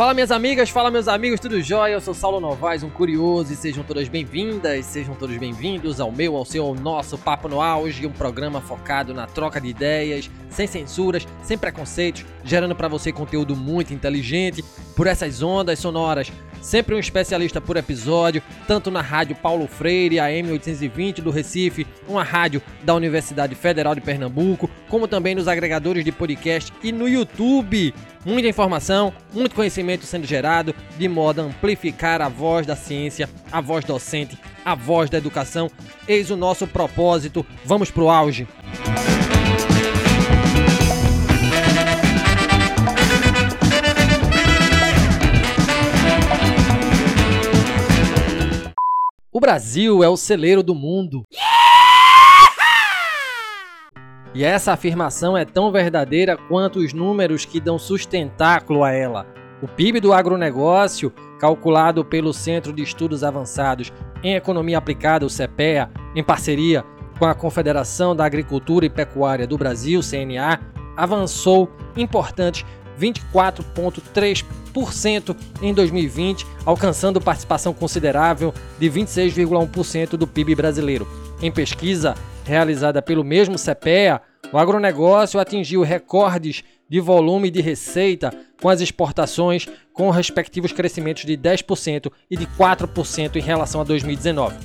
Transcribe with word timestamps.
Fala 0.00 0.14
minhas 0.14 0.30
amigas, 0.30 0.70
fala 0.70 0.90
meus 0.90 1.06
amigos, 1.08 1.38
tudo 1.38 1.60
jóia? 1.60 1.92
Eu 1.92 2.00
sou 2.00 2.14
Saulo 2.14 2.40
Novaes, 2.40 2.82
um 2.82 2.88
curioso, 2.88 3.52
e 3.52 3.54
sejam 3.54 3.84
todas 3.84 4.08
bem-vindas, 4.08 4.86
sejam 4.86 5.14
todos 5.14 5.36
bem-vindos 5.36 6.00
ao 6.00 6.10
meu, 6.10 6.36
ao 6.36 6.44
seu, 6.46 6.64
ao 6.64 6.74
nosso 6.74 7.18
Papo 7.18 7.48
no 7.48 7.60
Auge, 7.60 8.06
um 8.06 8.10
programa 8.10 8.62
focado 8.62 9.12
na 9.12 9.26
troca 9.26 9.60
de 9.60 9.68
ideias, 9.68 10.30
sem 10.48 10.66
censuras, 10.66 11.28
sem 11.42 11.58
preconceitos, 11.58 12.24
gerando 12.42 12.74
para 12.74 12.88
você 12.88 13.12
conteúdo 13.12 13.54
muito 13.54 13.92
inteligente 13.92 14.64
por 14.96 15.06
essas 15.06 15.42
ondas 15.42 15.78
sonoras 15.78 16.32
sempre 16.60 16.94
um 16.94 16.98
especialista 16.98 17.60
por 17.60 17.76
episódio, 17.76 18.42
tanto 18.66 18.90
na 18.90 19.00
rádio 19.00 19.36
Paulo 19.36 19.66
Freire, 19.66 20.20
AM 20.20 20.52
820 20.52 21.22
do 21.22 21.30
Recife, 21.30 21.86
uma 22.08 22.22
rádio 22.22 22.62
da 22.82 22.94
Universidade 22.94 23.54
Federal 23.54 23.94
de 23.94 24.00
Pernambuco, 24.00 24.70
como 24.88 25.08
também 25.08 25.34
nos 25.34 25.48
agregadores 25.48 26.04
de 26.04 26.12
podcast 26.12 26.72
e 26.82 26.92
no 26.92 27.08
YouTube. 27.08 27.94
Muita 28.24 28.48
informação, 28.48 29.12
muito 29.32 29.54
conhecimento 29.54 30.04
sendo 30.04 30.26
gerado, 30.26 30.74
de 30.98 31.08
modo 31.08 31.40
a 31.40 31.44
amplificar 31.44 32.20
a 32.20 32.28
voz 32.28 32.66
da 32.66 32.76
ciência, 32.76 33.28
a 33.50 33.60
voz 33.60 33.84
docente, 33.84 34.38
a 34.64 34.74
voz 34.74 35.08
da 35.08 35.18
educação. 35.18 35.70
Eis 36.06 36.30
o 36.30 36.36
nosso 36.36 36.66
propósito. 36.66 37.46
Vamos 37.64 37.90
pro 37.90 38.10
auge. 38.10 38.46
O 49.32 49.38
Brasil 49.38 50.02
é 50.02 50.08
o 50.08 50.16
celeiro 50.16 50.60
do 50.60 50.74
mundo. 50.74 51.22
E 54.34 54.42
essa 54.42 54.72
afirmação 54.72 55.38
é 55.38 55.44
tão 55.44 55.70
verdadeira 55.70 56.36
quanto 56.36 56.80
os 56.80 56.92
números 56.92 57.44
que 57.44 57.60
dão 57.60 57.78
sustentáculo 57.78 58.82
a 58.82 58.90
ela. 58.90 59.24
O 59.62 59.68
PIB 59.68 60.00
do 60.00 60.12
agronegócio, 60.12 61.12
calculado 61.38 62.04
pelo 62.04 62.32
Centro 62.32 62.72
de 62.72 62.82
Estudos 62.82 63.22
Avançados 63.22 63.92
em 64.20 64.34
Economia 64.34 64.78
Aplicada, 64.78 65.24
o 65.24 65.30
CEPEA, 65.30 65.88
em 66.16 66.24
parceria 66.24 66.84
com 67.16 67.24
a 67.24 67.34
Confederação 67.34 68.16
da 68.16 68.24
Agricultura 68.24 68.84
e 68.84 68.90
Pecuária 68.90 69.46
do 69.46 69.56
Brasil, 69.56 70.00
CNA, 70.00 70.58
avançou 70.96 71.70
importantes 71.96 72.66
24,3% 73.00 75.34
em 75.62 75.72
2020, 75.72 76.46
alcançando 76.66 77.20
participação 77.20 77.72
considerável 77.72 78.52
de 78.78 78.90
26,1% 78.90 80.10
do 80.10 80.26
PIB 80.26 80.54
brasileiro. 80.54 81.08
Em 81.40 81.50
pesquisa 81.50 82.14
realizada 82.44 83.00
pelo 83.00 83.24
mesmo 83.24 83.56
CPEA, 83.56 84.20
o 84.52 84.58
agronegócio 84.58 85.40
atingiu 85.40 85.80
recordes 85.82 86.62
de 86.88 87.00
volume 87.00 87.50
de 87.50 87.60
receita 87.60 88.32
com 88.60 88.68
as 88.68 88.80
exportações, 88.80 89.68
com 89.92 90.10
respectivos 90.10 90.72
crescimentos 90.72 91.24
de 91.24 91.36
10% 91.36 92.10
e 92.28 92.36
de 92.36 92.46
4% 92.46 93.36
em 93.36 93.40
relação 93.40 93.80
a 93.80 93.84
2019. 93.84 94.56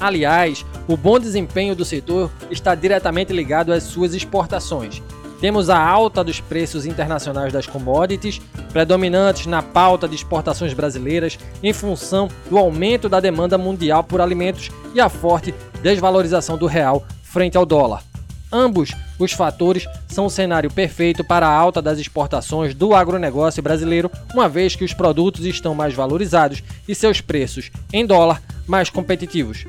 Aliás, 0.00 0.64
o 0.88 0.96
bom 0.96 1.20
desempenho 1.20 1.76
do 1.76 1.84
setor 1.84 2.32
está 2.50 2.74
diretamente 2.74 3.32
ligado 3.32 3.72
às 3.72 3.84
suas 3.84 4.14
exportações. 4.14 5.02
Temos 5.40 5.68
a 5.68 5.78
alta 5.78 6.24
dos 6.24 6.40
preços 6.40 6.86
internacionais 6.86 7.52
das 7.52 7.66
commodities, 7.66 8.40
predominantes 8.72 9.46
na 9.46 9.62
pauta 9.62 10.08
de 10.08 10.14
exportações 10.14 10.72
brasileiras, 10.72 11.38
em 11.62 11.72
função 11.72 12.28
do 12.48 12.56
aumento 12.56 13.08
da 13.08 13.20
demanda 13.20 13.58
mundial 13.58 14.02
por 14.02 14.20
alimentos 14.20 14.70
e 14.94 15.00
a 15.00 15.08
forte 15.08 15.54
desvalorização 15.82 16.56
do 16.56 16.66
real 16.66 17.04
frente 17.22 17.56
ao 17.56 17.66
dólar. 17.66 18.02
Ambos 18.50 18.92
os 19.18 19.32
fatores 19.32 19.84
são 20.06 20.26
o 20.26 20.30
cenário 20.30 20.72
perfeito 20.72 21.24
para 21.24 21.46
a 21.46 21.52
alta 21.52 21.82
das 21.82 21.98
exportações 21.98 22.72
do 22.72 22.94
agronegócio 22.94 23.60
brasileiro, 23.60 24.10
uma 24.32 24.48
vez 24.48 24.76
que 24.76 24.84
os 24.84 24.94
produtos 24.94 25.44
estão 25.44 25.74
mais 25.74 25.92
valorizados 25.92 26.62
e 26.86 26.94
seus 26.94 27.20
preços 27.20 27.72
em 27.92 28.06
dólar 28.06 28.40
mais 28.66 28.88
competitivos. 28.88 29.64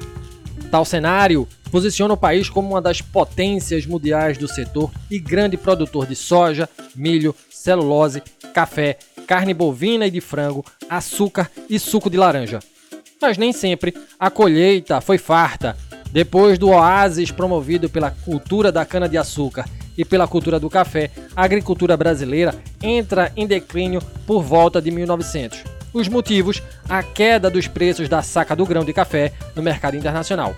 Tal 0.70 0.86
cenário 0.86 1.48
posiciona 1.76 2.14
o 2.14 2.18
país 2.18 2.48
como 2.48 2.70
uma 2.70 2.82
das 2.82 3.02
potências 3.02 3.86
mundiais 3.86 4.38
do 4.38 4.48
setor 4.48 4.90
e 5.12 5.20
grande 5.20 5.58
produtor 5.58 6.08
de 6.08 6.16
soja, 6.16 6.70
milho, 6.96 7.36
celulose, 7.50 8.24
café, 8.54 8.98
carne 9.28 9.54
bovina 9.54 10.08
e 10.08 10.10
de 10.10 10.22
frango, 10.22 10.64
açúcar 10.90 11.52
e 11.70 11.78
suco 11.78 12.10
de 12.10 12.16
laranja. 12.16 12.62
Mas 13.22 13.38
nem 13.38 13.52
sempre 13.52 13.94
a 14.18 14.32
colheita 14.32 15.02
foi 15.02 15.18
farta. 15.18 15.76
Depois 16.14 16.58
do 16.58 16.70
oásis 16.70 17.30
promovido 17.30 17.90
pela 17.90 18.10
cultura 18.10 18.72
da 18.72 18.86
cana-de-açúcar 18.86 19.66
e 19.98 20.06
pela 20.06 20.30
cultura 20.30 20.58
do 20.58 20.70
café, 20.70 21.12
a 21.36 21.44
agricultura 21.44 21.98
brasileira 21.98 22.56
entra 22.82 23.34
em 23.36 23.46
declínio 23.46 24.02
por 24.26 24.42
volta 24.42 24.82
de 24.82 24.92
1900. 24.92 25.62
Os 25.94 26.08
motivos: 26.08 26.64
a 26.88 27.04
queda 27.04 27.50
dos 27.50 27.68
preços 27.68 28.08
da 28.08 28.22
saca 28.22 28.56
do 28.56 28.66
grão 28.66 28.86
de 28.86 28.94
café 28.94 29.34
no 29.54 29.62
mercado 29.62 29.98
internacional. 29.98 30.56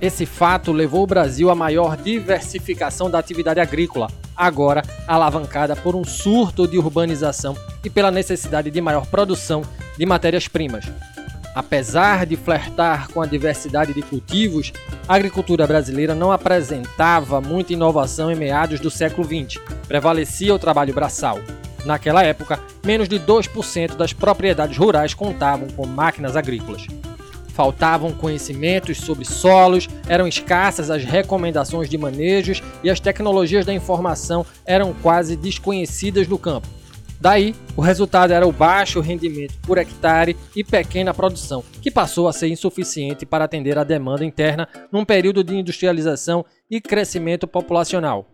Esse 0.00 0.24
fato 0.24 0.70
levou 0.70 1.02
o 1.02 1.06
Brasil 1.06 1.50
à 1.50 1.56
maior 1.56 1.96
diversificação 1.96 3.10
da 3.10 3.18
atividade 3.18 3.58
agrícola, 3.58 4.08
agora 4.36 4.82
alavancada 5.08 5.74
por 5.74 5.96
um 5.96 6.04
surto 6.04 6.68
de 6.68 6.78
urbanização 6.78 7.56
e 7.84 7.90
pela 7.90 8.10
necessidade 8.10 8.70
de 8.70 8.80
maior 8.80 9.06
produção 9.06 9.62
de 9.98 10.06
matérias-primas. 10.06 10.84
Apesar 11.52 12.26
de 12.26 12.36
flertar 12.36 13.08
com 13.08 13.20
a 13.20 13.26
diversidade 13.26 13.92
de 13.92 14.00
cultivos, 14.00 14.72
a 15.08 15.16
agricultura 15.16 15.66
brasileira 15.66 16.14
não 16.14 16.30
apresentava 16.30 17.40
muita 17.40 17.72
inovação 17.72 18.30
em 18.30 18.36
meados 18.36 18.78
do 18.78 18.92
século 18.92 19.26
XX. 19.26 19.60
Prevalecia 19.88 20.54
o 20.54 20.58
trabalho 20.60 20.94
braçal. 20.94 21.40
Naquela 21.84 22.22
época, 22.22 22.60
menos 22.84 23.08
de 23.08 23.18
2% 23.18 23.96
das 23.96 24.12
propriedades 24.12 24.76
rurais 24.76 25.12
contavam 25.12 25.66
com 25.68 25.84
máquinas 25.86 26.36
agrícolas 26.36 26.86
faltavam 27.58 28.12
conhecimentos 28.12 28.98
sobre 28.98 29.24
solos, 29.24 29.88
eram 30.08 30.28
escassas 30.28 30.92
as 30.92 31.02
recomendações 31.02 31.90
de 31.90 31.98
manejos 31.98 32.62
e 32.84 32.88
as 32.88 33.00
tecnologias 33.00 33.66
da 33.66 33.74
informação 33.74 34.46
eram 34.64 34.94
quase 35.02 35.34
desconhecidas 35.34 36.28
no 36.28 36.38
campo. 36.38 36.68
Daí, 37.20 37.56
o 37.76 37.80
resultado 37.80 38.32
era 38.32 38.46
o 38.46 38.52
baixo 38.52 39.00
rendimento 39.00 39.58
por 39.62 39.76
hectare 39.76 40.36
e 40.54 40.62
pequena 40.62 41.12
produção, 41.12 41.64
que 41.82 41.90
passou 41.90 42.28
a 42.28 42.32
ser 42.32 42.46
insuficiente 42.46 43.26
para 43.26 43.46
atender 43.46 43.76
a 43.76 43.82
demanda 43.82 44.24
interna 44.24 44.68
num 44.92 45.04
período 45.04 45.42
de 45.42 45.56
industrialização 45.56 46.44
e 46.70 46.80
crescimento 46.80 47.48
populacional. 47.48 48.24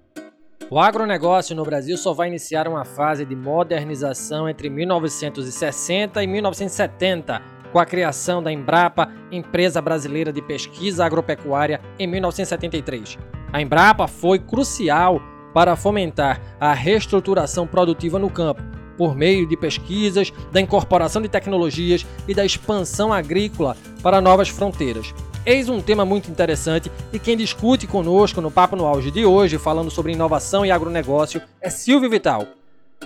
O 0.71 0.79
agronegócio 0.79 1.57
no 1.57 1.65
Brasil 1.65 1.97
só 1.97 2.13
vai 2.13 2.29
iniciar 2.29 2.69
uma 2.69 2.85
fase 2.85 3.25
de 3.25 3.35
modernização 3.35 4.47
entre 4.47 4.69
1960 4.69 6.23
e 6.23 6.27
1970, 6.27 7.64
com 7.75 7.81
a 7.81 7.85
criação 7.85 8.41
da 8.41 8.53
Embrapa, 8.53 9.11
Empresa 9.33 9.83
Brasileira 9.83 10.33
de 10.33 10.41
Pesquisa 10.41 11.05
Agropecuária, 11.05 11.81
em 11.99 12.07
1973. 12.07 13.19
A 13.53 13.61
Embrapa 13.61 14.07
foi 14.07 14.39
crucial 14.39 15.21
para 15.53 15.75
fomentar 15.75 16.41
a 16.61 16.73
reestruturação 16.73 17.67
produtiva 17.67 18.17
no 18.17 18.31
campo, 18.31 18.63
por 18.97 19.17
meio 19.17 19.45
de 19.45 19.57
pesquisas, 19.57 20.33
da 20.53 20.61
incorporação 20.61 21.21
de 21.21 21.29
tecnologias 21.29 22.07
e 22.29 22.33
da 22.33 22.45
expansão 22.45 23.13
agrícola 23.13 23.77
para 24.01 24.21
novas 24.21 24.49
fronteiras. 24.49 25.13
Eis 25.45 25.69
um 25.69 25.83
tema 25.83 26.05
muito 26.05 26.31
interessante 26.31 26.93
e 27.13 27.19
quem 27.19 27.37
discute 27.37 27.89
conosco 27.89 28.41
no 28.41 28.53
Papo 28.53 28.77
no 28.77 28.87
Auge 28.87 29.11
de 29.11 29.27
hoje, 29.27 29.59
falando 29.59 29.91
sobre 29.91 30.13
inovação 30.13 30.65
e 30.65 30.71
agronegócio, 30.71 31.43
é 31.61 31.69
Silvio 31.69 32.09
Vital. 32.09 32.47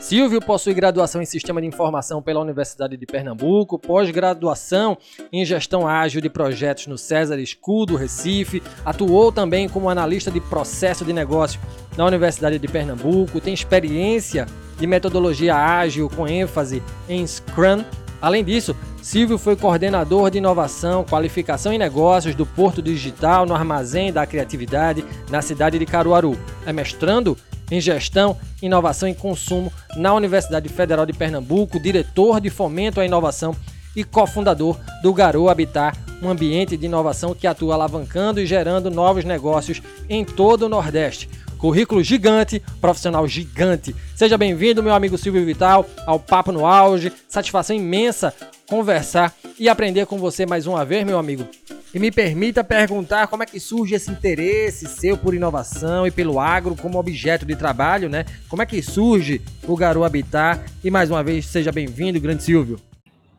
Silvio 0.00 0.40
possui 0.40 0.74
graduação 0.74 1.20
em 1.20 1.26
Sistema 1.26 1.60
de 1.60 1.66
Informação 1.66 2.22
pela 2.22 2.40
Universidade 2.40 2.96
de 2.96 3.04
Pernambuco, 3.04 3.78
pós-graduação 3.78 4.96
em 5.32 5.44
Gestão 5.44 5.86
Ágil 5.86 6.20
de 6.20 6.30
Projetos 6.30 6.86
no 6.86 6.96
César 6.96 7.36
School 7.44 7.84
do 7.84 7.96
Recife, 7.96 8.62
atuou 8.84 9.32
também 9.32 9.68
como 9.68 9.90
analista 9.90 10.30
de 10.30 10.40
processo 10.40 11.04
de 11.04 11.12
negócio 11.12 11.60
na 11.96 12.06
Universidade 12.06 12.58
de 12.58 12.68
Pernambuco, 12.68 13.40
tem 13.40 13.52
experiência 13.52 14.46
de 14.78 14.86
metodologia 14.86 15.56
ágil 15.56 16.08
com 16.08 16.28
ênfase 16.28 16.82
em 17.08 17.26
Scrum. 17.26 17.84
Além 18.22 18.44
disso, 18.44 18.74
Silvio 19.02 19.38
foi 19.38 19.56
coordenador 19.56 20.30
de 20.30 20.38
inovação, 20.38 21.04
qualificação 21.04 21.72
e 21.72 21.78
negócios 21.78 22.34
do 22.34 22.46
Porto 22.46 22.80
Digital 22.80 23.46
no 23.46 23.54
Armazém 23.54 24.12
da 24.12 24.26
Criatividade 24.26 25.04
na 25.30 25.42
cidade 25.42 25.78
de 25.78 25.86
Caruaru. 25.86 26.36
É 26.66 26.72
mestrando 26.72 27.36
em 27.70 27.80
Gestão, 27.80 28.36
Inovação 28.62 29.08
e 29.08 29.14
Consumo 29.14 29.72
na 29.96 30.14
Universidade 30.14 30.68
Federal 30.68 31.06
de 31.06 31.12
Pernambuco, 31.12 31.80
diretor 31.80 32.40
de 32.40 32.50
Fomento 32.50 33.00
à 33.00 33.04
Inovação 33.04 33.54
e 33.94 34.04
cofundador 34.04 34.78
do 35.02 35.12
Garou 35.12 35.48
Habitat, 35.48 35.98
um 36.22 36.28
ambiente 36.28 36.76
de 36.76 36.86
inovação 36.86 37.34
que 37.34 37.46
atua 37.46 37.74
alavancando 37.74 38.40
e 38.40 38.46
gerando 38.46 38.90
novos 38.90 39.24
negócios 39.24 39.82
em 40.08 40.24
todo 40.24 40.66
o 40.66 40.68
Nordeste. 40.68 41.28
Currículo 41.58 42.02
gigante, 42.04 42.62
profissional 42.80 43.26
gigante. 43.26 43.94
Seja 44.14 44.38
bem-vindo, 44.38 44.82
meu 44.82 44.94
amigo 44.94 45.18
Silvio 45.18 45.44
Vital, 45.44 45.84
ao 46.06 46.20
Papo 46.20 46.52
no 46.52 46.64
Auge. 46.64 47.12
Satisfação 47.28 47.74
imensa 47.74 48.32
conversar 48.68 49.34
e 49.58 49.68
aprender 49.68 50.06
com 50.06 50.18
você 50.18 50.44
mais 50.46 50.66
uma 50.66 50.84
vez, 50.84 51.04
meu 51.04 51.18
amigo. 51.18 51.48
E 51.92 51.98
me 51.98 52.10
permita 52.10 52.62
perguntar 52.62 53.26
como 53.28 53.42
é 53.42 53.46
que 53.46 53.58
surge 53.58 53.94
esse 53.94 54.10
interesse 54.10 54.86
seu 54.86 55.16
por 55.16 55.34
inovação 55.34 56.06
e 56.06 56.10
pelo 56.10 56.38
agro 56.38 56.76
como 56.76 56.98
objeto 56.98 57.46
de 57.46 57.56
trabalho, 57.56 58.10
né? 58.10 58.26
Como 58.48 58.60
é 58.60 58.66
que 58.66 58.82
surge 58.82 59.40
o 59.66 59.74
Garoa 59.74 60.06
Habitat? 60.06 60.62
E 60.84 60.90
mais 60.90 61.10
uma 61.10 61.24
vez, 61.24 61.46
seja 61.46 61.72
bem-vindo, 61.72 62.20
grande 62.20 62.42
Silvio. 62.42 62.78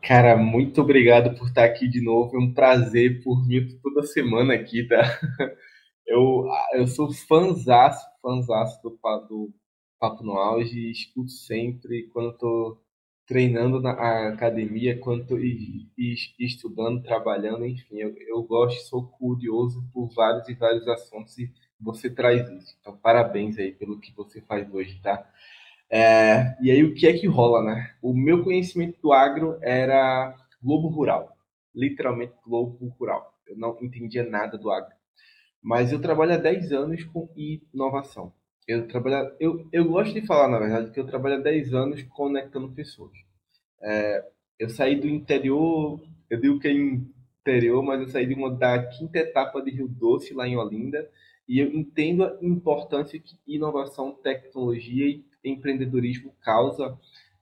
Cara, 0.02 0.36
muito 0.36 0.80
obrigado 0.80 1.36
por 1.38 1.46
estar 1.46 1.64
aqui 1.64 1.86
de 1.86 2.02
novo. 2.02 2.36
É 2.36 2.40
um 2.40 2.52
prazer 2.52 3.22
por 3.22 3.46
vir 3.46 3.78
toda 3.80 4.02
semana 4.02 4.54
aqui, 4.54 4.86
tá? 4.88 5.00
Eu, 6.12 6.44
eu 6.74 6.88
sou 6.88 7.12
fãzaço, 7.12 8.04
fãzaço 8.20 8.82
do, 8.82 8.98
do 9.28 9.54
Papo 10.00 10.24
no 10.24 10.32
Auge 10.32 10.76
e 10.76 10.90
escuto 10.90 11.30
sempre 11.30 12.08
quando 12.08 12.32
estou 12.32 12.82
treinando 13.30 13.80
na 13.80 13.92
academia, 14.26 14.98
quando 14.98 15.20
estou 15.20 15.38
estudando, 16.36 17.00
trabalhando, 17.00 17.64
enfim. 17.64 17.98
Eu, 17.98 18.12
eu 18.26 18.42
gosto, 18.42 18.88
sou 18.88 19.06
curioso 19.06 19.84
por 19.92 20.08
vários 20.12 20.48
e 20.48 20.54
vários 20.54 20.88
assuntos 20.88 21.38
e 21.38 21.48
você 21.80 22.10
traz 22.10 22.50
isso. 22.50 22.76
Então, 22.80 22.96
parabéns 22.96 23.56
aí 23.56 23.70
pelo 23.70 24.00
que 24.00 24.12
você 24.16 24.40
faz 24.40 24.68
hoje, 24.74 25.00
tá? 25.00 25.24
É, 25.88 26.56
e 26.60 26.72
aí, 26.72 26.82
o 26.82 26.92
que 26.92 27.06
é 27.06 27.12
que 27.12 27.28
rola, 27.28 27.62
né? 27.62 27.94
O 28.02 28.12
meu 28.12 28.42
conhecimento 28.42 29.00
do 29.00 29.12
agro 29.12 29.56
era 29.62 30.34
globo 30.60 30.88
rural, 30.88 31.36
literalmente 31.72 32.32
globo 32.44 32.84
rural. 32.98 33.32
Eu 33.46 33.56
não 33.56 33.78
entendia 33.80 34.24
nada 34.28 34.58
do 34.58 34.72
agro. 34.72 34.92
Mas 35.62 35.92
eu 35.92 36.02
trabalho 36.02 36.32
há 36.32 36.36
10 36.36 36.72
anos 36.72 37.04
com 37.04 37.28
inovação. 37.36 38.32
Eu, 38.66 38.86
trabalho, 38.86 39.34
eu, 39.40 39.66
eu 39.72 39.84
gosto 39.84 40.14
de 40.14 40.26
falar, 40.26 40.48
na 40.48 40.58
verdade, 40.58 40.90
que 40.90 41.00
eu 41.00 41.06
trabalho 41.06 41.36
há 41.36 41.40
10 41.40 41.74
anos 41.74 42.02
conectando 42.04 42.70
pessoas. 42.70 43.12
É, 43.82 44.24
eu 44.58 44.68
saí 44.68 44.96
do 44.96 45.08
interior, 45.08 46.00
eu 46.28 46.40
digo 46.40 46.60
que 46.60 46.68
é 46.68 46.72
interior, 46.72 47.82
mas 47.82 48.00
eu 48.00 48.08
saí 48.08 48.26
de 48.26 48.34
uma, 48.34 48.50
da 48.54 48.86
quinta 48.86 49.18
etapa 49.18 49.60
de 49.62 49.70
Rio 49.70 49.88
Doce, 49.88 50.34
lá 50.34 50.46
em 50.46 50.56
Olinda, 50.56 51.08
e 51.48 51.58
eu 51.58 51.72
entendo 51.72 52.24
a 52.24 52.38
importância 52.40 53.18
que 53.18 53.36
inovação, 53.46 54.12
tecnologia 54.12 55.08
e 55.08 55.24
empreendedorismo 55.44 56.32
causa 56.40 56.96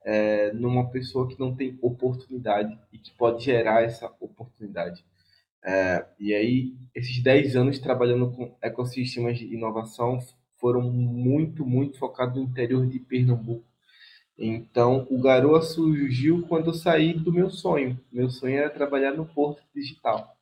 é, 0.04 0.52
numa 0.54 0.88
pessoa 0.90 1.28
que 1.28 1.38
não 1.38 1.54
tem 1.54 1.78
oportunidade 1.82 2.78
e 2.92 2.98
que 2.98 3.12
pode 3.12 3.44
gerar 3.44 3.82
essa 3.82 4.06
oportunidade. 4.20 5.04
É, 5.62 6.06
e 6.18 6.32
aí, 6.32 6.74
esses 6.94 7.22
10 7.22 7.56
anos 7.56 7.78
trabalhando 7.78 8.30
com 8.30 8.56
ecossistemas 8.62 9.38
de 9.38 9.52
inovação 9.52 10.18
foram 10.60 10.82
muito, 10.90 11.64
muito 11.64 11.98
focados 11.98 12.36
no 12.36 12.42
interior 12.42 12.86
de 12.86 12.98
Pernambuco. 12.98 13.64
Então, 14.36 15.06
o 15.10 15.20
Garoa 15.20 15.62
surgiu 15.62 16.46
quando 16.46 16.68
eu 16.68 16.74
saí 16.74 17.12
do 17.12 17.32
meu 17.32 17.50
sonho. 17.50 17.98
Meu 18.12 18.30
sonho 18.30 18.56
era 18.56 18.70
trabalhar 18.70 19.12
no 19.12 19.26
Porto 19.26 19.62
Digital. 19.74 20.36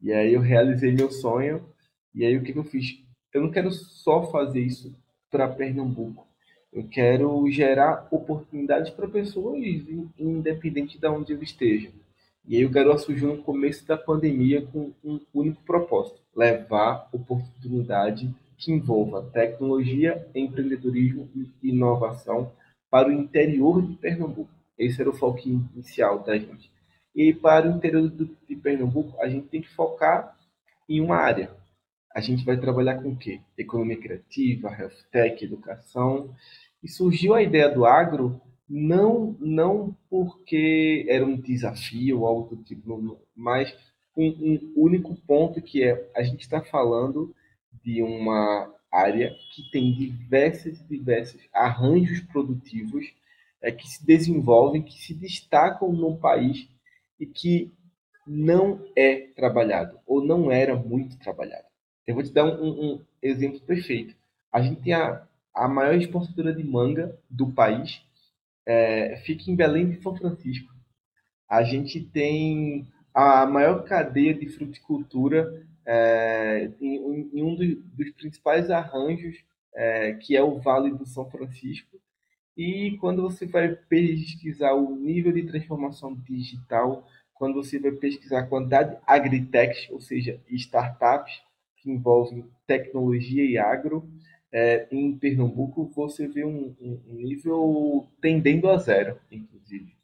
E 0.00 0.12
aí 0.12 0.32
eu 0.32 0.40
realizei 0.40 0.92
meu 0.92 1.10
sonho. 1.10 1.64
E 2.12 2.24
aí 2.24 2.36
o 2.36 2.42
que, 2.42 2.56
eu 2.56 2.64
fiz? 2.64 3.00
Eu 3.32 3.42
não 3.42 3.50
quero 3.50 3.70
só 3.70 4.28
fazer 4.30 4.60
isso 4.60 4.92
para 5.30 5.48
Pernambuco. 5.48 6.26
Eu 6.72 6.88
quero 6.88 7.48
gerar 7.50 8.08
oportunidades 8.10 8.90
para 8.90 9.08
pessoas, 9.08 9.62
independente 10.18 10.98
de 10.98 11.06
onde 11.06 11.32
eu 11.32 11.42
esteja. 11.42 11.90
E 12.44 12.56
aí 12.56 12.64
o 12.64 12.70
Garoa 12.70 12.98
surgiu 12.98 13.28
no 13.28 13.42
começo 13.42 13.86
da 13.86 13.96
pandemia 13.96 14.66
com 14.66 14.92
um 15.04 15.20
único 15.32 15.62
propósito: 15.62 16.20
levar 16.34 17.08
oportunidade 17.12 18.34
que 18.58 18.72
envolva 18.72 19.30
tecnologia, 19.32 20.28
empreendedorismo 20.34 21.30
e 21.34 21.68
inovação 21.68 22.52
para 22.90 23.08
o 23.08 23.12
interior 23.12 23.80
de 23.80 23.96
Pernambuco. 23.96 24.50
Esse 24.76 25.00
era 25.00 25.10
o 25.10 25.14
foco 25.14 25.40
inicial 25.46 26.18
da 26.20 26.36
gente. 26.36 26.70
E 27.14 27.32
para 27.32 27.68
o 27.68 27.76
interior 27.76 28.10
de 28.10 28.56
Pernambuco, 28.56 29.20
a 29.20 29.28
gente 29.28 29.48
tem 29.48 29.62
que 29.62 29.74
focar 29.74 30.36
em 30.88 31.00
uma 31.00 31.16
área. 31.16 31.50
A 32.14 32.20
gente 32.20 32.44
vai 32.44 32.56
trabalhar 32.56 33.02
com 33.02 33.10
o 33.10 33.16
quê? 33.16 33.40
Economia 33.56 33.96
criativa, 33.96 34.70
health 34.70 35.04
tech, 35.10 35.44
educação. 35.44 36.34
E 36.82 36.88
surgiu 36.88 37.34
a 37.34 37.42
ideia 37.42 37.68
do 37.68 37.84
agro 37.84 38.40
não 38.68 39.34
não 39.40 39.96
porque 40.10 41.06
era 41.08 41.24
um 41.24 41.40
desafio 41.40 42.20
ou 42.20 42.26
algo 42.26 42.56
do 42.56 42.62
tipo, 42.62 43.18
mas 43.34 43.74
com 44.12 44.28
um 44.28 44.72
único 44.76 45.14
ponto 45.26 45.62
que 45.62 45.82
é 45.82 46.10
a 46.14 46.22
gente 46.22 46.42
está 46.42 46.60
falando 46.60 47.34
de 47.88 48.02
uma 48.02 48.70
área 48.92 49.34
que 49.50 49.62
tem 49.70 49.94
diversos 49.94 50.78
diversos 50.86 51.40
arranjos 51.54 52.20
produtivos 52.20 53.06
é, 53.62 53.72
que 53.72 53.88
se 53.88 54.04
desenvolvem, 54.04 54.82
que 54.82 54.92
se 54.92 55.14
destacam 55.14 55.90
no 55.90 56.18
país 56.18 56.68
e 57.18 57.24
que 57.24 57.72
não 58.26 58.84
é 58.94 59.28
trabalhado 59.34 59.98
ou 60.06 60.22
não 60.22 60.52
era 60.52 60.76
muito 60.76 61.18
trabalhado. 61.18 61.64
Eu 62.06 62.14
vou 62.14 62.22
te 62.22 62.30
dar 62.30 62.44
um, 62.44 62.68
um 62.68 63.04
exemplo 63.22 63.58
perfeito. 63.60 64.14
A 64.52 64.60
gente 64.60 64.82
tem 64.82 64.92
a, 64.92 65.26
a 65.54 65.66
maior 65.66 65.94
exportadora 65.94 66.52
de 66.54 66.62
manga 66.62 67.18
do 67.30 67.50
país, 67.50 68.02
é, 68.66 69.16
fica 69.24 69.50
em 69.50 69.56
Belém 69.56 69.88
de 69.88 70.02
São 70.02 70.14
Francisco. 70.14 70.74
A 71.48 71.62
gente 71.62 72.00
tem 72.00 72.86
a 73.14 73.46
maior 73.46 73.82
cadeia 73.84 74.34
de 74.34 74.46
fruticultura 74.46 75.66
é, 75.90 76.70
em, 76.82 77.30
em, 77.32 77.42
um 77.42 77.54
dos, 77.54 78.10
principais 78.12 78.70
arranjos, 78.70 79.42
é, 79.74 80.12
que 80.12 80.36
é 80.36 80.42
o 80.42 80.58
Vale 80.58 80.90
do 80.90 81.06
São 81.06 81.30
Francisco. 81.30 81.98
E 82.54 82.98
quando 83.00 83.22
você 83.22 83.46
vai 83.46 83.74
pesquisar 83.74 84.74
o 84.74 84.94
nível 84.94 85.32
de 85.32 85.44
transformação 85.44 86.14
digital, 86.14 87.08
quando 87.32 87.54
você 87.54 87.78
vai 87.78 87.92
pesquisar 87.92 88.40
a 88.40 88.46
quantidade 88.46 88.96
de 88.96 88.98
agritechs, 89.06 89.88
ou 89.90 89.98
seja, 89.98 90.38
startups 90.50 91.40
que 91.76 91.90
envolvem 91.90 92.44
tecnologia 92.66 93.44
e 93.44 93.56
agro, 93.56 94.06
é, 94.52 94.86
em 94.90 95.16
Pernambuco 95.16 95.90
você 95.94 96.26
vê 96.26 96.44
um, 96.44 96.74
um, 96.80 97.00
nível 97.14 98.06
tendendo 98.20 98.68
a 98.68 98.76
zero, 98.76 99.18
inclusive. 99.30 99.96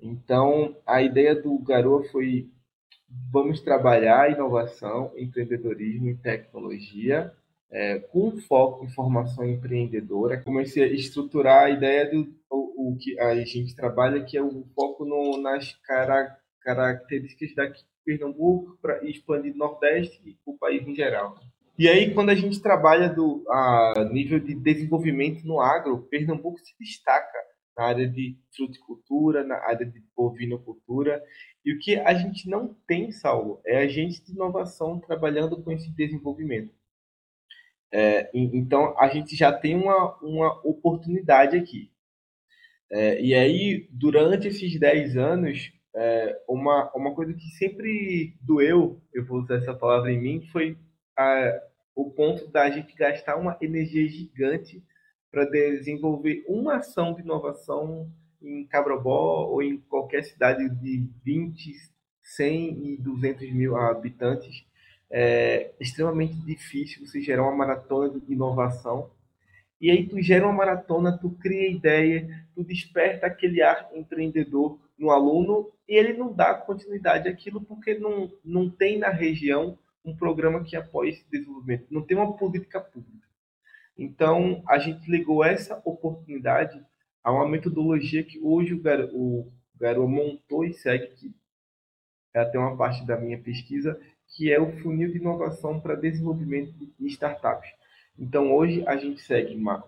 Então, 0.00 0.76
a 0.86 1.02
ideia 1.02 1.34
do 1.34 1.58
Garoa 1.58 2.04
foi 2.04 2.48
vamos 3.30 3.60
trabalhar 3.60 4.30
inovação, 4.30 5.12
empreendedorismo 5.16 6.10
e 6.10 6.16
tecnologia 6.16 7.32
é, 7.70 7.98
com 7.98 8.36
foco 8.42 8.84
em 8.84 8.88
formação 8.88 9.44
empreendedora. 9.44 10.42
Comecei 10.42 10.84
a 10.84 10.86
estruturar 10.86 11.64
a 11.64 11.70
ideia 11.70 12.10
do 12.10 12.34
o, 12.50 12.92
o 12.92 12.96
que 12.96 13.18
a 13.18 13.34
gente 13.44 13.74
trabalha, 13.74 14.24
que 14.24 14.36
é 14.36 14.42
o 14.42 14.64
foco 14.74 15.04
no, 15.04 15.40
nas 15.40 15.74
cara, 15.84 16.36
características 16.60 17.54
daqui 17.54 17.80
de 17.80 17.86
Pernambuco 18.04 18.78
para 18.80 19.04
expandir 19.04 19.52
no 19.52 19.58
Nordeste 19.58 20.20
e 20.24 20.36
o 20.46 20.56
país 20.56 20.86
em 20.86 20.94
geral. 20.94 21.36
E 21.78 21.88
aí, 21.88 22.14
quando 22.14 22.30
a 22.30 22.34
gente 22.34 22.62
trabalha 22.62 23.08
do 23.08 23.44
a 23.50 24.08
nível 24.10 24.40
de 24.40 24.54
desenvolvimento 24.54 25.46
no 25.46 25.60
agro, 25.60 26.06
Pernambuco 26.08 26.58
se 26.60 26.74
destaca 26.80 27.38
na 27.76 27.84
área 27.84 28.08
de 28.08 28.38
fruticultura, 28.54 29.44
na 29.44 29.56
área 29.56 29.84
de 29.84 30.02
bovinocultura. 30.16 31.22
E 31.64 31.74
o 31.74 31.78
que 31.78 31.96
a 31.96 32.14
gente 32.14 32.48
não 32.48 32.74
tem, 32.86 33.12
Saulo, 33.12 33.60
é 33.66 33.78
agente 33.78 34.24
de 34.24 34.32
inovação 34.32 34.98
trabalhando 34.98 35.62
com 35.62 35.70
esse 35.70 35.90
desenvolvimento. 35.90 36.74
É, 37.92 38.30
então, 38.34 38.98
a 38.98 39.08
gente 39.08 39.36
já 39.36 39.52
tem 39.52 39.76
uma, 39.76 40.16
uma 40.22 40.60
oportunidade 40.66 41.56
aqui. 41.56 41.90
É, 42.90 43.20
e 43.20 43.34
aí, 43.34 43.88
durante 43.90 44.48
esses 44.48 44.78
10 44.78 45.16
anos, 45.16 45.72
é, 45.94 46.42
uma, 46.48 46.90
uma 46.94 47.14
coisa 47.14 47.32
que 47.34 47.48
sempre 47.50 48.36
doeu, 48.40 49.02
eu 49.12 49.24
vou 49.24 49.40
usar 49.40 49.56
essa 49.56 49.74
palavra 49.74 50.12
em 50.12 50.20
mim, 50.20 50.46
foi 50.52 50.76
a, 51.16 51.60
o 51.94 52.10
ponto 52.10 52.46
da 52.48 52.70
gente 52.70 52.94
gastar 52.94 53.36
uma 53.36 53.56
energia 53.60 54.06
gigante 54.06 54.82
para 55.36 55.44
desenvolver 55.44 56.42
uma 56.48 56.76
ação 56.76 57.12
de 57.12 57.20
inovação 57.20 58.10
em 58.40 58.64
Cabrobó 58.64 59.46
ou 59.50 59.62
em 59.62 59.76
qualquer 59.76 60.24
cidade 60.24 60.66
de 60.76 61.06
20, 61.22 61.76
100 62.22 62.86
e 62.86 62.96
200 62.96 63.52
mil 63.52 63.76
habitantes. 63.76 64.64
É 65.10 65.72
extremamente 65.78 66.36
difícil 66.36 67.06
você 67.06 67.20
gerar 67.20 67.42
uma 67.42 67.54
maratona 67.54 68.18
de 68.18 68.32
inovação. 68.32 69.10
E 69.78 69.90
aí 69.90 70.08
tu 70.08 70.22
gera 70.22 70.46
uma 70.46 70.54
maratona, 70.54 71.18
tu 71.18 71.28
cria 71.32 71.70
ideia, 71.70 72.26
tu 72.54 72.64
desperta 72.64 73.26
aquele 73.26 73.60
ar 73.60 73.90
empreendedor 73.94 74.80
no 74.98 75.10
aluno 75.10 75.70
e 75.86 75.98
ele 75.98 76.14
não 76.14 76.32
dá 76.32 76.54
continuidade 76.54 77.28
àquilo 77.28 77.60
porque 77.60 77.98
não, 77.98 78.32
não 78.42 78.70
tem 78.70 78.98
na 78.98 79.10
região 79.10 79.78
um 80.02 80.16
programa 80.16 80.64
que 80.64 80.76
apoie 80.76 81.10
esse 81.10 81.30
desenvolvimento, 81.30 81.88
não 81.90 82.00
tem 82.00 82.16
uma 82.16 82.34
política 82.38 82.80
pública. 82.80 83.25
Então, 83.98 84.62
a 84.68 84.78
gente 84.78 85.10
ligou 85.10 85.42
essa 85.42 85.80
oportunidade 85.84 86.84
a 87.24 87.32
uma 87.32 87.48
metodologia 87.48 88.22
que 88.22 88.38
hoje 88.40 88.74
o, 88.74 88.80
Gar 88.80 89.00
o 89.12 89.50
Garoa 89.78 90.06
montou 90.06 90.64
e 90.64 90.72
segue, 90.72 91.08
que 91.08 91.34
é 92.34 92.40
até 92.40 92.58
uma 92.58 92.76
parte 92.76 93.04
da 93.06 93.16
minha 93.18 93.38
pesquisa, 93.38 93.98
que 94.28 94.52
é 94.52 94.60
o 94.60 94.76
funil 94.78 95.10
de 95.10 95.18
inovação 95.18 95.80
para 95.80 95.94
desenvolvimento 95.94 96.72
de 96.72 97.06
startups. 97.08 97.70
Então, 98.18 98.54
hoje 98.54 98.86
a 98.86 98.96
gente 98.96 99.22
segue 99.22 99.54
uma, 99.54 99.84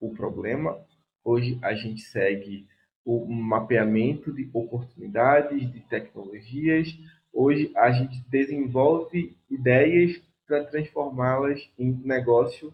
o 0.00 0.10
problema, 0.14 0.78
hoje 1.22 1.58
a 1.62 1.74
gente 1.74 2.00
segue 2.02 2.66
o 3.04 3.26
mapeamento 3.26 4.32
de 4.32 4.48
oportunidades, 4.52 5.70
de 5.70 5.80
tecnologias, 5.80 6.98
hoje 7.32 7.70
a 7.76 7.90
gente 7.90 8.22
desenvolve 8.28 9.36
ideias 9.50 10.20
para 10.46 10.64
transformá-las 10.64 11.70
em 11.78 11.92
negócio 12.04 12.72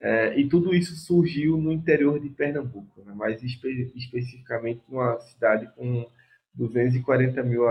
é, 0.00 0.38
e 0.38 0.48
tudo 0.48 0.74
isso 0.74 0.94
surgiu 0.96 1.56
no 1.56 1.72
interior 1.72 2.20
de 2.20 2.28
Pernambuco, 2.28 3.02
né? 3.04 3.12
mais 3.14 3.42
espe 3.42 3.90
especificamente 3.96 4.80
numa 4.88 5.18
cidade 5.20 5.68
com 5.74 6.08
240 6.54 7.42
mil 7.42 7.64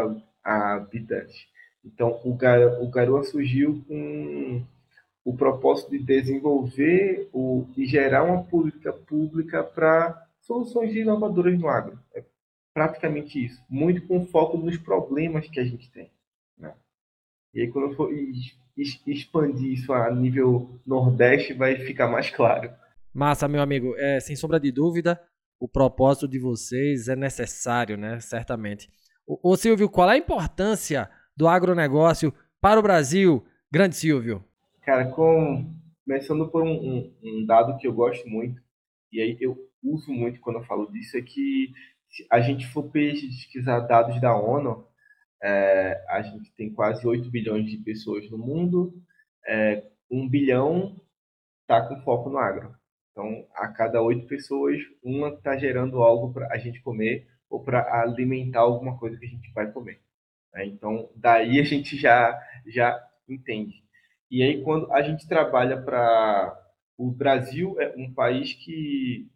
habitantes. 0.43 1.47
Então, 1.83 2.19
o, 2.25 2.35
Gar 2.35 2.81
o 2.81 2.89
Garoa 2.89 3.23
surgiu 3.23 3.81
com 3.87 4.61
o 5.23 5.35
propósito 5.35 5.91
de 5.91 5.99
desenvolver 5.99 7.29
o, 7.31 7.65
e 7.77 7.85
gerar 7.85 8.23
uma 8.23 8.43
política 8.43 8.91
pública 8.91 9.63
para 9.63 10.27
soluções 10.41 10.93
inovadoras 10.95 11.57
no 11.57 11.69
agro. 11.69 11.97
É 12.13 12.23
praticamente 12.73 13.43
isso. 13.43 13.63
Muito 13.69 14.05
com 14.05 14.25
foco 14.27 14.57
nos 14.57 14.77
problemas 14.77 15.47
que 15.47 15.59
a 15.59 15.65
gente 15.65 15.89
tem. 15.91 16.11
Né? 16.57 16.73
E 17.53 17.61
aí, 17.61 17.71
quando 17.71 17.91
eu 17.91 17.95
for 17.95 18.11
expandir 18.77 19.73
isso 19.73 19.91
a 19.91 20.13
nível 20.13 20.79
Nordeste, 20.85 21.53
vai 21.53 21.75
ficar 21.77 22.07
mais 22.07 22.29
claro. 22.29 22.69
Massa, 23.13 23.47
meu 23.47 23.61
amigo. 23.61 23.95
É, 23.97 24.19
sem 24.19 24.35
sombra 24.35 24.59
de 24.59 24.71
dúvida, 24.71 25.19
o 25.59 25.67
propósito 25.67 26.27
de 26.27 26.39
vocês 26.39 27.07
é 27.07 27.15
necessário, 27.15 27.97
né? 27.97 28.19
Certamente. 28.19 28.89
Ô, 29.25 29.51
ô 29.51 29.57
Silvio, 29.57 29.89
qual 29.89 30.09
é 30.09 30.13
a 30.13 30.17
importância 30.17 31.09
do 31.35 31.47
agronegócio 31.47 32.33
para 32.61 32.79
o 32.79 32.83
Brasil? 32.83 33.43
Grande 33.71 33.95
Silvio. 33.95 34.43
Cara, 34.83 35.05
com... 35.05 35.73
começando 36.05 36.47
por 36.47 36.63
um, 36.63 36.71
um, 36.71 37.13
um 37.23 37.45
dado 37.45 37.77
que 37.77 37.87
eu 37.87 37.93
gosto 37.93 38.27
muito, 38.29 38.61
e 39.11 39.19
aí 39.19 39.37
eu 39.41 39.57
uso 39.83 40.11
muito 40.11 40.39
quando 40.39 40.57
eu 40.57 40.63
falo 40.63 40.89
disso, 40.91 41.17
é 41.17 41.21
que 41.21 41.71
se 42.09 42.25
a 42.31 42.39
gente 42.39 42.67
for 42.67 42.83
pesquisar 42.83 43.81
dados 43.81 44.19
da 44.21 44.35
ONU, 44.35 44.86
é, 45.41 46.03
a 46.09 46.21
gente 46.21 46.51
tem 46.53 46.71
quase 46.73 47.05
8 47.05 47.29
bilhões 47.29 47.69
de 47.69 47.77
pessoas 47.77 48.29
no 48.29 48.37
mundo, 48.37 48.93
é, 49.45 49.83
1 50.09 50.27
bilhão 50.27 50.99
está 51.61 51.81
com 51.87 52.01
foco 52.01 52.29
no 52.29 52.37
agro. 52.37 52.75
Então, 53.11 53.47
a 53.55 53.67
cada 53.67 54.01
oito 54.01 54.27
pessoas, 54.27 54.77
uma 55.03 55.29
está 55.29 55.57
gerando 55.57 56.03
algo 56.03 56.31
para 56.31 56.53
a 56.53 56.57
gente 56.59 56.79
comer 56.81 57.27
ou 57.49 57.63
para 57.63 58.01
alimentar 58.01 58.59
alguma 58.59 58.97
coisa 58.99 59.17
que 59.17 59.25
a 59.25 59.29
gente 59.29 59.51
vai 59.53 59.71
comer. 59.71 59.99
Né? 60.53 60.65
Então, 60.67 61.09
daí 61.15 61.59
a 61.59 61.63
gente 61.63 61.97
já, 61.97 62.39
já 62.67 63.03
entende. 63.27 63.83
E 64.29 64.43
aí, 64.43 64.61
quando 64.63 64.91
a 64.93 65.01
gente 65.01 65.27
trabalha 65.27 65.81
para. 65.81 66.63
O 66.95 67.11
Brasil 67.11 67.79
é 67.79 67.93
um 67.95 68.11
país 68.11 68.53
que, 68.53 69.29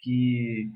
que 0.00 0.70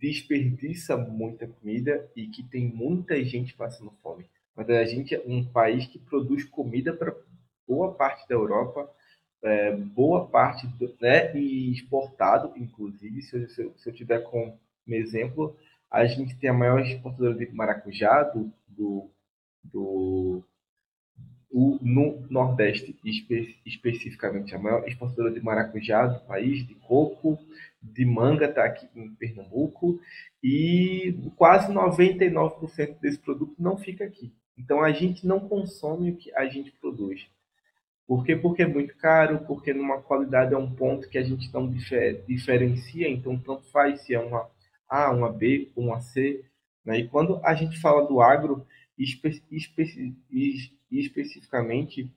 desperdiça 0.00 0.96
muita 0.96 1.46
comida 1.46 2.10
e 2.14 2.26
que 2.26 2.42
tem 2.42 2.66
muita 2.66 3.22
gente 3.24 3.54
passando 3.54 3.92
fome. 4.02 4.28
Mas 4.54 4.68
a 4.70 4.84
gente 4.84 5.14
é 5.14 5.22
um 5.24 5.44
país 5.44 5.86
que 5.86 5.98
produz 5.98 6.44
comida 6.44 6.92
para 6.92 7.14
boa 7.66 7.94
parte 7.94 8.28
da 8.28 8.34
Europa, 8.34 8.90
é, 9.42 9.76
boa 9.76 10.26
parte, 10.26 10.66
do, 10.66 10.94
né, 11.00 11.36
e 11.36 11.70
exportado, 11.72 12.52
inclusive, 12.56 13.22
se 13.22 13.36
eu, 13.36 13.48
se 13.48 13.62
eu, 13.62 13.74
se 13.76 13.88
eu 13.88 13.94
tiver 13.94 14.20
como 14.20 14.58
exemplo, 14.88 15.56
a 15.90 16.04
gente 16.06 16.36
tem 16.36 16.50
a 16.50 16.54
maior 16.54 16.80
exportadora 16.80 17.34
de 17.34 17.54
maracujá 17.54 18.22
do, 18.24 18.52
do, 18.66 19.10
do 19.62 20.44
no 21.50 22.26
Nordeste, 22.28 22.98
espe 23.04 23.56
especificamente, 23.64 24.54
a 24.54 24.58
maior 24.58 24.86
exportadora 24.86 25.32
de 25.32 25.40
maracujá 25.40 26.06
do 26.06 26.20
país, 26.26 26.66
de 26.66 26.74
coco, 26.74 27.38
de 27.82 28.04
manga 28.04 28.46
está 28.46 28.64
aqui 28.64 28.88
em 28.94 29.14
Pernambuco, 29.14 30.00
e 30.42 31.14
quase 31.36 31.72
99% 31.72 32.98
desse 33.00 33.18
produto 33.18 33.54
não 33.58 33.76
fica 33.76 34.04
aqui. 34.04 34.32
Então 34.56 34.82
a 34.82 34.90
gente 34.90 35.26
não 35.26 35.40
consome 35.40 36.10
o 36.10 36.16
que 36.16 36.34
a 36.34 36.46
gente 36.46 36.72
produz. 36.72 37.28
Por 38.06 38.24
quê? 38.24 38.34
Porque 38.34 38.62
é 38.62 38.66
muito 38.66 38.96
caro, 38.96 39.44
porque 39.46 39.72
numa 39.72 40.00
qualidade 40.00 40.54
é 40.54 40.58
um 40.58 40.74
ponto 40.74 41.08
que 41.08 41.18
a 41.18 41.22
gente 41.22 41.52
não 41.52 41.70
difer 41.70 42.24
diferencia, 42.26 43.08
então 43.08 43.38
tanto 43.38 43.70
faz 43.70 44.00
se 44.00 44.14
é 44.14 44.18
uma 44.18 44.48
A, 44.88 45.10
uma 45.12 45.30
B, 45.30 45.70
uma 45.76 46.00
C. 46.00 46.42
Né? 46.84 47.00
E 47.00 47.08
quando 47.08 47.38
a 47.44 47.54
gente 47.54 47.78
fala 47.78 48.06
do 48.06 48.20
agro, 48.20 48.66
espe 48.98 49.42
espe 49.50 50.16
especificamente, 50.90 52.10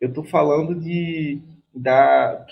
eu 0.00 0.10
estou 0.10 0.24
falando 0.24 0.78
de 0.78 1.40
da 1.74 2.46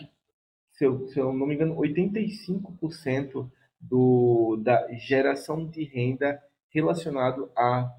se 0.79 0.85
eu, 0.85 1.09
se 1.09 1.19
eu 1.19 1.33
não 1.33 1.45
me 1.45 1.57
engano, 1.57 1.75
85% 1.75 3.51
do, 3.81 4.57
da 4.63 4.87
geração 4.93 5.67
de 5.67 5.83
renda 5.83 6.41
relacionado 6.71 7.51
a 7.57 7.93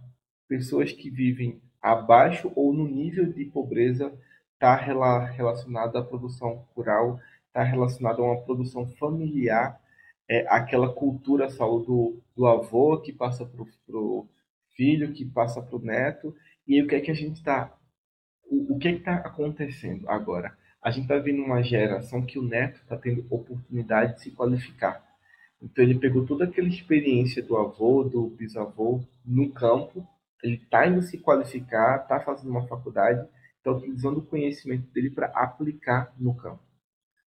pessoas 0.48 0.94
que 0.94 1.10
vivem 1.10 1.62
abaixo 1.82 2.52
ou 2.56 2.74
no 2.74 2.88
nível 2.88 3.32
de 3.34 3.44
pobreza 3.46 4.14
está 4.54 4.76
relacionado 4.76 5.98
à 5.98 6.04
produção 6.04 6.66
rural, 6.74 7.20
está 7.48 7.64
relacionado 7.64 8.22
a 8.22 8.32
uma 8.34 8.42
produção 8.42 8.88
familiar, 8.88 9.80
é, 10.28 10.46
aquela 10.48 10.94
cultura 10.94 11.50
saúde 11.50 11.88
do, 11.88 12.22
do 12.36 12.48
avô 12.48 12.98
que 13.02 13.12
passa 13.12 13.46
para 13.46 13.62
o 13.62 14.28
filho, 14.76 15.12
que 15.12 15.26
passa 15.26 15.62
para 15.62 15.76
o 15.76 15.82
neto, 15.82 16.34
e 16.66 16.82
o 16.82 16.88
que 16.88 16.96
é 16.96 17.02
que 17.02 17.12
a 17.12 17.16
gente 17.16 17.38
está 17.38 17.74
o, 18.46 18.76
o 18.76 18.80
que 18.80 18.88
é 18.88 18.92
está 18.92 19.16
acontecendo 19.16 20.10
agora? 20.10 20.58
A 20.82 20.92
gente 20.92 21.04
está 21.04 21.18
vendo 21.18 21.44
uma 21.44 21.62
geração 21.62 22.26
que 22.26 22.40
o 22.40 22.44
neto 22.44 22.80
está 22.82 22.96
tendo 22.98 23.26
oportunidade 23.30 24.16
de 24.16 24.22
se 24.22 24.32
qualificar. 24.32 25.04
Então 25.62 25.84
ele 25.84 26.00
pegou 26.00 26.26
toda 26.26 26.46
aquela 26.46 26.68
experiência 26.68 27.44
do 27.44 27.58
avô, 27.58 28.04
do 28.04 28.28
bisavô 28.30 29.02
no 29.26 29.52
campo, 29.52 30.08
ele 30.42 30.56
está 30.56 30.88
indo 30.88 31.02
se 31.02 31.18
qualificar, 31.18 32.02
está 32.02 32.20
fazendo 32.22 32.52
uma 32.52 32.66
faculdade, 32.66 33.28
está 33.58 33.72
utilizando 33.72 34.20
o 34.20 34.26
conhecimento 34.26 34.90
dele 34.94 35.10
para 35.10 35.28
aplicar 35.28 36.14
no 36.18 36.34
campo. 36.34 36.64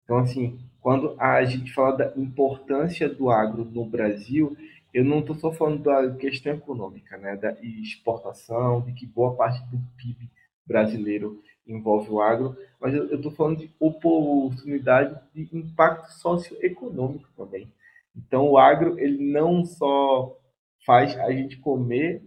Então, 0.04 0.20
assim, 0.20 0.60
quando 0.80 1.16
a 1.20 1.44
gente 1.44 1.74
fala 1.74 1.98
da 1.98 2.14
importância 2.16 3.10
do 3.10 3.30
agro 3.30 3.66
no 3.66 3.86
Brasil, 3.86 4.56
eu 4.94 5.04
não 5.04 5.20
estou 5.20 5.36
só 5.36 5.52
falando 5.52 5.84
da 5.84 6.16
questão 6.16 6.54
econômica, 6.54 7.18
né, 7.18 7.36
da 7.38 7.54
exportação, 7.62 8.82
de 8.82 8.94
que 8.94 9.06
boa 9.06 9.36
parte 9.36 9.62
do 9.72 9.80
PIB 9.98 10.30
brasileiro 10.66 11.42
envolve 11.68 12.10
o 12.10 12.22
agro, 12.22 12.56
mas 12.80 12.94
eu 12.94 13.16
estou 13.16 13.32
falando 13.32 13.60
de 13.60 13.72
oportunidade 13.80 15.20
de 15.34 15.48
impacto 15.56 16.12
socioeconômico 16.14 17.28
também. 17.36 17.72
Então, 18.16 18.50
o 18.50 18.58
agro 18.58 19.00
ele 19.00 19.32
não 19.32 19.64
só 19.64 20.38
faz 20.86 21.18
a 21.20 21.32
gente 21.32 21.58
comer, 21.58 22.24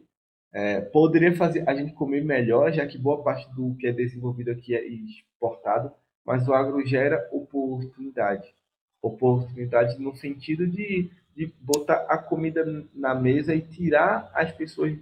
é, 0.53 0.81
poderia 0.81 1.35
fazer 1.37 1.69
a 1.69 1.75
gente 1.75 1.93
comer 1.93 2.25
melhor, 2.25 2.73
já 2.73 2.87
que 2.87 2.97
boa 2.97 3.23
parte 3.23 3.53
do 3.55 3.75
que 3.75 3.87
é 3.87 3.93
desenvolvido 3.93 4.50
aqui 4.53 4.75
é 4.75 4.87
exportado, 4.87 5.93
mas 6.25 6.47
o 6.49 6.55
agro 6.55 6.87
gera 6.87 7.29
oportunidade. 7.33 8.55
Oportunidade 9.03 10.00
no 10.00 10.14
sentido 10.14 10.67
de, 10.67 11.11
de 11.37 11.53
botar 11.61 12.07
a 12.09 12.17
comida 12.17 12.64
na 12.95 13.14
mesa 13.14 13.55
e 13.55 13.61
tirar 13.61 14.31
as 14.33 14.53
pessoas 14.53 14.97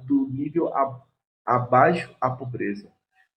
do 0.00 0.28
nível 0.28 0.70
abaixo 1.46 2.14
a 2.20 2.28
pobreza. 2.28 2.90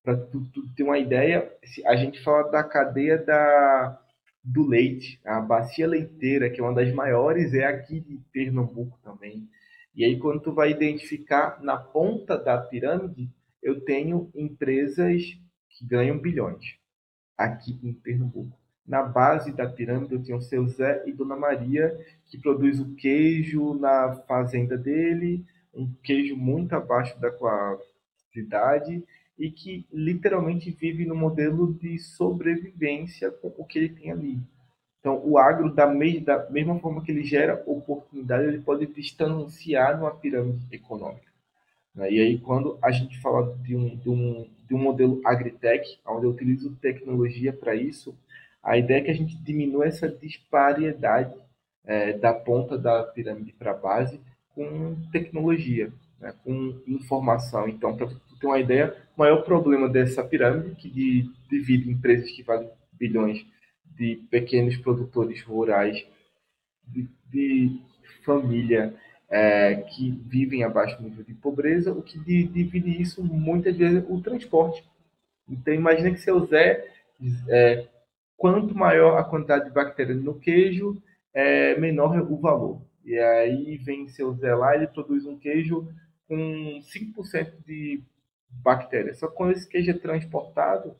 Para 0.04 0.18
tu, 0.18 0.44
tu, 0.52 0.68
ter 0.76 0.84
uma 0.84 1.00
ideia, 1.00 1.50
a 1.86 1.96
gente 1.96 2.22
fala 2.22 2.52
da 2.52 2.64
cadeia 2.64 3.18
da, 3.18 4.00
do 4.44 4.68
leite, 4.68 5.20
a 5.24 5.40
bacia 5.40 5.88
leiteira, 5.88 6.50
que 6.50 6.60
é 6.60 6.64
uma 6.64 6.76
das 6.76 6.94
maiores, 6.94 7.54
é 7.54 7.66
aqui 7.66 8.02
de 8.02 8.20
Pernambuco 8.32 9.00
também. 9.02 9.48
E 9.96 10.04
aí, 10.04 10.20
quando 10.20 10.42
tu 10.42 10.54
vai 10.54 10.72
identificar 10.72 11.64
na 11.64 11.78
ponta 11.78 12.38
da 12.38 12.58
pirâmide, 12.58 13.30
eu 13.62 13.80
tenho 13.86 14.30
empresas 14.36 15.22
que 15.70 15.86
ganham 15.86 16.20
bilhões 16.20 16.78
aqui 17.38 17.80
em 17.82 17.94
Pernambuco. 17.94 18.58
Na 18.86 19.02
base 19.02 19.54
da 19.54 19.70
pirâmide, 19.70 20.14
eu 20.14 20.24
tenho 20.24 20.38
o 20.38 20.42
seu 20.42 20.68
Zé 20.68 21.04
e 21.08 21.14
Dona 21.14 21.38
Maria, 21.38 21.98
que 22.26 22.38
produz 22.38 22.80
o 22.80 22.94
queijo 22.96 23.74
na 23.76 24.14
fazenda 24.28 24.78
dele, 24.78 25.46
um 25.74 25.92
queijo 26.04 26.36
muito 26.36 26.74
abaixo 26.76 27.18
da 27.20 27.32
qualidade, 27.32 29.02
e 29.38 29.50
que 29.50 29.86
literalmente 29.92 30.72
vive 30.72 31.06
no 31.06 31.16
modelo 31.16 31.74
de 31.74 31.98
sobrevivência 32.00 33.32
com 33.32 33.54
o 33.58 33.66
que 33.66 33.80
ele 33.80 33.90
tem 33.90 34.12
ali. 34.12 34.40
Então, 35.00 35.22
o 35.26 35.38
agro, 35.38 35.74
da, 35.74 35.86
me 35.86 36.20
da 36.20 36.50
mesma 36.50 36.80
forma 36.80 37.04
que 37.04 37.12
ele 37.12 37.24
gera 37.24 37.62
oportunidade, 37.66 38.48
ele 38.48 38.62
pode 38.62 38.86
distanciar 38.86 39.98
numa 39.98 40.16
pirâmide 40.16 40.66
econômica. 40.72 41.30
Né? 41.94 42.12
E 42.12 42.20
aí, 42.22 42.40
quando 42.40 42.78
a 42.82 42.90
gente 42.90 43.20
fala 43.20 43.54
de 43.58 43.76
um, 43.76 43.98
de 43.98 44.10
um, 44.10 44.50
de 44.66 44.74
um 44.74 44.78
modelo 44.78 45.20
agritech, 45.26 46.00
onde 46.08 46.26
eu 46.26 46.32
utilizo 46.32 46.78
tecnologia 46.78 47.52
para 47.52 47.76
isso, 47.76 48.16
a 48.64 48.78
ideia 48.78 49.00
é 49.00 49.04
que 49.04 49.12
a 49.12 49.16
gente 49.16 49.36
diminua 49.44 49.86
essa 49.86 50.08
disparidade 50.08 51.36
é, 51.86 52.14
da 52.14 52.34
ponta 52.34 52.78
da 52.78 53.04
pirâmide 53.04 53.52
para 53.52 53.72
a 53.72 53.78
base 53.78 54.22
com 54.56 54.96
tecnologia, 55.12 55.92
né? 56.20 56.34
com 56.44 56.82
informação. 56.88 57.68
Então, 57.68 57.96
para 57.98 58.08
ter 58.44 58.48
uma 58.48 58.60
ideia, 58.60 58.96
o 59.16 59.22
maior 59.22 59.44
problema 59.44 59.88
dessa 59.88 60.24
pirâmide, 60.24 60.76
que 60.76 61.32
divide 61.50 61.90
empresas 61.90 62.30
que 62.30 62.44
valem 62.44 62.70
bilhões 62.92 63.46
de 63.96 64.18
pequenos 64.30 64.76
produtores 64.78 65.42
rurais, 65.44 66.06
de, 66.86 67.08
de 67.32 67.80
família, 68.26 68.94
é, 69.30 69.76
que 69.76 70.12
vivem 70.28 70.64
abaixo 70.64 70.98
do 70.98 71.04
nível 71.04 71.24
de 71.24 71.34
pobreza, 71.34 71.92
o 71.92 72.02
que 72.02 72.20
divide 72.20 73.02
isso 73.02 73.24
muitas 73.24 73.76
vezes 73.76 74.04
o 74.08 74.22
transporte. 74.22 74.84
Então 75.50 75.74
imagina 75.74 76.12
que 76.12 76.20
seu 76.20 76.46
Zé, 76.46 76.86
é, 77.50 77.88
quanto 78.38 78.76
maior 78.76 79.18
a 79.18 79.24
quantidade 79.24 79.66
de 79.66 79.72
bactérias 79.72 80.22
no 80.22 80.36
queijo, 80.36 81.02
é, 81.34 81.80
menor 81.80 82.20
o 82.32 82.38
valor. 82.38 82.82
E 83.06 83.18
aí 83.18 83.78
vem 83.78 84.08
seu 84.08 84.34
Zé 84.34 84.54
lá, 84.54 84.76
ele 84.76 84.88
produz 84.88 85.26
um 85.26 85.38
queijo 85.38 85.88
com 86.28 86.80
5% 86.82 87.54
de 87.66 88.02
bactérias. 88.62 89.20
Só 89.20 89.28
que 89.28 89.36
quando 89.36 89.52
esse 89.52 89.68
queijo 89.68 89.92
é 89.92 89.94
transportado, 89.94 90.96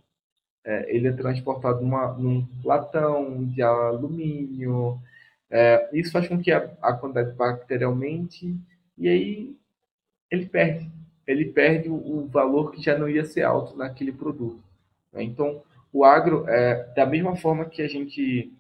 é, 0.66 0.96
ele 0.96 1.08
é 1.08 1.12
transportado 1.12 1.82
numa, 1.82 2.14
num 2.14 2.48
latão 2.64 3.46
de 3.46 3.62
alumínio. 3.62 5.00
É, 5.50 5.90
isso 5.94 6.12
faz 6.12 6.28
com 6.28 6.42
que 6.42 6.52
a, 6.52 6.72
a 6.82 6.94
quantidade 6.94 7.32
de 7.32 7.38
bactéria 7.38 7.86
aumente 7.86 8.58
e 8.98 9.08
aí 9.08 9.56
ele 10.32 10.46
perde. 10.46 10.90
Ele 11.28 11.46
perde 11.46 11.90
o, 11.90 11.96
o, 11.96 12.28
valor 12.28 12.72
que 12.72 12.82
já 12.82 12.98
não 12.98 13.08
ia 13.08 13.26
ser 13.26 13.44
alto 13.44 13.78
naquele 13.78 14.12
produto. 14.12 14.62
Né? 15.12 15.24
Então, 15.24 15.62
o 15.92 16.04
agro, 16.04 16.48
é, 16.50 16.92
da 16.96 17.06
mesma 17.06 17.36
forma 17.36 17.66
que 17.66 17.82
a 17.82 17.88
gente 17.88 18.52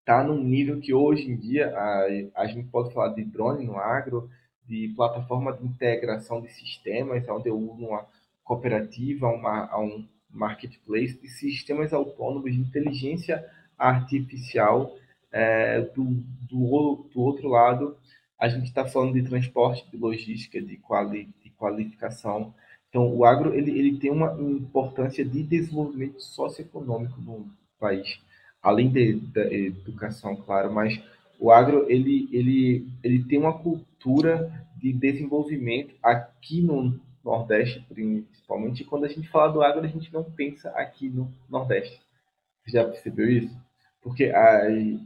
está 0.00 0.24
num 0.24 0.42
nível 0.42 0.80
que 0.80 0.94
hoje 0.94 1.30
em 1.30 1.36
dia 1.36 1.76
a, 1.76 2.06
a 2.42 2.46
gente 2.46 2.68
pode 2.68 2.92
falar 2.92 3.10
de 3.10 3.24
drone 3.24 3.64
no 3.64 3.76
agro, 3.76 4.30
de 4.68 4.92
plataforma 4.94 5.52
de 5.52 5.64
integração 5.64 6.40
de 6.40 6.48
sistemas, 6.52 7.26
onde 7.28 7.48
eu 7.48 7.58
uso 7.58 7.86
uma 7.86 8.06
cooperativa, 8.44 9.28
uma, 9.28 9.78
um 9.78 10.06
marketplace 10.30 11.18
de 11.20 11.28
sistemas 11.28 11.92
autônomos 11.92 12.52
de 12.52 12.60
inteligência 12.60 13.44
artificial. 13.78 14.94
É, 15.30 15.80
do, 15.80 16.04
do, 16.48 17.08
do, 17.12 17.20
outro 17.20 17.48
lado, 17.48 17.96
a 18.38 18.48
gente 18.48 18.64
está 18.64 18.86
falando 18.86 19.12
de 19.12 19.28
transporte, 19.28 19.88
de 19.90 19.96
logística, 19.96 20.60
de, 20.60 20.76
quali, 20.78 21.28
de 21.42 21.50
qualificação. 21.50 22.54
Então, 22.88 23.14
o 23.14 23.24
agro 23.24 23.54
ele, 23.54 23.78
ele 23.78 23.98
tem 23.98 24.10
uma 24.10 24.32
importância 24.40 25.24
de 25.24 25.42
desenvolvimento 25.42 26.20
socioeconômico 26.22 27.20
no 27.20 27.46
país 27.78 28.18
além 28.62 28.90
de, 28.90 29.14
da 29.14 29.52
educação, 29.52 30.36
claro, 30.36 30.72
mas 30.72 31.00
o 31.38 31.50
agro 31.50 31.86
ele, 31.88 32.28
ele, 32.32 32.86
ele 33.02 33.24
tem 33.24 33.38
uma 33.38 33.58
cultura 33.98 34.50
de 34.76 34.92
desenvolvimento 34.92 35.94
aqui 36.02 36.62
no 36.62 36.98
Nordeste, 37.24 37.84
principalmente. 37.88 38.84
Quando 38.84 39.04
a 39.04 39.08
gente 39.08 39.28
fala 39.28 39.52
do 39.52 39.62
agro, 39.62 39.84
a 39.84 39.88
gente 39.88 40.12
não 40.12 40.24
pensa 40.24 40.70
aqui 40.70 41.08
no 41.08 41.32
Nordeste. 41.48 42.00
Você 42.64 42.72
já 42.72 42.84
percebeu 42.84 43.28
isso? 43.28 43.54
Porque 44.00 44.26
a, 44.26 44.62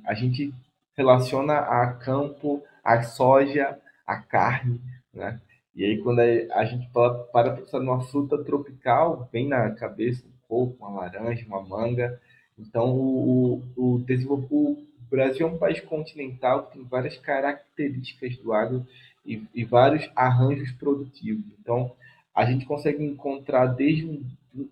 a 0.06 0.14
gente 0.14 0.52
relaciona 0.94 1.54
a 1.54 1.94
campo, 1.94 2.62
a 2.84 3.02
soja, 3.02 3.78
a 4.06 4.16
carne, 4.16 4.80
né? 5.12 5.40
E 5.74 5.84
aí 5.84 6.02
quando 6.02 6.20
a 6.20 6.64
gente 6.66 6.86
para 6.90 7.14
para 7.14 7.56
pensar 7.56 7.80
numa 7.80 8.02
fruta 8.02 8.44
tropical, 8.44 9.26
vem 9.32 9.48
na 9.48 9.70
cabeça 9.70 10.22
um 10.26 10.46
coco, 10.46 10.76
uma 10.78 11.00
laranja, 11.00 11.46
uma 11.46 11.62
manga, 11.62 12.20
então, 12.58 12.94
o, 12.94 13.62
o, 13.76 14.04
o, 14.50 14.86
Brasil 15.12 15.46
é 15.46 15.50
um 15.50 15.58
país 15.58 15.78
continental 15.80 16.66
que 16.66 16.78
tem 16.78 16.84
várias 16.84 17.18
características 17.18 18.36
do 18.38 18.52
agro 18.52 18.86
e, 19.26 19.46
e 19.54 19.62
vários 19.62 20.10
arranjos 20.16 20.72
produtivos. 20.72 21.44
Então, 21.60 21.94
a 22.34 22.46
gente 22.46 22.64
consegue 22.64 23.04
encontrar 23.04 23.66
desde 23.66 24.06
um, 24.06 24.24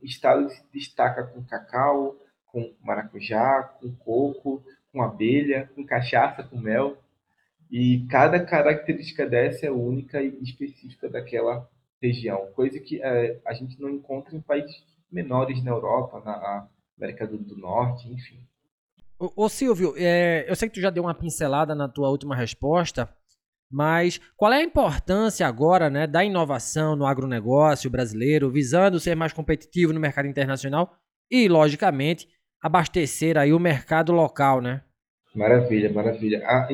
estado 0.03 0.49
que 0.49 0.55
se 0.55 0.65
destaca 0.73 1.25
com 1.25 1.45
cacau, 1.45 2.17
com 2.47 2.73
maracujá, 2.83 3.63
com 3.81 3.95
coco, 3.97 4.65
com 4.91 5.03
abelha, 5.03 5.71
com 5.75 5.85
cachaça, 5.85 6.43
com 6.43 6.59
mel. 6.59 6.97
E 7.71 8.07
cada 8.11 8.43
característica 8.43 9.27
dessa 9.27 9.67
é 9.67 9.71
única 9.71 10.23
e 10.23 10.43
específica 10.43 11.09
daquela 11.09 11.69
região, 12.01 12.51
coisa 12.55 12.81
que 12.81 13.01
é, 13.03 13.39
a 13.45 13.53
gente 13.53 13.79
não 13.79 13.91
encontra 13.91 14.35
em 14.35 14.41
países 14.41 14.83
menores 15.13 15.63
na 15.63 15.71
Europa, 15.71 16.23
na, 16.25 16.67
América 17.01 17.27
do 17.27 17.57
Norte, 17.57 18.09
enfim. 18.13 18.47
Ô, 19.21 19.51
Silvio, 19.51 19.93
é, 19.99 20.47
eu 20.49 20.57
sei 20.57 20.67
que 20.67 20.75
tu 20.77 20.81
já 20.81 20.89
deu 20.89 21.03
uma 21.03 21.13
pincelada 21.13 21.75
na 21.75 21.87
tua 21.87 22.09
última 22.09 22.35
resposta, 22.35 23.07
mas 23.71 24.19
qual 24.35 24.51
é 24.51 24.57
a 24.57 24.65
importância 24.65 25.47
agora 25.47 25.91
né, 25.91 26.07
da 26.07 26.25
inovação 26.25 26.97
no 26.97 27.05
agronegócio 27.05 27.91
brasileiro, 27.91 28.51
visando 28.51 28.99
ser 28.99 29.15
mais 29.15 29.35
competitivo 29.35 29.93
no 29.93 30.01
mercado 30.01 30.27
internacional 30.27 30.97
e, 31.31 31.49
logicamente, 31.49 32.27
abastecer 32.63 33.37
aí 33.37 33.53
o 33.53 33.61
mercado 33.61 34.11
local, 34.11 34.63
né? 34.63 34.83
Maravilha, 35.35 35.93
maravilha. 35.93 36.43
A 36.47 36.69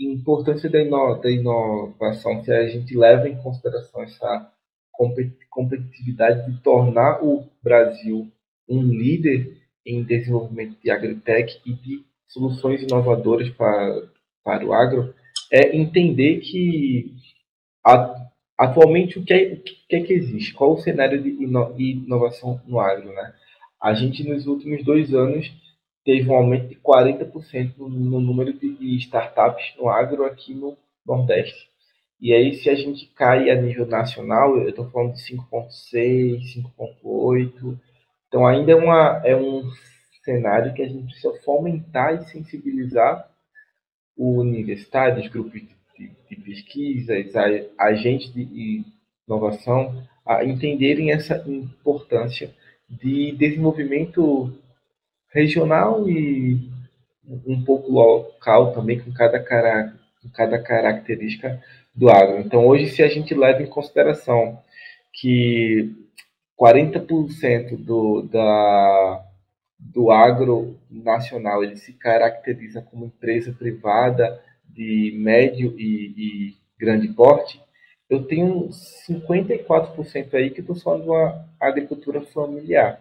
importância 0.00 0.70
da, 0.70 0.80
ino 0.80 1.20
da 1.20 1.30
inovação, 1.30 2.42
se 2.42 2.50
a 2.50 2.66
gente 2.66 2.96
leva 2.96 3.28
em 3.28 3.36
consideração 3.42 4.02
essa 4.02 4.50
competitividade 5.50 6.50
de 6.50 6.62
tornar 6.62 7.22
o 7.22 7.46
Brasil 7.62 8.32
um 8.66 8.82
líder 8.82 9.63
em 9.86 10.02
desenvolvimento 10.02 10.76
de 10.82 10.90
agritech 10.90 11.60
e 11.64 11.72
de 11.72 12.04
soluções 12.26 12.82
inovadoras 12.82 13.48
para, 13.50 14.02
para 14.42 14.66
o 14.66 14.72
agro, 14.72 15.14
é 15.52 15.76
entender 15.76 16.40
que 16.40 17.14
atualmente 18.58 19.18
o 19.18 19.24
que, 19.24 19.32
é, 19.34 19.52
o 19.54 19.60
que 19.62 19.96
é 19.96 20.00
que 20.00 20.12
existe, 20.12 20.54
qual 20.54 20.72
o 20.72 20.78
cenário 20.78 21.22
de 21.22 21.28
inovação 21.80 22.60
no 22.66 22.80
agro, 22.80 23.12
né? 23.12 23.34
A 23.80 23.92
gente 23.92 24.26
nos 24.26 24.46
últimos 24.46 24.82
dois 24.82 25.12
anos 25.12 25.52
teve 26.04 26.30
um 26.30 26.34
aumento 26.34 26.68
de 26.68 26.76
40% 26.76 27.76
no, 27.76 27.88
no 27.88 28.20
número 28.20 28.52
de 28.52 28.96
startups 28.96 29.74
no 29.78 29.88
agro 29.88 30.24
aqui 30.24 30.54
no 30.54 30.76
Nordeste. 31.06 31.68
E 32.20 32.32
aí, 32.32 32.54
se 32.54 32.70
a 32.70 32.74
gente 32.74 33.06
cai 33.14 33.50
a 33.50 33.60
nível 33.60 33.86
nacional, 33.86 34.56
eu 34.56 34.70
estou 34.70 34.88
falando 34.90 35.12
de 35.12 35.20
5.6, 35.20 36.64
5.8, 36.78 37.78
então, 38.34 38.44
ainda 38.48 38.72
é, 38.72 38.74
uma, 38.74 39.22
é 39.24 39.36
um 39.36 39.62
cenário 40.24 40.74
que 40.74 40.82
a 40.82 40.88
gente 40.88 41.04
precisa 41.04 41.32
fomentar 41.44 42.16
e 42.16 42.24
sensibilizar 42.24 43.30
o 44.16 44.42
grupos 45.28 45.52
de, 45.52 45.68
de, 45.96 46.10
de 46.28 46.36
pesquisas, 46.42 47.32
agentes 47.78 48.34
de 48.34 48.82
inovação, 49.28 50.04
a 50.26 50.44
entenderem 50.44 51.12
essa 51.12 51.44
importância 51.46 52.52
de 52.90 53.30
desenvolvimento 53.38 54.52
regional 55.32 56.10
e 56.10 56.68
um 57.46 57.64
pouco 57.64 57.92
local 57.92 58.72
também, 58.72 58.98
com 58.98 59.12
cada, 59.12 59.38
cara, 59.38 59.94
com 60.20 60.28
cada 60.30 60.60
característica 60.60 61.62
do 61.94 62.10
agro. 62.10 62.40
Então, 62.40 62.66
hoje, 62.66 62.88
se 62.88 63.00
a 63.00 63.08
gente 63.08 63.32
leva 63.32 63.62
em 63.62 63.66
consideração 63.66 64.60
que 65.12 66.03
40% 66.58 67.76
do, 67.76 68.22
da, 68.22 69.24
do 69.78 70.10
agro 70.10 70.78
nacional 70.90 71.62
ele 71.62 71.76
se 71.76 71.92
caracteriza 71.92 72.82
como 72.82 73.06
empresa 73.06 73.52
privada 73.52 74.40
de 74.68 75.14
médio 75.16 75.74
e, 75.78 76.14
e 76.16 76.54
grande 76.78 77.08
porte, 77.08 77.60
eu 78.08 78.24
tenho 78.24 78.68
54% 79.08 80.34
aí 80.34 80.50
que 80.50 80.60
estou 80.60 80.76
falando 80.76 81.04
de 81.04 81.08
uma 81.08 81.48
agricultura 81.60 82.20
familiar, 82.20 83.00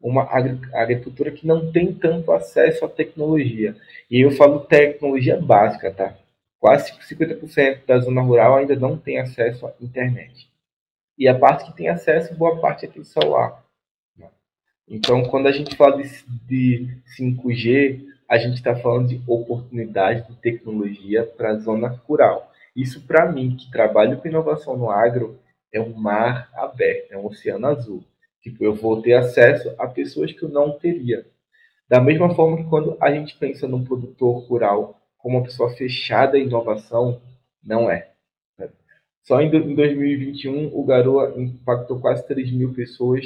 uma 0.00 0.24
agricultura 0.72 1.30
que 1.30 1.46
não 1.46 1.70
tem 1.70 1.92
tanto 1.92 2.32
acesso 2.32 2.84
à 2.84 2.88
tecnologia. 2.88 3.76
E 4.10 4.20
eu 4.24 4.30
falo 4.32 4.60
tecnologia 4.60 5.40
básica, 5.40 5.92
tá? 5.92 6.16
Quase 6.58 6.92
50% 6.92 7.86
da 7.86 7.98
zona 7.98 8.20
rural 8.22 8.56
ainda 8.56 8.74
não 8.76 8.96
tem 8.96 9.18
acesso 9.18 9.66
à 9.66 9.72
internet. 9.80 10.50
E 11.20 11.28
a 11.28 11.38
parte 11.38 11.66
que 11.66 11.76
tem 11.76 11.90
acesso, 11.90 12.34
boa 12.34 12.58
parte 12.60 12.86
é 12.86 12.88
do 12.88 13.04
celular. 13.04 13.62
Então, 14.88 15.22
quando 15.24 15.48
a 15.48 15.52
gente 15.52 15.76
fala 15.76 16.02
de, 16.02 16.08
de 16.48 16.96
5G, 17.16 18.06
a 18.26 18.38
gente 18.38 18.54
está 18.54 18.74
falando 18.74 19.08
de 19.08 19.22
oportunidade 19.26 20.26
de 20.26 20.34
tecnologia 20.40 21.24
para 21.24 21.50
a 21.50 21.58
zona 21.58 21.88
rural. 21.88 22.50
Isso, 22.74 23.06
para 23.06 23.30
mim, 23.30 23.54
que 23.54 23.70
trabalho 23.70 24.18
com 24.18 24.28
inovação 24.28 24.78
no 24.78 24.90
agro, 24.90 25.38
é 25.70 25.78
um 25.78 25.92
mar 25.92 26.48
aberto, 26.54 27.12
é 27.12 27.18
um 27.18 27.26
oceano 27.26 27.66
azul. 27.66 28.02
Tipo, 28.40 28.64
eu 28.64 28.74
vou 28.74 29.02
ter 29.02 29.12
acesso 29.12 29.74
a 29.78 29.86
pessoas 29.86 30.32
que 30.32 30.42
eu 30.42 30.48
não 30.48 30.72
teria. 30.72 31.26
Da 31.86 32.00
mesma 32.00 32.34
forma 32.34 32.56
que 32.56 32.64
quando 32.64 32.96
a 32.98 33.12
gente 33.12 33.36
pensa 33.36 33.68
num 33.68 33.84
produtor 33.84 34.38
rural 34.46 34.98
como 35.18 35.36
uma 35.36 35.44
pessoa 35.44 35.68
fechada 35.70 36.38
em 36.38 36.46
inovação, 36.46 37.20
não 37.62 37.90
é. 37.90 38.09
Só 39.22 39.40
em 39.40 39.50
2021, 39.50 40.70
o 40.72 40.84
Garoa 40.84 41.34
impactou 41.36 42.00
quase 42.00 42.26
3 42.26 42.52
mil 42.52 42.72
pessoas, 42.72 43.24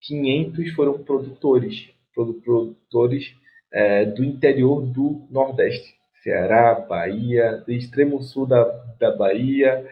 500 0.00 0.72
foram 0.72 0.98
produtores, 1.02 1.90
produtores 2.14 3.34
é, 3.72 4.04
do 4.04 4.24
interior 4.24 4.82
do 4.82 5.26
Nordeste, 5.30 5.94
Ceará, 6.22 6.74
Bahia, 6.74 7.62
do 7.66 7.72
extremo 7.72 8.22
sul 8.22 8.46
da, 8.46 8.64
da 8.98 9.14
Bahia, 9.14 9.86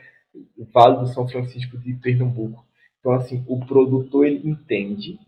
Vale 0.72 1.00
do 1.00 1.06
São 1.08 1.28
Francisco 1.28 1.76
de 1.76 1.92
Pernambuco. 1.94 2.64
Então, 2.98 3.12
assim, 3.12 3.44
o 3.46 3.60
produtor 3.66 4.26
ele 4.26 4.48
entende 4.48 5.18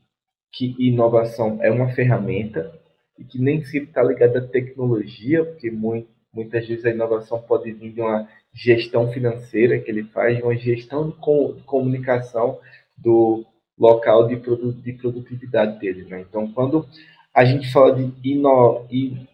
que 0.52 0.74
inovação 0.78 1.58
é 1.60 1.70
uma 1.70 1.92
ferramenta 1.92 2.72
e 3.18 3.24
que 3.24 3.38
nem 3.38 3.62
sempre 3.64 3.88
está 3.88 4.02
ligada 4.02 4.38
à 4.38 4.46
tecnologia, 4.46 5.44
porque 5.44 5.70
muito, 5.70 6.08
muitas 6.32 6.66
vezes 6.66 6.87
a 6.87 6.90
inovação 6.90 7.42
pode 7.42 7.70
vir 7.72 7.92
de 7.92 8.00
uma 8.00 8.28
gestão 8.54 9.10
financeira 9.10 9.78
que 9.78 9.90
ele 9.90 10.04
faz, 10.04 10.40
uma 10.40 10.56
gestão 10.56 11.10
de 11.10 11.16
comunicação 11.64 12.60
do 12.96 13.44
local 13.76 14.28
de, 14.28 14.36
de 14.36 14.92
produtividade 14.92 15.78
dele. 15.80 16.04
Né? 16.04 16.20
Então, 16.20 16.50
quando 16.52 16.86
a 17.34 17.44
gente 17.44 17.70
fala 17.72 17.92
de 17.94 18.12
ino 18.22 18.86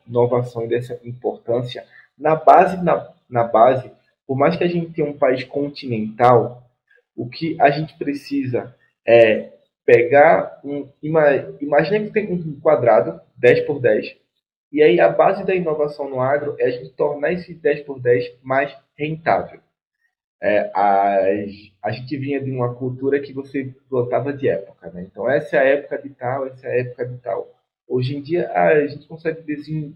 inovação 0.07 0.65
e 0.65 0.69
dessa 0.69 0.99
importância, 1.05 1.85
na 2.19 2.35
base, 2.35 2.83
na, 2.83 3.13
na 3.29 3.45
base, 3.45 3.91
por 4.27 4.37
mais 4.37 4.57
que 4.57 4.65
a 4.65 4.69
gente 4.69 4.93
tenha 4.93 5.09
um 5.09 5.19
país 5.19 5.45
continental, 5.45 6.63
o 7.15 7.29
que 7.29 7.61
a 7.61 7.71
gente 7.71 7.97
precisa 7.99 8.75
é 9.07 9.53
pegar 9.85 10.61
um. 10.65 10.89
Imagina 11.03 12.07
que 12.07 12.11
tem 12.11 12.33
um 12.33 12.59
quadrado 12.61 13.21
10 13.37 13.67
por 13.67 13.81
10. 13.81 14.17
E 14.73 14.83
aí 14.83 15.01
a 15.01 15.09
base 15.09 15.45
da 15.45 15.55
inovação 15.55 16.09
no 16.09 16.21
agro 16.21 16.55
é 16.59 16.67
a 16.67 16.71
gente 16.71 16.91
tornar 16.91 17.33
esse 17.33 17.55
10 17.55 17.83
por 17.83 18.01
10 18.01 18.39
mais 18.43 18.77
rentável. 18.97 19.61
É, 20.43 20.71
a, 20.75 21.91
gente 21.91 22.17
vinha 22.17 22.41
de 22.41 22.51
uma 22.51 22.75
cultura 22.75 23.21
que 23.21 23.33
você 23.33 23.75
plantava 23.89 24.33
de 24.33 24.49
época, 24.49 24.91
né? 24.91 25.03
Então 25.03 25.29
essa 25.29 25.57
é 25.57 25.59
a 25.59 25.65
época 25.65 25.99
de 25.99 26.11
tal, 26.11 26.47
essa 26.47 26.67
é 26.67 26.71
a 26.71 26.81
época 26.81 27.07
de 27.07 27.19
tal. 27.19 27.49
Hoje 27.87 28.17
em 28.17 28.23
dia 28.23 28.51
a 28.53 28.87
gente 28.87 29.07
consegue 29.07 29.43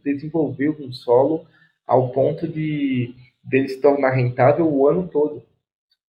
desenvolver 0.04 0.70
um 0.70 0.92
solo 0.92 1.46
ao 1.86 2.10
ponto 2.10 2.46
de 2.46 3.14
dele 3.42 3.68
se 3.68 3.80
tornar 3.80 4.10
rentável 4.10 4.66
o 4.66 4.88
ano 4.88 5.08
todo. 5.08 5.42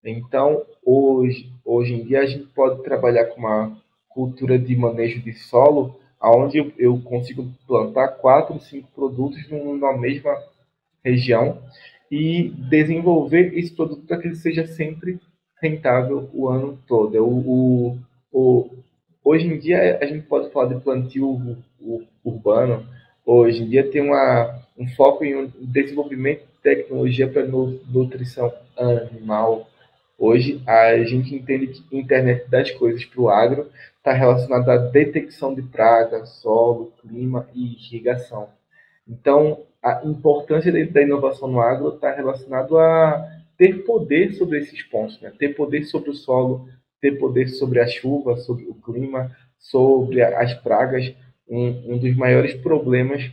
Então, 0.03 0.63
hoje, 0.83 1.51
hoje 1.63 1.93
em 1.93 2.03
dia, 2.03 2.21
a 2.21 2.25
gente 2.25 2.45
pode 2.47 2.83
trabalhar 2.83 3.25
com 3.25 3.39
uma 3.39 3.77
cultura 4.07 4.57
de 4.57 4.75
manejo 4.75 5.21
de 5.21 5.33
solo, 5.33 5.99
onde 6.21 6.57
eu, 6.57 6.71
eu 6.77 6.99
consigo 7.01 7.51
plantar 7.67 8.07
quatro, 8.09 8.59
cinco 8.59 8.87
produtos 8.95 9.49
numa 9.49 9.97
mesma 9.97 10.35
região 11.03 11.61
e 12.11 12.49
desenvolver 12.69 13.57
esse 13.57 13.73
produto 13.73 14.05
para 14.07 14.17
que 14.17 14.27
ele 14.27 14.35
seja 14.35 14.65
sempre 14.65 15.19
rentável 15.61 16.29
o 16.33 16.47
ano 16.47 16.79
todo. 16.87 17.17
O, 17.23 17.39
o, 17.47 17.99
o, 18.31 18.69
hoje 19.23 19.47
em 19.47 19.57
dia, 19.57 19.97
a 20.01 20.05
gente 20.05 20.25
pode 20.25 20.51
falar 20.51 20.73
de 20.73 20.81
plantio 20.81 21.57
urbano, 22.23 22.85
hoje 23.25 23.63
em 23.63 23.69
dia 23.69 23.89
tem 23.89 24.01
uma, 24.01 24.61
um 24.77 24.87
foco 24.87 25.23
em 25.23 25.35
um 25.35 25.51
desenvolvimento 25.59 26.41
de 26.41 26.61
tecnologia 26.61 27.27
para 27.27 27.45
nutrição 27.45 28.51
animal, 28.77 29.67
Hoje, 30.17 30.61
a 30.65 30.97
gente 31.03 31.35
entende 31.35 31.67
que 31.67 31.97
internet 31.97 32.49
das 32.49 32.71
coisas 32.71 33.03
para 33.03 33.21
o 33.21 33.29
agro 33.29 33.69
está 34.05 34.13
relacionada 34.13 34.73
à 34.73 34.77
detecção 34.77 35.55
de 35.55 35.63
praga, 35.63 36.27
solo, 36.27 36.93
clima 37.01 37.49
e 37.55 37.73
irrigação. 37.73 38.49
Então, 39.07 39.63
a 39.81 40.01
importância 40.05 40.71
da 40.71 41.01
inovação 41.01 41.47
no 41.47 41.59
agro 41.59 41.95
está 41.95 42.11
relacionado 42.11 42.77
a 42.77 43.27
ter 43.57 43.83
poder 43.83 44.33
sobre 44.33 44.59
esses 44.59 44.83
pontos, 44.83 45.19
né? 45.21 45.33
ter 45.39 45.55
poder 45.55 45.85
sobre 45.85 46.11
o 46.11 46.13
solo, 46.13 46.69
ter 47.01 47.13
poder 47.17 47.47
sobre 47.47 47.79
a 47.79 47.87
chuva, 47.87 48.37
sobre 48.37 48.65
o 48.65 48.75
clima, 48.75 49.35
sobre 49.57 50.21
as 50.21 50.53
pragas. 50.53 51.11
Um, 51.47 51.93
um 51.93 51.97
dos 51.97 52.15
maiores 52.15 52.53
problemas 52.53 53.31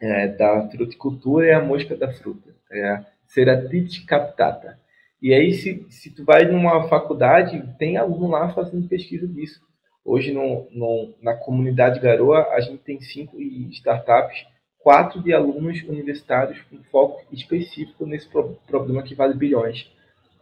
é, 0.00 0.28
da 0.28 0.68
fruticultura 0.70 1.46
é 1.46 1.52
a 1.52 1.64
mosca 1.64 1.94
da 1.94 2.10
fruta, 2.12 2.50
é 2.70 2.88
a 2.88 3.06
Ceratite 3.26 4.06
captata 4.06 4.78
e 5.26 5.34
aí, 5.34 5.54
se, 5.54 5.84
se 5.90 6.08
tu 6.10 6.24
vai 6.24 6.44
numa 6.44 6.86
faculdade, 6.86 7.60
tem 7.80 7.96
aluno 7.96 8.28
lá 8.28 8.48
fazendo 8.54 8.86
pesquisa 8.86 9.26
disso. 9.26 9.60
Hoje, 10.04 10.32
no, 10.32 10.68
no, 10.70 11.16
na 11.20 11.34
comunidade 11.34 11.98
Garoa, 11.98 12.46
a 12.52 12.60
gente 12.60 12.78
tem 12.84 13.00
cinco 13.00 13.36
startups, 13.40 14.46
quatro 14.78 15.20
de 15.20 15.32
alunos 15.32 15.82
universitários 15.82 16.62
com 16.70 16.80
foco 16.92 17.24
específico 17.32 18.06
nesse 18.06 18.28
pro, 18.28 18.56
problema 18.68 19.02
que 19.02 19.16
vale 19.16 19.34
bilhões. 19.34 19.90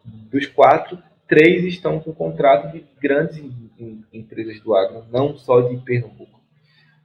Dos 0.04 0.44
quatro, 0.48 0.98
três 1.26 1.64
estão 1.64 1.98
com 1.98 2.12
contrato 2.12 2.70
de 2.70 2.84
grandes 3.00 3.38
em, 3.38 3.70
em, 3.78 4.04
empresas 4.12 4.60
do 4.60 4.74
agro, 4.74 5.06
não 5.10 5.34
só 5.34 5.62
de 5.62 5.78
Pernambuco. 5.78 6.42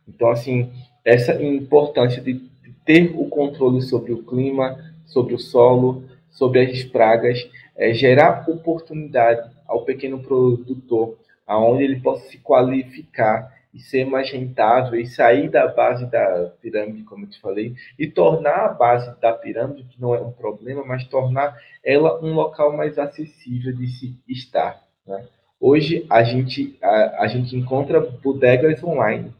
Então, 0.05 0.29
assim, 0.29 0.69
essa 1.05 1.41
importância 1.41 2.21
de, 2.21 2.49
ter 2.85 3.13
o 3.15 3.29
controle 3.29 3.81
sobre 3.81 4.11
o 4.11 4.21
clima, 4.21 4.77
sobre 5.05 5.33
o 5.33 5.39
solo, 5.39 6.03
sobre 6.29 6.61
as 6.61 6.83
pragas, 6.83 7.49
é, 7.79 7.93
gerar 7.93 8.43
oportunidade 8.49 9.49
ao 9.65 9.85
pequeno 9.85 10.21
produtor, 10.21 11.17
aonde 11.47 11.83
ele 11.83 12.01
possa 12.01 12.27
se 12.27 12.37
qualificar 12.37 13.57
e 13.73 13.79
ser 13.79 14.05
mais 14.05 14.29
rentável 14.29 14.99
e 14.99 15.05
sair 15.05 15.47
da 15.47 15.67
base 15.67 16.05
da 16.07 16.51
pirâmide, 16.61 17.03
como 17.03 17.23
eu 17.23 17.29
te 17.29 17.39
falei, 17.39 17.73
e 17.97 18.05
tornar 18.05 18.65
a 18.65 18.73
base 18.73 19.17
da 19.21 19.31
pirâmide, 19.31 19.83
que 19.85 20.01
não 20.01 20.13
é 20.13 20.19
um 20.19 20.31
problema, 20.31 20.83
mas 20.83 21.07
tornar 21.07 21.55
ela 21.83 22.19
um 22.21 22.33
local 22.33 22.75
mais 22.75 22.99
acessível 22.99 23.73
de 23.73 23.87
se 23.87 24.15
estar. 24.27 24.83
Né? 25.07 25.25
Hoje 25.59 26.05
a 26.09 26.23
gente, 26.23 26.77
a, 26.81 27.23
a 27.23 27.27
gente 27.27 27.55
encontra 27.55 28.01
bodegas 28.01 28.83
online. 28.83 29.31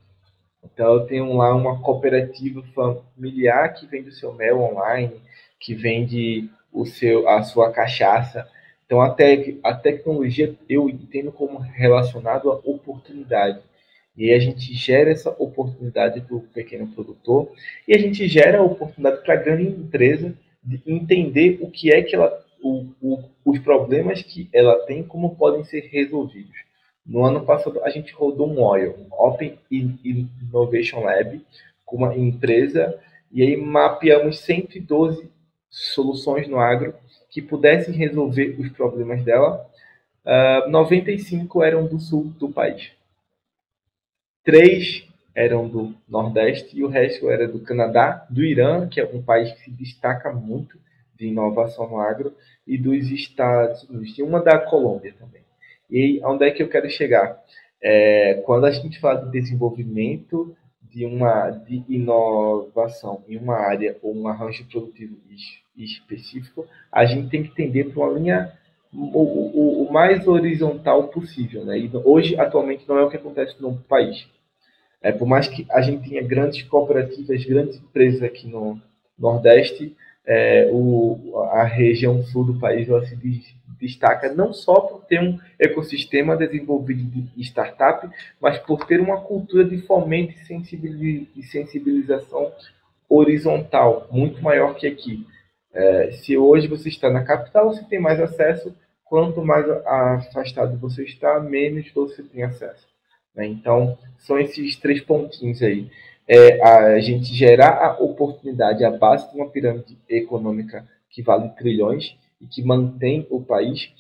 Então 0.64 0.94
eu 0.94 1.06
tenho 1.08 1.34
lá 1.34 1.54
uma 1.56 1.82
cooperativa 1.82 2.62
familiar 2.74 3.74
que 3.74 3.88
vende 3.88 4.10
o 4.10 4.14
seu 4.14 4.34
mel 4.34 4.62
online, 4.62 5.20
que 5.60 5.74
vende 5.74 6.50
o 6.72 6.86
seu, 6.86 7.28
a 7.28 7.44
sua 7.44 7.72
cachaça. 7.72 8.48
Então, 8.86 9.02
a, 9.02 9.14
te, 9.14 9.60
a 9.64 9.74
tecnologia 9.74 10.56
eu 10.68 10.90
entendo 10.90 11.32
como 11.32 11.60
relacionado 11.60 12.52
à 12.52 12.56
oportunidade. 12.56 13.60
E 14.18 14.34
a 14.34 14.40
gente 14.40 14.74
gera 14.74 15.12
essa 15.12 15.30
oportunidade 15.40 16.20
para 16.22 16.36
o 16.36 16.42
pequeno 16.42 16.88
produtor 16.88 17.52
e 17.88 17.96
a 17.96 17.98
gente 17.98 18.28
gera 18.28 18.60
a 18.60 18.64
oportunidade 18.64 19.24
para 19.24 19.36
a 19.36 19.38
grande 19.38 19.64
empresa 19.64 20.36
de 20.62 20.82
entender 20.86 21.60
o 21.62 21.72
que 21.72 21.94
é 21.94 22.02
que 22.02 22.16
ela, 22.16 22.46
o, 22.62 22.86
o, 23.02 23.24
os 23.46 23.60
problemas 23.60 24.22
que 24.22 24.50
ela 24.52 24.76
tem, 24.86 25.04
como 25.04 25.36
podem 25.36 25.64
ser 25.64 25.88
resolvidos. 25.90 26.58
No 27.06 27.26
ano 27.26 27.46
passado, 27.46 27.82
a 27.84 27.90
gente 27.90 28.14
rodou 28.14 28.48
um 28.48 28.62
OIL, 28.62 28.96
um 29.00 29.08
Open 29.12 29.58
Innovation 29.72 31.00
Lab, 31.00 31.42
com 31.86 31.98
uma 31.98 32.16
empresa, 32.16 33.00
e 33.32 33.42
aí 33.42 33.56
mapeamos 33.56 34.40
112 34.40 35.30
soluções 35.70 36.48
no 36.48 36.60
agro 36.60 36.94
que 37.30 37.42
pudessem 37.42 37.94
resolver 37.94 38.56
os 38.60 38.70
problemas 38.70 39.24
dela. 39.24 39.66
Uh, 40.26 40.66
ah, 40.66 40.68
95 40.70 41.64
eram 41.64 41.86
do 41.86 42.00
sul 42.00 42.26
do 42.38 42.50
país. 42.50 42.92
Três 44.44 45.08
eram 45.36 45.68
do 45.68 45.94
Nordeste 46.08 46.78
e 46.78 46.84
o 46.84 46.88
resto 46.88 47.30
era 47.30 47.48
do 47.48 47.60
Canadá, 47.60 48.26
do 48.30 48.44
Irã, 48.44 48.88
que 48.88 49.00
é 49.00 49.06
um 49.06 49.22
país 49.22 49.52
que 49.54 49.66
se 49.66 49.72
destaca 49.72 50.34
muito 50.34 50.78
de 51.16 51.28
inovação 51.28 51.90
no 51.90 52.00
agro, 52.00 52.34
e 52.66 52.78
dos 52.78 53.10
Estados 53.12 53.84
Unidos. 53.84 54.14
Tinha 54.14 54.26
uma 54.26 54.42
da 54.42 54.58
Colômbia 54.58 55.14
também. 55.20 55.42
E 55.90 56.22
onde 56.24 56.46
é 56.46 56.52
que 56.52 56.64
eu 56.64 56.70
quero 56.70 56.90
chegar? 56.90 57.38
É, 57.82 58.42
quando 58.46 58.66
a 58.66 58.72
gente 58.72 59.00
fala 59.00 59.26
de 59.26 59.32
desenvolvimento 59.32 60.56
de 60.94 61.06
uma 61.06 61.50
de 61.50 61.84
inovação 61.88 63.24
em 63.28 63.38
uma 63.38 63.56
área 63.56 63.98
ou 64.02 64.16
um 64.16 64.28
arranjo 64.28 64.66
produtivo 64.66 65.18
específico, 65.78 66.66
a 66.92 67.06
gente 67.06 67.30
tem 67.30 67.44
que 67.44 67.54
tender 67.54 67.92
para 67.92 68.04
uma 68.04 68.18
linha 68.18 68.60
o, 68.92 69.20
o, 69.20 69.84
o, 69.84 69.94
mais 69.94 70.28
horizontal 70.28 71.10
possível. 71.10 71.64
Né? 71.64 71.78
E 71.78 71.92
hoje, 72.04 72.40
atualmente, 72.40 72.88
não 72.88 72.98
é 72.98 73.04
o 73.04 73.10
que 73.10 73.18
acontece 73.18 73.62
no 73.62 73.78
país. 73.78 74.28
É, 75.02 75.12
por 75.12 75.28
mais 75.28 75.48
que 75.48 75.66
a 75.70 75.82
gente 75.82 76.10
tenha 76.10 76.22
grandes 76.22 76.64
cooperativas, 76.64 77.46
grandes 77.46 77.78
empresas 77.78 78.24
aqui 78.24 78.48
no 78.48 78.82
Nordeste, 79.18 79.96
é, 80.30 80.70
o, 80.72 81.42
a 81.52 81.64
região 81.64 82.22
sul 82.22 82.46
do 82.46 82.60
país 82.60 82.88
ela 82.88 83.04
se 83.04 83.18
destaca 83.80 84.32
não 84.32 84.54
só 84.54 84.80
por 84.80 85.06
ter 85.06 85.20
um 85.20 85.40
ecossistema 85.58 86.38
desenvolvido 86.38 87.02
de 87.02 87.42
startup, 87.42 88.08
mas 88.40 88.60
por 88.60 88.86
ter 88.86 89.00
uma 89.00 89.22
cultura 89.22 89.66
de 89.66 89.80
fomento 89.82 90.36
e 91.36 91.44
sensibilização 91.44 92.52
horizontal 93.10 94.08
muito 94.12 94.40
maior 94.44 94.76
que 94.76 94.86
aqui. 94.86 95.26
É, 95.74 96.12
se 96.12 96.38
hoje 96.38 96.68
você 96.68 96.90
está 96.90 97.10
na 97.10 97.24
capital, 97.24 97.74
você 97.74 97.84
tem 97.86 98.00
mais 98.00 98.20
acesso. 98.20 98.76
Quanto 99.04 99.44
mais 99.44 99.68
afastado 99.88 100.78
você 100.78 101.04
está, 101.04 101.40
menos 101.40 101.92
você 101.92 102.22
tem 102.22 102.44
acesso. 102.44 102.88
Né? 103.36 103.48
Então, 103.48 103.98
são 104.20 104.38
esses 104.38 104.76
três 104.76 105.02
pontinhos 105.02 105.64
aí. 105.64 105.90
É 106.32 106.62
a 106.64 107.00
gente 107.00 107.34
gerar 107.34 107.84
a 107.84 108.04
oportunidade, 108.04 108.86
a 108.86 108.92
base 108.92 109.30
de 109.32 109.36
uma 109.36 109.50
pirâmide 109.50 109.98
econômica 110.08 110.88
que 111.10 111.24
vale 111.24 111.50
trilhões, 111.50 112.16
e 112.42 112.48
que 112.48 112.64
mantém 112.64 113.28
o 113.30 113.42
país 113.42 113.92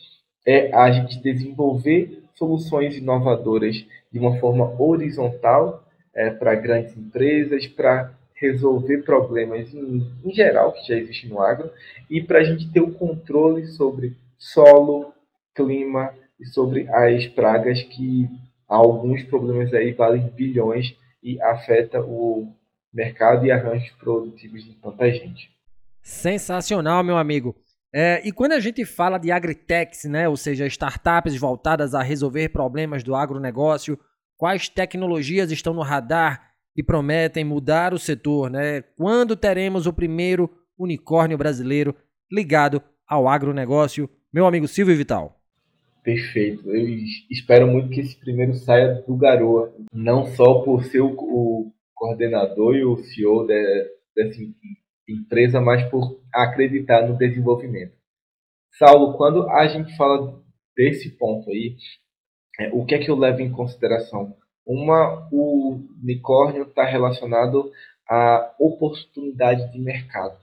é 0.45 0.73
a 0.73 0.89
gente 0.91 1.21
desenvolver 1.21 2.23
soluções 2.35 2.95
inovadoras 2.95 3.85
de 4.11 4.19
uma 4.19 4.37
forma 4.39 4.81
horizontal 4.81 5.83
é, 6.13 6.29
para 6.29 6.55
grandes 6.55 6.95
empresas, 6.95 7.67
para 7.67 8.13
resolver 8.33 8.99
problemas 8.99 9.73
em, 9.73 10.07
em, 10.23 10.33
geral 10.33 10.71
que 10.71 10.87
já 10.87 10.95
existem 10.95 11.29
no 11.29 11.41
agro 11.41 11.69
e 12.09 12.21
para 12.21 12.39
a 12.39 12.43
gente 12.43 12.71
ter 12.71 12.79
o 12.79 12.91
controle 12.91 13.67
sobre 13.67 14.15
solo, 14.37 15.13
clima 15.53 16.13
e 16.39 16.45
sobre 16.45 16.87
as 16.87 17.27
pragas 17.27 17.83
que 17.83 18.29
alguns 18.65 19.23
problemas 19.23 19.73
aí 19.73 19.91
valem 19.91 20.29
bilhões 20.29 20.95
e 21.21 21.41
afeta 21.41 22.01
o 22.01 22.53
mercado 22.93 23.45
e 23.45 23.51
arranjos 23.51 23.91
produtivos 23.91 24.63
de 24.63 24.73
tanta 24.75 25.11
gente. 25.11 25.49
Sensacional, 26.01 27.03
meu 27.03 27.17
amigo. 27.17 27.55
É, 27.93 28.21
e 28.23 28.31
quando 28.31 28.53
a 28.53 28.59
gente 28.59 28.85
fala 28.85 29.17
de 29.17 29.31
agritechs, 29.31 30.05
né, 30.05 30.27
ou 30.27 30.37
seja, 30.37 30.67
startups 30.67 31.35
voltadas 31.35 31.93
a 31.95 32.01
resolver 32.01 32.49
problemas 32.49 33.03
do 33.03 33.15
agronegócio, 33.15 33.99
quais 34.37 34.69
tecnologias 34.69 35.51
estão 35.51 35.73
no 35.73 35.81
radar 35.81 36.51
e 36.75 36.83
prometem 36.83 37.43
mudar 37.43 37.93
o 37.93 37.99
setor? 37.99 38.49
Né? 38.49 38.81
Quando 38.95 39.35
teremos 39.35 39.87
o 39.87 39.93
primeiro 39.93 40.49
unicórnio 40.77 41.37
brasileiro 41.37 41.95
ligado 42.31 42.81
ao 43.07 43.27
agronegócio? 43.27 44.09
Meu 44.31 44.45
amigo 44.45 44.67
Silvio 44.67 44.95
Vital. 44.95 45.38
Perfeito. 46.03 46.69
Eu 46.69 46.87
espero 47.29 47.67
muito 47.67 47.89
que 47.89 47.99
esse 47.99 48.17
primeiro 48.17 48.53
saia 48.53 48.95
do 49.07 49.17
Garoa, 49.17 49.73
não 49.93 50.25
só 50.25 50.61
por 50.61 50.83
ser 50.85 51.01
o, 51.01 51.11
o 51.11 51.71
coordenador 51.93 52.75
e 52.75 52.85
o 52.85 52.97
CEO 52.97 53.45
de, 53.45 53.91
dessa 54.15 54.39
empresa, 55.07 55.59
mas 55.59 55.89
por 55.89 56.19
acreditar 56.33 57.07
no 57.07 57.17
desenvolvimento. 57.17 57.93
Saulo, 58.77 59.17
quando 59.17 59.49
a 59.49 59.67
gente 59.67 59.95
fala 59.97 60.41
desse 60.75 61.09
ponto 61.09 61.49
aí, 61.49 61.75
é, 62.59 62.69
o 62.71 62.85
que 62.85 62.95
é 62.95 62.99
que 62.99 63.09
eu 63.09 63.15
levo 63.15 63.41
em 63.41 63.51
consideração? 63.51 64.35
Uma, 64.65 65.27
o 65.31 65.79
unicórnio 66.01 66.63
está 66.63 66.85
relacionado 66.85 67.71
à 68.07 68.53
oportunidade 68.59 69.71
de 69.71 69.79
mercado. 69.79 70.37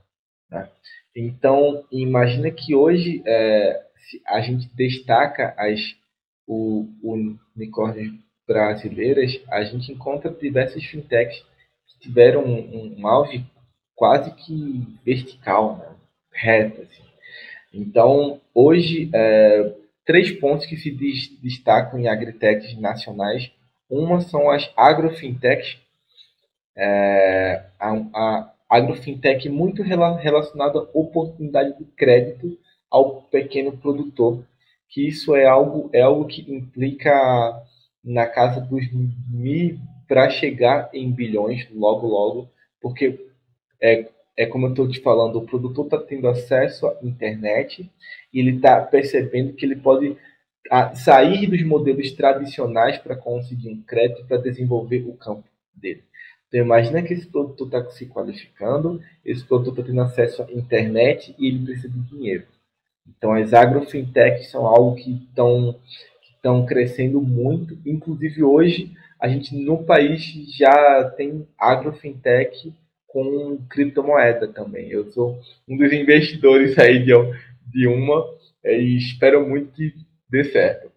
Né? 0.50 0.68
Então, 1.14 1.84
imagina 1.90 2.50
que 2.50 2.74
hoje 2.74 3.22
é, 3.24 3.85
a 4.26 4.40
gente 4.40 4.68
destaca 4.74 5.54
as 5.56 5.96
o, 6.46 6.88
unicórnios 7.56 8.14
brasileiras, 8.46 9.40
a 9.48 9.64
gente 9.64 9.90
encontra 9.90 10.30
diversas 10.30 10.84
fintechs 10.84 11.44
que 11.86 11.98
tiveram 12.00 12.44
um, 12.44 12.96
um 12.98 13.06
auge 13.06 13.44
quase 13.94 14.32
que 14.34 14.86
vertical, 15.04 15.78
né? 15.78 15.96
reto. 16.32 16.82
Assim. 16.82 17.02
Então, 17.72 18.40
hoje, 18.54 19.10
é, 19.12 19.74
três 20.04 20.30
pontos 20.30 20.66
que 20.66 20.76
se 20.76 20.90
destacam 21.42 21.98
em 21.98 22.08
agritechs 22.08 22.78
nacionais. 22.78 23.50
Uma 23.90 24.20
são 24.20 24.50
as 24.50 24.70
agrofintechs, 24.76 25.78
é, 26.76 27.64
a, 27.78 27.90
a 28.14 28.52
agrofintech 28.68 29.48
muito 29.48 29.82
relacionada 29.82 30.78
à 30.78 30.88
oportunidade 30.92 31.78
de 31.78 31.84
crédito 31.84 32.58
ao 32.96 33.22
pequeno 33.22 33.76
produtor, 33.76 34.42
que 34.88 35.06
isso 35.06 35.36
é 35.36 35.44
algo, 35.44 35.90
é 35.92 36.00
algo 36.00 36.24
que 36.24 36.50
implica 36.50 37.62
na 38.02 38.26
casa 38.26 38.60
dos 38.60 38.84
mil 39.30 39.78
para 40.08 40.30
chegar 40.30 40.88
em 40.94 41.12
bilhões 41.12 41.68
logo 41.74 42.06
logo, 42.06 42.50
porque 42.80 43.28
é, 43.82 44.08
é 44.34 44.46
como 44.46 44.66
eu 44.66 44.70
estou 44.70 44.88
te 44.88 45.00
falando, 45.00 45.36
o 45.36 45.46
produtor 45.46 45.84
está 45.84 45.98
tendo 45.98 46.26
acesso 46.28 46.86
à 46.86 46.96
internet 47.02 47.90
e 48.32 48.40
ele 48.40 48.56
está 48.56 48.80
percebendo 48.80 49.52
que 49.52 49.66
ele 49.66 49.76
pode 49.76 50.16
a, 50.70 50.94
sair 50.94 51.46
dos 51.46 51.62
modelos 51.64 52.12
tradicionais 52.12 52.96
para 52.96 53.16
conseguir 53.16 53.68
um 53.68 53.82
crédito 53.82 54.24
para 54.24 54.38
desenvolver 54.38 55.04
o 55.06 55.12
campo 55.14 55.44
dele. 55.74 56.02
Então 56.48 56.60
imagina 56.60 57.02
que 57.02 57.12
esse 57.12 57.26
produtor 57.26 57.66
está 57.66 57.84
se 57.90 58.06
qualificando, 58.06 59.02
esse 59.24 59.44
produtor 59.44 59.74
está 59.74 59.82
tendo 59.82 60.00
acesso 60.00 60.42
à 60.42 60.52
internet 60.52 61.34
e 61.38 61.48
ele 61.48 61.64
precisa 61.64 61.88
de 61.90 62.00
dinheiro. 62.04 62.55
Então 63.08 63.32
as 63.32 63.52
agrofintechs 63.52 64.50
são 64.50 64.66
algo 64.66 64.96
que 64.96 65.12
estão 65.28 65.78
estão 66.34 66.64
crescendo 66.64 67.20
muito, 67.20 67.76
inclusive 67.84 68.44
hoje 68.44 68.92
a 69.18 69.28
gente 69.28 69.56
no 69.56 69.82
país 69.84 70.22
já 70.56 71.04
tem 71.16 71.46
agrofintech 71.58 72.72
com 73.06 73.58
criptomoeda 73.68 74.46
também. 74.46 74.90
Eu 74.90 75.10
sou 75.10 75.40
um 75.66 75.76
dos 75.76 75.92
investidores 75.92 76.78
aí 76.78 77.04
de, 77.04 77.12
de 77.66 77.88
uma 77.88 78.24
é, 78.62 78.78
e 78.78 78.96
espero 78.96 79.48
muito 79.48 79.72
que 79.72 79.94
dê 80.28 80.44
certo. 80.44 80.90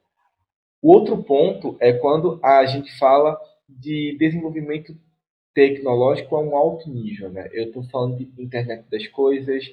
O 0.81 0.91
outro 0.91 1.21
ponto 1.23 1.77
é 1.79 1.93
quando 1.93 2.39
a 2.43 2.65
gente 2.65 2.97
fala 2.97 3.37
de 3.67 4.17
desenvolvimento 4.19 4.95
tecnológico 5.53 6.35
a 6.35 6.41
um 6.41 6.55
alto 6.55 6.89
nível. 6.89 7.29
Né? 7.29 7.49
Eu 7.51 7.65
estou 7.65 7.83
falando 7.83 8.17
de 8.17 8.41
internet 8.41 8.85
das 8.89 9.07
coisas, 9.07 9.63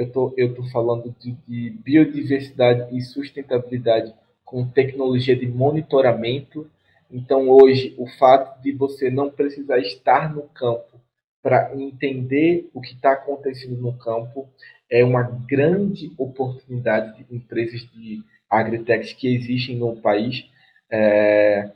eu 0.00 0.10
tô, 0.10 0.34
estou 0.36 0.64
tô 0.64 0.70
falando 0.70 1.14
de, 1.20 1.32
de 1.46 1.70
biodiversidade 1.70 2.96
e 2.96 3.02
sustentabilidade 3.02 4.14
com 4.44 4.66
tecnologia 4.66 5.36
de 5.36 5.46
monitoramento. 5.46 6.68
Então, 7.10 7.50
hoje, 7.50 7.94
o 7.98 8.06
fato 8.06 8.62
de 8.62 8.72
você 8.72 9.10
não 9.10 9.30
precisar 9.30 9.78
estar 9.78 10.34
no 10.34 10.42
campo 10.42 10.98
para 11.42 11.74
entender 11.76 12.70
o 12.72 12.80
que 12.80 12.94
está 12.94 13.12
acontecendo 13.12 13.76
no 13.76 13.92
campo 13.98 14.48
é 14.90 15.04
uma 15.04 15.22
grande 15.22 16.12
oportunidade 16.16 17.22
de 17.22 17.36
empresas 17.36 17.80
de 17.92 18.22
agritech 18.48 19.14
que 19.14 19.34
existem 19.34 19.76
no 19.76 19.96
país. 19.96 20.46
É, 20.90 21.70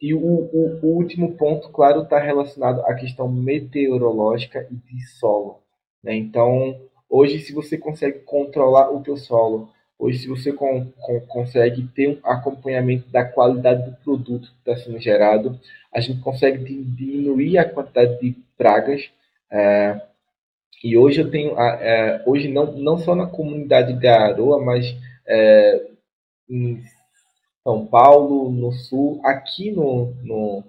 e 0.00 0.14
o, 0.14 0.20
o, 0.20 0.80
o, 0.82 0.86
último 0.96 1.34
ponto, 1.36 1.70
claro, 1.70 2.02
está 2.02 2.18
relacionado 2.18 2.80
à 2.82 2.94
questão 2.94 3.28
meteorológica 3.28 4.66
e 4.70 4.74
de 4.74 5.06
solo. 5.18 5.62
Né? 6.02 6.14
Então, 6.14 6.78
hoje, 7.10 7.40
se 7.40 7.52
você 7.52 7.76
consegue 7.76 8.20
controlar 8.20 8.90
o 8.90 9.02
teu 9.02 9.16
solo, 9.16 9.68
hoje, 9.98 10.20
se 10.20 10.28
você 10.28 10.52
com, 10.52 10.86
com, 10.92 11.20
consegue 11.22 11.86
ter 11.88 12.08
um 12.08 12.18
acompanhamento 12.22 13.08
da 13.10 13.24
qualidade 13.24 13.90
do 13.90 13.96
produto 13.96 14.48
que 14.48 14.70
está 14.70 14.76
sendo 14.76 15.00
gerado, 15.00 15.58
a 15.92 16.00
gente 16.00 16.20
consegue 16.20 16.58
diminuir 16.58 17.58
a 17.58 17.68
quantidade 17.68 18.18
de 18.20 18.36
pragas. 18.56 19.10
É, 19.50 20.00
e 20.84 20.96
hoje 20.96 21.20
eu 21.20 21.30
tenho, 21.30 21.58
é, 21.58 22.22
hoje 22.24 22.48
não, 22.48 22.72
não 22.72 22.96
só 22.96 23.14
na 23.14 23.26
comunidade 23.26 23.92
de 23.92 23.98
Garoa, 23.98 24.62
mas 24.64 24.96
é, 25.26 25.86
em 26.48 26.82
São 27.62 27.86
Paulo, 27.86 28.50
no 28.50 28.72
Sul, 28.72 29.20
aqui 29.24 29.70
no, 29.72 30.14
no 30.22 30.64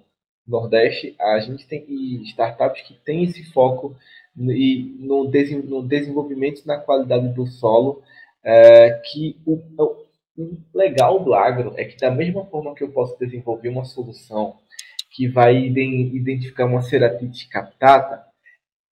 Nordeste, 0.46 1.14
a 1.18 1.38
gente 1.40 1.66
tem 1.66 1.84
startups 2.24 2.82
que 2.82 2.94
têm 2.94 3.24
esse 3.24 3.44
foco 3.52 3.96
e 4.36 4.96
no, 4.98 5.24
no 5.24 5.82
desenvolvimento 5.82 6.66
na 6.66 6.78
qualidade 6.78 7.28
do 7.34 7.46
solo, 7.46 8.02
é, 8.44 9.00
que 9.10 9.36
o, 9.46 9.60
o 10.36 10.58
legal 10.74 11.22
do 11.22 11.34
agro 11.34 11.74
é 11.76 11.84
que 11.84 11.96
da 11.98 12.10
mesma 12.10 12.44
forma 12.46 12.74
que 12.74 12.82
eu 12.82 12.90
posso 12.90 13.18
desenvolver 13.18 13.68
uma 13.68 13.84
solução 13.84 14.56
que 15.10 15.28
vai 15.28 15.56
identificar 15.58 16.64
uma 16.64 16.82
ceratite 16.82 17.48
captata, 17.48 18.24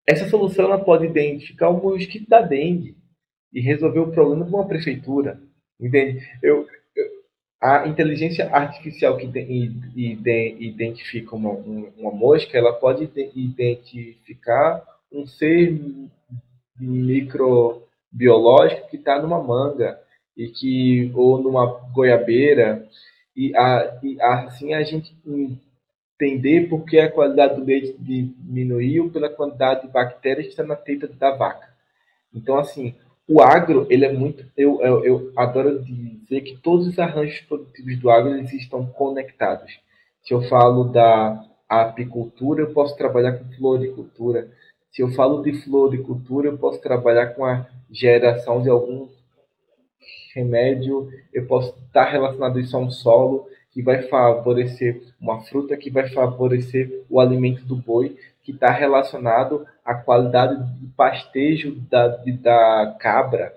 essa 0.07 0.29
solução 0.29 0.67
ela 0.67 0.85
pode 0.85 1.07
identificar 1.07 1.71
o 1.71 1.83
mosquito 1.83 2.29
da 2.29 2.43
dengue 2.43 2.97
e 3.53 3.61
resolver 3.61 4.01
o 4.01 4.13
problema 4.13 4.45
de 4.45 4.51
uma 4.51 4.67
prefeitura. 4.67 5.41
Entende? 5.81 6.21
Eu 6.43 6.67
a 7.61 7.87
inteligência 7.87 8.49
artificial 8.51 9.19
que 9.19 9.27
identifica 10.59 11.37
uma, 11.37 11.51
uma 11.51 12.11
mosca, 12.11 12.57
ela 12.57 12.73
pode 12.73 13.11
identificar 13.37 14.83
um 15.13 15.27
ser 15.27 15.79
microbiológico 16.79 18.89
que 18.89 18.97
está 18.97 19.21
numa 19.21 19.43
manga 19.43 20.01
e 20.37 20.49
que 20.49 21.11
ou 21.15 21.43
numa 21.43 21.67
goiabeira 21.93 22.87
e, 23.37 23.55
a, 23.57 23.99
e 24.03 24.21
assim 24.21 24.75
a 24.75 24.83
gente 24.83 25.15
entender 26.21 26.69
por 26.69 26.85
que 26.85 26.99
a 26.99 27.11
qualidade 27.11 27.57
do 27.57 27.65
leite 27.65 27.97
diminuiu 27.99 29.11
pela 29.11 29.31
quantidade 29.31 29.83
de 29.83 29.89
bactérias 29.89 30.47
que 30.47 30.53
está 30.53 30.63
na 30.63 30.77
teta 30.77 31.09
da 31.09 31.31
vaca. 31.31 31.69
Então, 32.35 32.59
assim, 32.59 32.95
o 33.27 33.41
agro, 33.41 33.87
ele 33.89 34.05
é 34.05 34.13
muito... 34.13 34.45
Eu, 34.57 34.81
eu, 34.83 35.05
eu 35.05 35.33
adoro 35.37 35.83
dizer 35.83 36.43
que 36.43 36.57
todos 36.59 36.87
os 36.87 36.99
arranjos 36.99 37.41
produtivos 37.41 37.99
do 37.99 38.11
agro, 38.11 38.35
eles 38.35 38.53
estão 38.53 38.87
conectados. 38.87 39.81
Se 40.23 40.35
eu 40.35 40.43
falo 40.43 40.85
da 40.85 41.43
apicultura, 41.69 42.63
eu 42.63 42.73
posso 42.73 42.97
trabalhar 42.97 43.39
com 43.39 43.51
floricultura. 43.53 44.51
Se 44.91 45.03
eu 45.03 45.11
falo 45.13 45.43
de 45.43 45.53
floricultura, 45.63 46.49
eu 46.49 46.59
posso 46.59 46.81
trabalhar 46.81 47.29
com 47.29 47.45
a 47.45 47.67
geração 47.91 48.63
de 48.63 48.69
algum 48.69 49.09
remédio, 50.35 51.09
eu 51.33 51.47
posso 51.47 51.77
estar 51.87 52.05
relacionado 52.05 52.59
isso 52.59 52.77
a 52.77 52.81
um 52.81 52.91
solo, 52.91 53.49
que 53.73 53.83
vai 53.83 54.03
favorecer 54.03 55.01
uma 55.21 55.41
fruta 55.43 55.77
que 55.77 55.91
vai 55.91 56.09
favorecer 56.09 57.05
o 57.09 57.21
alimento 57.21 57.65
do 57.65 57.77
boi, 57.77 58.17
que 58.43 58.51
está 58.53 58.71
relacionado 58.71 59.65
à 59.85 59.95
qualidade 59.95 60.57
do 60.57 60.89
pastejo 60.97 61.77
da, 61.89 62.09
de, 62.09 62.33
da 62.33 62.97
cabra. 62.99 63.55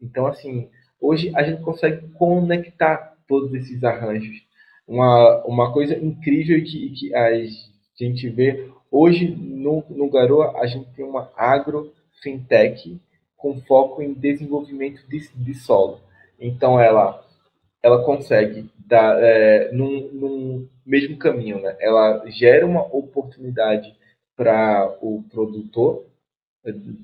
Então, 0.00 0.26
assim, 0.26 0.68
hoje 1.00 1.32
a 1.34 1.42
gente 1.42 1.62
consegue 1.62 2.06
conectar 2.08 3.14
todos 3.26 3.54
esses 3.54 3.82
arranjos. 3.82 4.42
Uma, 4.86 5.42
uma 5.46 5.72
coisa 5.72 5.96
incrível 5.96 6.62
que, 6.62 6.90
que 6.90 7.14
a 7.14 7.30
gente 7.96 8.28
vê 8.28 8.68
hoje 8.94 9.28
no, 9.28 9.84
no 9.90 10.08
Garoa, 10.08 10.56
a 10.60 10.66
gente 10.66 10.88
tem 10.94 11.04
uma 11.04 11.28
agro 11.36 11.92
fintech 12.22 13.00
com 13.36 13.60
foco 13.62 14.00
em 14.00 14.14
desenvolvimento 14.14 15.02
de, 15.08 15.28
de 15.34 15.54
solo. 15.54 16.00
Então, 16.40 16.78
ela, 16.78 17.26
ela 17.82 18.04
consegue 18.04 18.70
da, 18.86 19.18
é, 19.20 19.72
num, 19.72 20.08
num, 20.12 20.68
mesmo 20.86 21.16
caminho. 21.18 21.60
Né? 21.60 21.76
Ela 21.80 22.24
gera 22.30 22.64
uma 22.64 22.82
oportunidade 22.82 23.94
para 24.36 24.96
o 25.02 25.24
produtor 25.30 26.06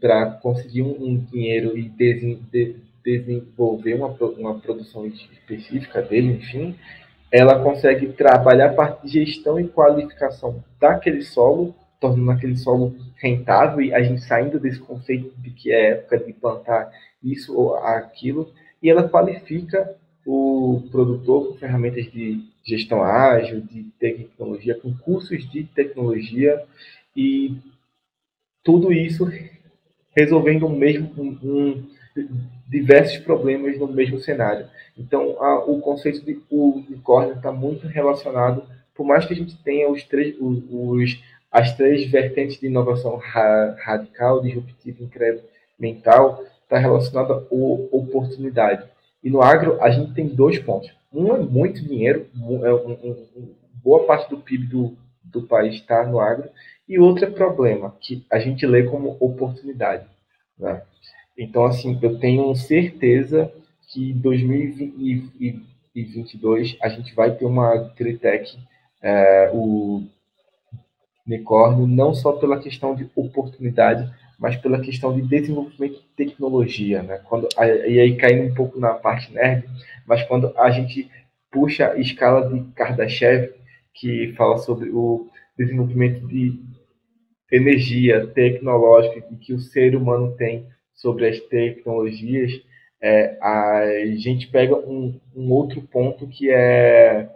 para 0.01 0.31
conseguir 0.43 0.83
um, 0.83 0.97
um, 1.03 1.19
dinheiro 1.19 1.77
e 1.77 1.89
de, 1.89 2.77
desenvolver 3.05 3.95
uma, 3.95 4.09
uma 4.09 4.59
produção 4.59 5.07
específica 5.07 6.01
dele, 6.03 6.35
enfim, 6.35 6.77
ela 7.31 7.63
consegue 7.63 8.09
trabalhar 8.13 8.71
a 8.71 8.75
parte 8.75 9.07
de 9.07 9.25
gestão 9.25 9.59
e 9.61 9.69
qualificação 9.69 10.63
daquele 10.81 11.23
solo, 11.23 11.75
tornando 12.01 12.31
aquele 12.33 12.57
solo 12.57 12.97
rentável 13.17 13.81
e 13.81 13.95
a 13.95 14.03
gente 14.03 14.23
saindo 14.23 14.59
desse 14.59 14.81
conceito 14.81 15.33
de 15.39 15.51
que 15.51 15.73
é 15.73 15.93
época 15.93 16.19
de 16.19 16.33
plantar 16.33 16.91
isso 17.23 17.57
ou 17.57 17.77
aquilo, 17.77 18.53
e 18.83 18.91
ela 18.91 19.09
qualifica 19.09 19.95
o 20.27 20.83
produtor 20.91 21.49
com 21.49 21.55
ferramentas 21.59 22.11
de 22.11 22.45
gestão 22.65 23.03
ágil, 23.03 23.61
de 23.61 23.85
tecnologia, 23.99 24.75
com 24.75 24.95
cursos 24.95 25.49
de 25.51 25.65
tecnologia 25.65 26.63
e 27.17 27.57
tudo 28.63 28.93
isso 28.93 29.27
resolvendo 30.17 30.69
mesmo 30.69 31.11
um, 31.17 31.39
um, 31.43 31.91
diversos 32.69 33.19
problemas 33.19 33.79
no 33.79 33.89
mesmo 33.89 34.19
cenário. 34.19 34.67
Então, 34.97 35.43
a, 35.43 35.65
o 35.65 35.81
conceito 35.81 36.25
de 36.25 36.41
unicórnio 36.51 37.35
está 37.35 37.53
muito 37.53 37.87
relacionado, 37.87 38.65
por 38.95 39.07
mais 39.07 39.25
que 39.25 39.33
a 39.33 39.37
gente 39.37 39.57
tenha 39.63 39.91
os 39.91 40.03
três, 40.05 40.37
os, 40.41 41.21
as 41.51 41.75
três 41.77 42.11
vertentes 42.11 42.61
de 42.61 42.67
inovação 42.67 43.17
ra, 43.17 43.77
radical, 43.83 44.43
disruptiva 44.43 44.99
e 45.01 45.05
incremental, 45.05 46.45
está 46.63 46.79
relacionada 46.79 47.35
à 47.35 47.37
oportunidade. 47.51 48.85
E 49.23 49.31
no 49.31 49.43
agro, 49.43 49.83
a 49.83 49.91
gente 49.91 50.15
tem 50.15 50.27
dois 50.27 50.59
pontos. 50.59 50.91
Um 51.13 51.35
é 51.35 51.39
muito 51.39 51.83
dinheiro, 51.83 52.27
é 52.35 52.73
um, 52.73 52.91
um, 52.93 53.27
um, 53.37 53.55
boa 53.83 54.07
parte 54.07 54.31
do 54.31 54.39
PIB 54.39 54.67
do, 54.67 54.97
do 55.25 55.43
país 55.43 55.75
está 55.75 56.07
no 56.07 56.21
agro, 56.21 56.49
e 56.89 56.99
outro 56.99 57.25
é 57.25 57.31
problema, 57.31 57.95
que 58.01 58.25
a 58.31 58.39
gente 58.39 58.67
lê 58.67 58.85
como 58.85 59.17
oportunidade. 59.21 60.05
Né? 60.59 60.83
Então, 61.37 61.65
assim, 61.65 61.99
eu 62.03 62.19
tenho 62.19 62.53
certeza 62.55 63.53
que 63.89 64.11
em 64.11 64.19
2022 64.19 66.77
a 66.81 66.89
gente 66.89 67.15
vai 67.15 67.35
ter 67.35 67.45
uma 67.45 67.91
Tritec, 67.97 68.57
é, 69.03 69.51
o 69.53 70.03
unicórnio, 71.27 71.87
não 71.87 72.15
só 72.15 72.33
pela 72.33 72.59
questão 72.59 72.95
de 72.95 73.11
oportunidade, 73.15 74.11
mas 74.39 74.57
pela 74.57 74.81
questão 74.81 75.15
de 75.15 75.21
desenvolvimento 75.23 76.01
de 76.01 76.07
tecnologia, 76.17 77.03
né? 77.03 77.19
Quando 77.29 77.47
e 77.59 78.01
aí 78.01 78.17
caindo 78.17 78.51
um 78.51 78.55
pouco 78.55 78.81
na 78.81 78.95
parte 78.95 79.31
nerd, 79.33 79.69
mas 80.07 80.23
quando 80.25 80.51
a 80.57 80.71
gente 80.71 81.11
puxa 81.51 81.93
a 81.93 81.99
escala 81.99 82.49
de 82.49 82.63
Kardashev, 82.73 83.53
que 83.93 84.33
fala 84.37 84.57
sobre 84.59 84.91
o 84.91 85.29
desenvolvimento 85.59 86.27
de 86.27 86.59
energia 87.53 88.27
tecnológica 88.29 89.23
que 89.41 89.53
o 89.53 89.61
ser 89.61 89.97
humano 89.97 90.35
tem 90.37 90.67
sobre 90.95 91.29
as 91.29 91.41
tecnologias, 91.41 92.53
é, 93.01 93.39
a 93.41 94.05
gente 94.17 94.49
pega 94.49 94.77
um, 94.77 95.19
um 95.35 95.51
outro 95.51 95.81
ponto 95.83 96.27
que 96.27 96.51
é 96.51 97.29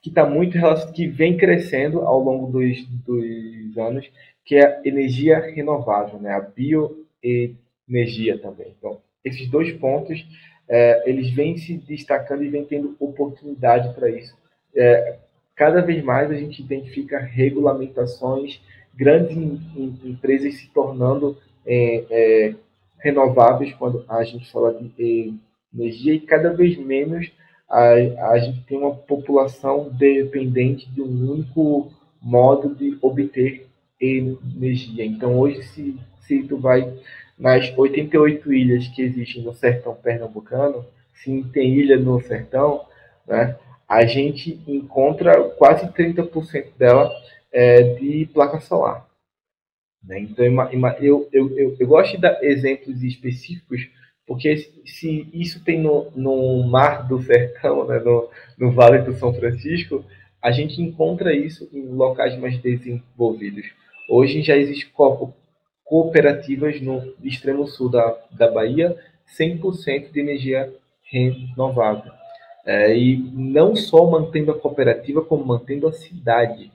que 0.00 0.08
está 0.08 0.26
muito 0.26 0.58
que 0.92 1.06
vem 1.06 1.36
crescendo 1.36 2.00
ao 2.00 2.20
longo 2.20 2.50
dos, 2.50 2.84
dos 3.06 3.78
anos, 3.78 4.10
que 4.44 4.56
é 4.56 4.66
a 4.66 4.82
energia 4.84 5.38
renovável, 5.38 6.18
né? 6.18 6.32
a 6.32 6.40
bioenergia 6.40 8.36
também. 8.38 8.74
Então, 8.76 9.00
esses 9.24 9.48
dois 9.48 9.72
pontos, 9.74 10.26
é, 10.68 11.08
eles 11.08 11.30
vêm 11.30 11.56
se 11.56 11.76
destacando 11.78 12.42
e 12.42 12.48
vêm 12.48 12.64
tendo 12.64 12.96
oportunidade 12.98 13.94
para 13.94 14.10
isso. 14.10 14.36
É, 14.74 15.18
cada 15.54 15.80
vez 15.80 16.02
mais 16.02 16.30
a 16.32 16.34
gente 16.34 16.60
identifica 16.60 17.20
regulamentações, 17.20 18.60
grandes 18.92 19.36
em, 19.36 19.60
em, 19.76 20.10
empresas 20.10 20.54
se 20.56 20.68
tornando 20.70 21.38
é, 21.66 22.04
é 22.10 22.54
renováveis 22.98 23.72
quando 23.74 24.04
a 24.08 24.22
gente 24.24 24.50
fala 24.50 24.74
de 24.96 25.34
energia 25.74 26.14
e 26.14 26.20
cada 26.20 26.52
vez 26.52 26.76
menos 26.78 27.30
a, 27.68 28.32
a 28.32 28.38
gente 28.38 28.62
tem 28.64 28.78
uma 28.78 28.94
população 28.94 29.88
dependente 29.90 30.88
de 30.90 31.00
um 31.00 31.32
único 31.32 31.90
modo 32.20 32.74
de 32.74 32.96
obter 33.00 33.66
energia. 34.00 35.04
Então, 35.04 35.38
hoje, 35.38 35.62
se, 35.62 35.96
se 36.20 36.42
tu 36.44 36.58
vai 36.58 36.92
nas 37.38 37.76
88 37.76 38.52
ilhas 38.52 38.88
que 38.88 39.02
existem 39.02 39.42
no 39.42 39.54
sertão 39.54 39.94
pernambucano, 39.94 40.84
se 41.14 41.42
tem 41.52 41.74
ilha 41.74 41.98
no 41.98 42.20
sertão, 42.20 42.84
né, 43.26 43.56
a 43.88 44.04
gente 44.04 44.60
encontra 44.66 45.42
quase 45.50 45.86
30% 45.86 46.66
dela 46.78 47.10
é, 47.52 47.82
de 47.94 48.28
placa 48.32 48.60
solar. 48.60 49.06
Né? 50.04 50.20
Então, 50.20 50.44
eu, 51.00 51.28
eu, 51.32 51.58
eu, 51.58 51.76
eu 51.78 51.86
gosto 51.86 52.12
de 52.12 52.22
dar 52.22 52.42
exemplos 52.42 53.02
específicos 53.02 53.88
porque 54.26 54.56
se 54.86 55.28
isso 55.32 55.62
tem 55.64 55.80
no, 55.80 56.10
no 56.14 56.62
Mar 56.66 57.06
do 57.06 57.20
Sertão, 57.22 57.86
né, 57.86 57.98
no, 57.98 58.28
no 58.56 58.72
Vale 58.72 59.02
do 59.02 59.12
São 59.14 59.34
Francisco, 59.34 60.04
a 60.40 60.50
gente 60.50 60.80
encontra 60.80 61.34
isso 61.34 61.68
em 61.72 61.86
locais 61.88 62.38
mais 62.38 62.58
desenvolvidos. 62.58 63.66
Hoje 64.08 64.42
já 64.42 64.56
existem 64.56 64.90
co 64.92 65.32
cooperativas 65.84 66.80
no 66.80 67.12
extremo 67.22 67.66
sul 67.66 67.90
da, 67.90 68.18
da 68.30 68.50
Bahia, 68.50 68.96
100% 69.38 70.10
de 70.10 70.20
energia 70.20 70.72
renovável. 71.10 72.10
É, 72.64 72.96
e 72.96 73.18
não 73.34 73.76
só 73.76 74.08
mantendo 74.08 74.52
a 74.52 74.58
cooperativa, 74.58 75.20
como 75.20 75.44
mantendo 75.44 75.86
a 75.86 75.92
cidade. 75.92 76.72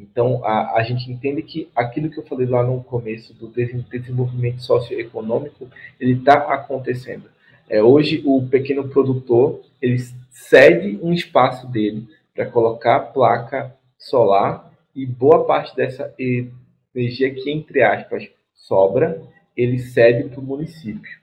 Então, 0.00 0.42
a, 0.44 0.78
a 0.78 0.82
gente 0.82 1.10
entende 1.10 1.42
que 1.42 1.68
aquilo 1.76 2.08
que 2.08 2.18
eu 2.18 2.24
falei 2.24 2.46
lá 2.46 2.62
no 2.62 2.82
começo 2.82 3.34
do 3.34 3.48
desenvolvimento 3.48 4.62
socioeconômico, 4.62 5.68
ele 5.98 6.12
está 6.12 6.34
acontecendo. 6.54 7.24
É, 7.68 7.82
hoje, 7.82 8.22
o 8.24 8.46
pequeno 8.48 8.88
produtor, 8.88 9.60
ele 9.80 9.98
cede 10.30 10.98
um 11.02 11.12
espaço 11.12 11.66
dele 11.66 12.08
para 12.34 12.46
colocar 12.46 13.00
placa 13.12 13.76
solar 13.98 14.72
e 14.94 15.04
boa 15.04 15.44
parte 15.44 15.76
dessa 15.76 16.12
energia 16.18 17.34
que, 17.34 17.50
entre 17.50 17.82
aspas, 17.82 18.28
sobra, 18.54 19.22
ele 19.56 19.78
cede 19.78 20.30
para 20.30 20.40
o 20.40 20.42
município. 20.42 21.20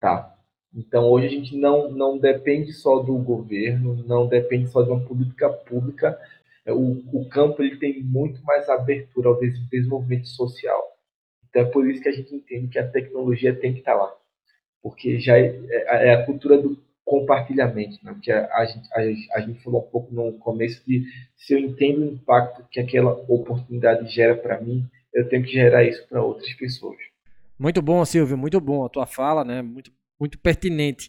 Tá? 0.00 0.34
Então, 0.74 1.04
hoje 1.04 1.26
a 1.26 1.30
gente 1.30 1.56
não, 1.56 1.90
não 1.90 2.18
depende 2.18 2.72
só 2.72 2.98
do 2.98 3.16
governo, 3.18 4.02
não 4.06 4.26
depende 4.26 4.68
só 4.68 4.82
de 4.82 4.90
uma 4.90 5.00
política 5.00 5.48
pública 5.48 6.18
o, 6.72 7.02
o 7.12 7.28
campo 7.28 7.62
ele 7.62 7.76
tem 7.76 8.02
muito 8.02 8.42
mais 8.44 8.68
abertura 8.68 9.28
ao 9.28 9.38
desenvolvimento 9.38 10.28
social. 10.28 10.82
Então 11.48 11.62
é 11.62 11.64
por 11.66 11.88
isso 11.88 12.02
que 12.02 12.08
a 12.08 12.12
gente 12.12 12.34
entende 12.34 12.68
que 12.68 12.78
a 12.78 12.88
tecnologia 12.88 13.54
tem 13.54 13.72
que 13.72 13.80
estar 13.80 13.94
lá. 13.94 14.12
Porque 14.82 15.18
já 15.18 15.38
é, 15.38 15.46
é, 15.68 16.08
é 16.08 16.14
a 16.14 16.24
cultura 16.26 16.60
do 16.60 16.82
compartilhamento, 17.04 17.98
né? 18.02 18.16
que 18.22 18.32
a, 18.32 18.48
a, 18.54 18.64
gente, 18.64 18.88
a, 18.92 19.38
a, 19.38 19.40
gente 19.40 19.62
falou 19.62 19.82
um 19.86 19.90
pouco 19.90 20.14
no 20.14 20.32
começo 20.38 20.82
de 20.86 21.04
se 21.36 21.52
eu 21.52 21.58
entendo 21.58 22.02
o 22.02 22.14
impacto 22.14 22.66
que 22.70 22.80
aquela 22.80 23.12
oportunidade 23.12 24.08
gera 24.08 24.34
para 24.34 24.60
mim, 24.60 24.84
eu 25.12 25.28
tenho 25.28 25.44
que 25.44 25.52
gerar 25.52 25.84
isso 25.84 26.06
para 26.08 26.22
outras 26.22 26.52
pessoas. 26.54 26.96
Muito 27.58 27.80
bom, 27.80 28.04
Silvio, 28.04 28.36
muito 28.36 28.60
bom 28.60 28.84
a 28.84 28.88
tua 28.88 29.06
fala, 29.06 29.44
né? 29.44 29.62
Muito, 29.62 29.92
muito 30.18 30.38
pertinente. 30.38 31.08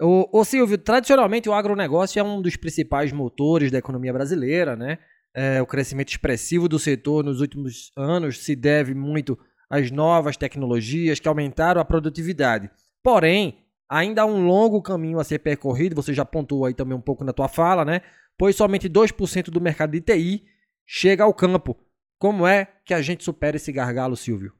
O 0.00 0.44
Silvio, 0.44 0.76
tradicionalmente 0.76 1.48
o 1.48 1.52
agronegócio 1.52 2.18
é 2.18 2.22
um 2.22 2.42
dos 2.42 2.56
principais 2.56 3.12
motores 3.12 3.70
da 3.70 3.78
economia 3.78 4.12
brasileira, 4.12 4.74
né? 4.74 4.98
É, 5.32 5.62
o 5.62 5.66
crescimento 5.66 6.08
expressivo 6.08 6.68
do 6.68 6.78
setor 6.78 7.24
nos 7.24 7.40
últimos 7.40 7.92
anos 7.96 8.38
se 8.38 8.56
deve 8.56 8.94
muito 8.94 9.38
às 9.68 9.90
novas 9.90 10.36
tecnologias 10.36 11.18
que 11.18 11.28
aumentaram 11.28 11.80
a 11.80 11.84
produtividade. 11.84 12.70
Porém, 13.02 13.58
ainda 13.88 14.22
há 14.22 14.26
um 14.26 14.46
longo 14.46 14.82
caminho 14.82 15.18
a 15.18 15.24
ser 15.24 15.40
percorrido, 15.40 15.94
você 15.94 16.12
já 16.12 16.24
pontuou 16.24 16.64
aí 16.64 16.74
também 16.74 16.96
um 16.96 17.00
pouco 17.00 17.24
na 17.24 17.32
tua 17.32 17.48
fala, 17.48 17.84
né? 17.84 18.00
Pois 18.36 18.56
somente 18.56 18.88
2% 18.88 19.50
do 19.50 19.60
mercado 19.60 19.92
de 19.92 20.00
TI 20.00 20.44
chega 20.86 21.24
ao 21.24 21.34
campo. 21.34 21.76
Como 22.18 22.46
é 22.46 22.68
que 22.84 22.94
a 22.94 23.02
gente 23.02 23.22
supera 23.22 23.56
esse 23.56 23.72
gargalo, 23.72 24.16
Silvio? 24.16 24.52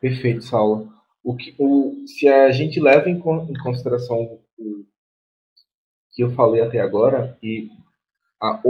Perfeito, 0.00 0.42
Saulo. 0.44 0.88
O 1.22 1.36
que, 1.36 1.54
o, 1.58 2.04
se 2.06 2.26
a 2.26 2.50
gente 2.50 2.80
leva 2.80 3.08
em, 3.08 3.16
em 3.16 3.62
consideração 3.62 4.40
que 6.12 6.22
eu 6.22 6.30
falei 6.32 6.62
até 6.62 6.80
agora 6.80 7.36
e 7.42 7.70
a 8.40 8.60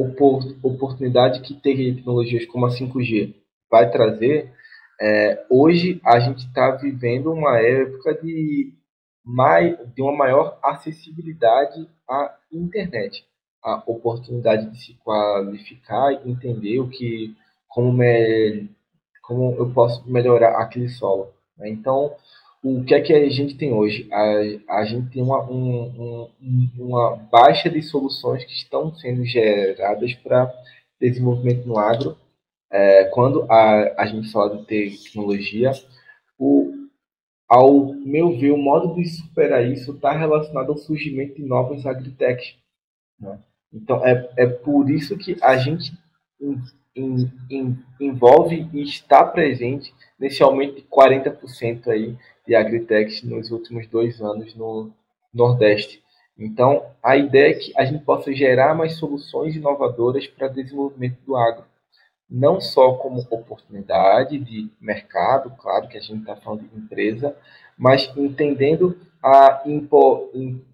oportunidade 0.63 1.41
que 1.41 1.55
tecnologias 1.55 2.45
como 2.47 2.67
a 2.67 2.69
5G 2.69 3.35
vai 3.71 3.91
trazer, 3.91 4.53
é, 5.01 5.45
hoje 5.51 6.01
a 6.05 6.21
gente 6.21 6.47
está 6.47 6.73
vivendo 6.73 7.33
uma 7.33 7.59
época 7.59 8.15
de, 8.23 8.73
mai, 9.25 9.77
de 9.95 10.03
uma 10.03 10.15
maior 10.15 10.59
acessibilidade 10.63 11.89
à 12.09 12.37
internet. 12.53 13.27
A 13.65 13.83
oportunidade 13.87 14.71
de 14.71 14.79
se 14.79 14.95
qualificar 15.03 16.13
e 16.13 16.31
entender 16.31 16.79
o 16.79 16.89
que, 16.89 17.35
como, 17.67 17.93
me, 17.93 18.69
como 19.23 19.57
eu 19.57 19.73
posso 19.73 20.09
melhorar 20.09 20.61
aquele 20.61 20.89
solo. 20.89 21.33
Né? 21.57 21.71
Então, 21.71 22.15
o 22.63 22.85
que 22.85 22.95
é 22.95 23.01
que 23.01 23.13
a 23.13 23.29
gente 23.29 23.57
tem 23.57 23.73
hoje? 23.73 24.09
A, 24.13 24.79
a 24.81 24.85
gente 24.85 25.11
tem 25.11 25.23
uma, 25.23 25.43
um, 25.51 26.31
um, 26.41 26.71
uma 26.79 27.17
baixa 27.17 27.69
de 27.69 27.83
soluções 27.83 28.45
que 28.45 28.53
estão 28.53 28.95
sendo 28.95 29.25
geradas 29.25 30.15
para 30.15 30.53
desenvolvimento 31.01 31.67
no 31.67 31.77
agro. 31.77 32.17
É, 32.71 33.05
quando 33.07 33.51
a, 33.51 34.03
a 34.03 34.07
gente 34.07 34.31
fala 34.31 34.57
de 34.57 34.65
tecnologia, 34.65 35.73
o, 36.39 36.73
ao 37.49 37.93
meu 37.95 38.39
ver, 38.39 38.53
o 38.53 38.57
modo 38.57 38.95
de 38.95 39.09
superar 39.09 39.67
isso 39.67 39.93
está 39.93 40.13
relacionado 40.13 40.71
ao 40.71 40.79
surgimento 40.79 41.35
de 41.35 41.43
novas 41.43 41.85
agritechs. 41.85 42.57
Né? 43.21 43.41
Então, 43.73 44.07
é, 44.07 44.31
é 44.37 44.47
por 44.47 44.89
isso 44.89 45.19
que 45.19 45.37
a 45.43 45.57
gente 45.57 45.93
in, 46.95 47.31
in, 47.51 47.79
envolve 48.01 48.69
e 48.73 48.83
está 48.83 49.25
presente 49.25 49.93
nesse 50.19 50.43
aumento 50.43 50.77
de 50.77 50.83
40% 50.83 51.89
aí 51.89 52.17
de 52.47 52.55
agritechs 52.55 53.23
nos 53.23 53.51
últimos 53.51 53.87
dois 53.87 54.21
anos 54.21 54.55
no 54.55 54.91
Nordeste. 55.33 56.03
Então, 56.39 56.85
a 57.03 57.17
ideia 57.17 57.53
é 57.53 57.55
que 57.55 57.73
a 57.77 57.85
gente 57.85 58.05
possa 58.05 58.33
gerar 58.33 58.75
mais 58.75 58.95
soluções 58.95 59.55
inovadoras 59.55 60.27
para 60.27 60.49
desenvolvimento 60.49 61.19
do 61.25 61.37
agro. 61.37 61.65
Não 62.29 62.61
só 62.61 62.95
como 62.95 63.21
oportunidade 63.31 64.39
de 64.39 64.71
mercado, 64.81 65.51
claro 65.59 65.89
que 65.89 65.99
a 65.99 66.01
gente 66.01 66.21
está 66.21 66.35
falando 66.35 66.69
de 66.69 66.77
empresa, 66.77 67.37
mas 67.77 68.11
entendendo 68.17 68.99
a 69.23 69.63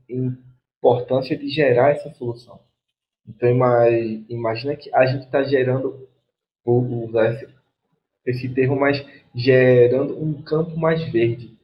importância 0.09 1.37
de 1.37 1.49
gerar 1.49 1.91
essa 1.91 2.13
solução. 2.15 2.61
Então, 3.29 3.49
imagina 4.29 4.75
que 4.75 4.95
a 4.95 5.05
gente 5.05 5.25
está 5.25 5.43
gerando, 5.43 6.08
vou 6.69 7.09
usar 7.09 7.33
esse, 7.33 7.49
esse 8.27 8.49
termo, 8.49 8.79
mas 8.79 9.05
gerando 9.35 10.23
um 10.23 10.43
campo 10.43 10.77
mais 10.77 11.03
verde 11.11 11.57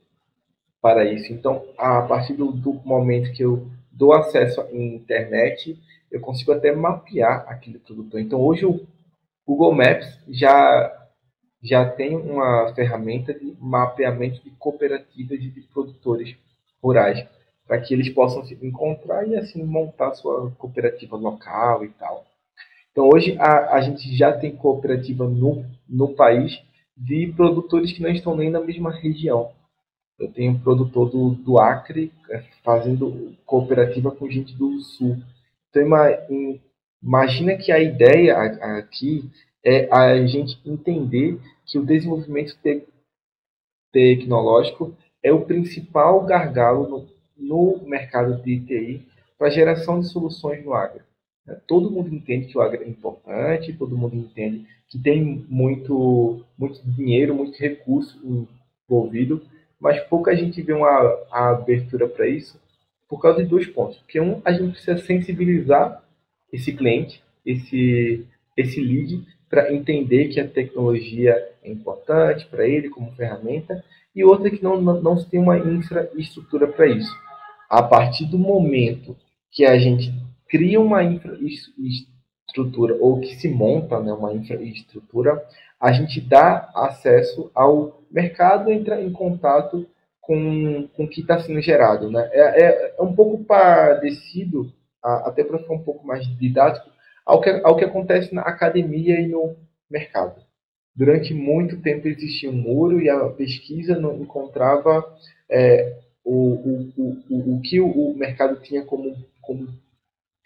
para 0.80 1.04
isso. 1.04 1.32
Então, 1.32 1.64
a 1.78 2.02
partir 2.02 2.34
do, 2.34 2.52
do 2.52 2.74
momento 2.84 3.32
que 3.32 3.42
eu 3.42 3.66
dou 3.90 4.12
acesso 4.12 4.60
à 4.60 4.70
internet, 4.72 5.78
eu 6.10 6.20
consigo 6.20 6.52
até 6.52 6.72
mapear 6.72 7.44
aquele 7.48 7.78
produtor. 7.78 8.20
Então, 8.20 8.40
hoje 8.40 8.66
o 8.66 8.86
Google 9.46 9.74
Maps 9.74 10.18
já 10.28 11.00
já 11.62 11.88
tem 11.88 12.14
uma 12.14 12.74
ferramenta 12.74 13.32
de 13.32 13.56
mapeamento 13.58 14.42
de 14.44 14.50
cooperativas 14.50 15.40
de 15.40 15.50
produtores 15.72 16.36
rurais 16.82 17.26
para 17.66 17.80
que 17.80 17.94
eles 17.94 18.10
possam 18.10 18.44
se 18.44 18.54
encontrar 18.62 19.26
e 19.26 19.34
assim 19.34 19.64
montar 19.64 20.14
sua 20.14 20.50
cooperativa 20.58 21.16
local 21.16 21.82
e 21.82 21.88
tal. 21.88 22.26
Então 22.94 23.10
hoje 23.12 23.36
a, 23.40 23.74
a 23.74 23.80
gente 23.80 24.16
já 24.16 24.32
tem 24.32 24.54
cooperativa 24.54 25.28
no, 25.28 25.66
no 25.88 26.14
país 26.14 26.62
de 26.96 27.26
produtores 27.36 27.92
que 27.92 28.00
não 28.00 28.10
estão 28.10 28.36
nem 28.36 28.48
na 28.48 28.60
mesma 28.60 28.92
região. 28.92 29.50
Eu 30.16 30.30
tenho 30.32 30.52
um 30.52 30.60
produtor 30.60 31.10
do, 31.10 31.30
do 31.30 31.58
Acre 31.58 32.12
é, 32.30 32.44
fazendo 32.62 33.34
cooperativa 33.44 34.12
com 34.12 34.30
gente 34.30 34.54
do 34.54 34.78
Sul. 34.78 35.20
Então 35.68 35.82
imagina 37.02 37.56
que 37.56 37.72
a 37.72 37.80
ideia 37.80 38.38
aqui 38.78 39.28
é 39.64 39.92
a 39.92 40.24
gente 40.24 40.56
entender 40.64 41.40
que 41.66 41.76
o 41.76 41.84
desenvolvimento 41.84 42.56
te 42.62 42.86
tecnológico 43.90 44.96
é 45.20 45.32
o 45.32 45.44
principal 45.44 46.24
gargalo 46.24 46.88
no, 46.88 47.08
no 47.36 47.88
mercado 47.88 48.40
de 48.40 48.60
TI 48.60 49.08
para 49.36 49.50
geração 49.50 49.98
de 49.98 50.06
soluções 50.06 50.64
no 50.64 50.74
agro. 50.74 51.02
Né? 51.46 51.56
Todo 51.66 51.90
mundo 51.90 52.14
entende 52.14 52.46
que 52.46 52.58
o 52.58 52.60
agro 52.60 52.82
é 52.82 52.88
importante, 52.88 53.72
todo 53.72 53.96
mundo 53.96 54.16
entende 54.16 54.66
que 54.88 54.98
tem 54.98 55.44
muito, 55.48 56.44
muito 56.58 56.80
dinheiro, 56.84 57.34
muito 57.34 57.58
recurso 57.58 58.48
envolvido, 58.88 59.42
mas 59.80 60.00
pouca 60.04 60.34
gente 60.36 60.62
vê 60.62 60.72
uma 60.72 61.18
abertura 61.30 62.08
para 62.08 62.28
isso 62.28 62.60
por 63.08 63.20
causa 63.20 63.42
de 63.42 63.48
dois 63.48 63.66
pontos. 63.66 63.98
Porque 63.98 64.20
um, 64.20 64.40
a 64.44 64.52
gente 64.52 64.72
precisa 64.72 64.98
sensibilizar 64.98 66.02
esse 66.52 66.72
cliente, 66.72 67.22
esse, 67.44 68.24
esse 68.56 68.80
lead, 68.80 69.26
para 69.48 69.72
entender 69.72 70.28
que 70.28 70.40
a 70.40 70.48
tecnologia 70.48 71.32
é 71.62 71.70
importante 71.70 72.46
para 72.46 72.66
ele 72.66 72.88
como 72.88 73.12
ferramenta, 73.12 73.84
e 74.14 74.24
outra 74.24 74.50
que 74.50 74.62
não, 74.62 74.80
não, 74.80 75.00
não 75.00 75.16
se 75.16 75.28
tem 75.28 75.40
uma 75.40 75.58
infraestrutura 75.58 76.66
para 76.66 76.86
isso 76.86 77.12
a 77.68 77.82
partir 77.82 78.26
do 78.26 78.38
momento 78.38 79.16
que 79.50 79.64
a 79.64 79.76
gente 79.78 80.12
cria 80.54 80.80
uma 80.80 81.02
infraestrutura 81.02 82.96
ou 83.00 83.20
que 83.20 83.34
se 83.34 83.48
monta 83.48 83.98
né, 83.98 84.12
uma 84.12 84.32
infraestrutura, 84.32 85.44
a 85.80 85.90
gente 85.90 86.20
dá 86.20 86.70
acesso 86.72 87.50
ao 87.52 88.04
mercado, 88.08 88.70
entra 88.70 89.02
em 89.02 89.10
contato 89.10 89.84
com, 90.20 90.88
com 90.94 91.04
o 91.04 91.08
que 91.08 91.22
está 91.22 91.40
sendo 91.40 91.60
gerado. 91.60 92.08
Né? 92.08 92.30
É, 92.32 92.40
é, 92.40 92.94
é, 92.96 93.02
um 93.02 93.12
pouco 93.12 93.42
parecido, 93.42 94.72
até 95.02 95.42
para 95.42 95.58
ficar 95.58 95.74
um 95.74 95.82
pouco 95.82 96.06
mais 96.06 96.24
didático, 96.38 96.88
ao 97.26 97.40
que, 97.40 97.50
ao 97.50 97.76
que 97.76 97.84
acontece 97.84 98.32
na 98.32 98.42
academia 98.42 99.18
e 99.18 99.26
no 99.26 99.56
mercado. 99.90 100.40
Durante 100.94 101.34
muito 101.34 101.82
tempo 101.82 102.06
existia 102.06 102.48
um 102.48 102.52
muro 102.52 103.02
e 103.02 103.10
a 103.10 103.28
pesquisa 103.30 103.98
não 103.98 104.22
encontrava 104.22 105.04
é, 105.50 105.98
o, 106.24 106.92
o, 106.96 107.22
o, 107.28 107.56
o 107.56 107.60
que 107.60 107.80
o 107.80 108.14
mercado 108.14 108.60
tinha 108.62 108.84
como, 108.84 109.16
como 109.42 109.66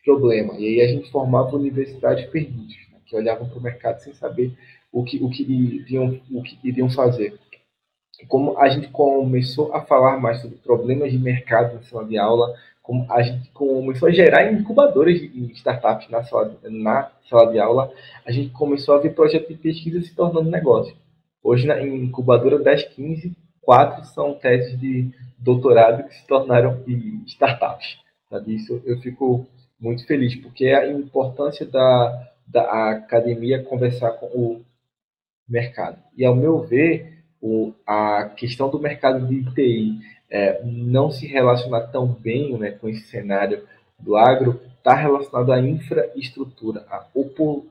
problema. 0.04 0.54
E 0.58 0.66
aí 0.66 0.80
a 0.80 0.88
gente 0.88 1.10
formava 1.10 1.56
universidades 1.56 2.26
perdidas, 2.26 2.76
né, 2.92 2.98
que 3.06 3.16
olhavam 3.16 3.48
para 3.48 3.58
o 3.58 3.62
mercado 3.62 4.00
sem 4.00 4.14
saber 4.14 4.52
o 4.92 5.04
que, 5.04 5.22
o, 5.22 5.28
que 5.30 5.42
iriam, 5.42 6.20
o 6.30 6.42
que 6.42 6.58
iriam 6.64 6.90
fazer. 6.90 7.38
Como 8.26 8.58
a 8.58 8.68
gente 8.68 8.88
começou 8.88 9.72
a 9.74 9.82
falar 9.82 10.18
mais 10.18 10.40
sobre 10.40 10.58
problemas 10.58 11.12
de 11.12 11.18
mercado 11.18 11.74
na 11.74 11.82
sala 11.82 12.04
de 12.04 12.18
aula, 12.18 12.54
como 12.82 13.06
a 13.12 13.22
gente 13.22 13.50
começou 13.50 14.08
a 14.08 14.12
gerar 14.12 14.50
incubadores 14.50 15.20
de 15.20 15.52
startups 15.52 16.08
na 16.08 16.24
sala, 16.24 16.58
na 16.64 17.12
sala 17.28 17.52
de 17.52 17.58
aula, 17.58 17.92
a 18.24 18.32
gente 18.32 18.50
começou 18.50 18.94
a 18.94 18.98
ver 18.98 19.14
projetos 19.14 19.48
de 19.48 19.62
pesquisa 19.62 20.00
se 20.00 20.14
tornando 20.14 20.50
negócio. 20.50 20.96
Hoje, 21.42 21.66
na 21.66 21.80
incubadora 21.82 22.58
1015, 22.58 23.36
quatro 23.60 24.04
são 24.06 24.34
teses 24.34 24.80
de 24.80 25.10
doutorado 25.38 26.08
que 26.08 26.14
se 26.14 26.26
tornaram 26.26 26.82
startups. 27.26 27.98
Sabe? 28.30 28.54
Isso 28.54 28.82
eu 28.84 28.98
fico 29.00 29.46
muito 29.80 30.06
feliz, 30.06 30.34
porque 30.36 30.68
a 30.68 30.90
importância 30.90 31.64
da, 31.66 32.30
da 32.46 32.90
academia 32.90 33.62
conversar 33.62 34.12
com 34.12 34.26
o 34.26 34.64
mercado. 35.48 35.98
E, 36.16 36.24
ao 36.24 36.34
meu 36.34 36.60
ver, 36.60 37.22
o, 37.40 37.72
a 37.86 38.24
questão 38.36 38.68
do 38.68 38.80
mercado 38.80 39.26
de 39.26 39.44
TI 39.54 39.98
é, 40.30 40.60
não 40.64 41.10
se 41.10 41.26
relacionar 41.26 41.88
tão 41.88 42.06
bem 42.06 42.58
né, 42.58 42.72
com 42.72 42.88
esse 42.88 43.06
cenário 43.06 43.66
do 43.98 44.16
agro 44.16 44.60
está 44.76 44.94
relacionado 44.94 45.52
à 45.52 45.60
infraestrutura, 45.60 46.84
à 46.90 47.06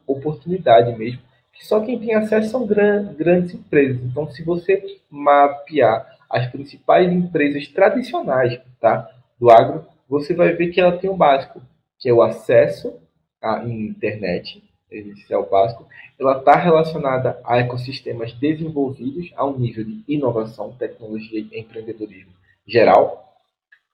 oportunidade 0.06 0.98
mesmo, 0.98 1.22
que 1.54 1.66
só 1.66 1.80
quem 1.80 2.00
tem 2.00 2.14
acesso 2.14 2.50
são 2.50 2.66
gran, 2.66 3.14
grandes 3.14 3.54
empresas. 3.54 4.02
Então, 4.04 4.30
se 4.30 4.44
você 4.44 4.84
mapear 5.10 6.18
as 6.30 6.48
principais 6.48 7.12
empresas 7.12 7.68
tradicionais 7.70 8.60
tá, 8.80 9.10
do 9.40 9.50
agro, 9.50 9.86
você 10.08 10.34
vai 10.34 10.54
ver 10.54 10.68
que 10.68 10.80
ela 10.80 10.98
tem 10.98 11.10
o 11.10 11.16
básico, 11.16 11.62
que 12.08 12.12
é 12.12 12.14
o 12.14 12.22
acesso 12.22 12.94
à 13.42 13.66
internet, 13.66 14.64
esse 14.90 15.34
é 15.34 15.38
o 15.38 15.50
básico. 15.50 15.86
Ela 16.18 16.38
está 16.38 16.56
relacionada 16.56 17.38
a 17.44 17.58
ecossistemas 17.58 18.32
desenvolvidos 18.32 19.34
a 19.36 19.46
um 19.46 19.60
nível 19.60 19.84
de 19.84 20.06
inovação, 20.08 20.72
tecnologia 20.72 21.38
e 21.38 21.60
empreendedorismo 21.60 22.32
geral. 22.66 23.36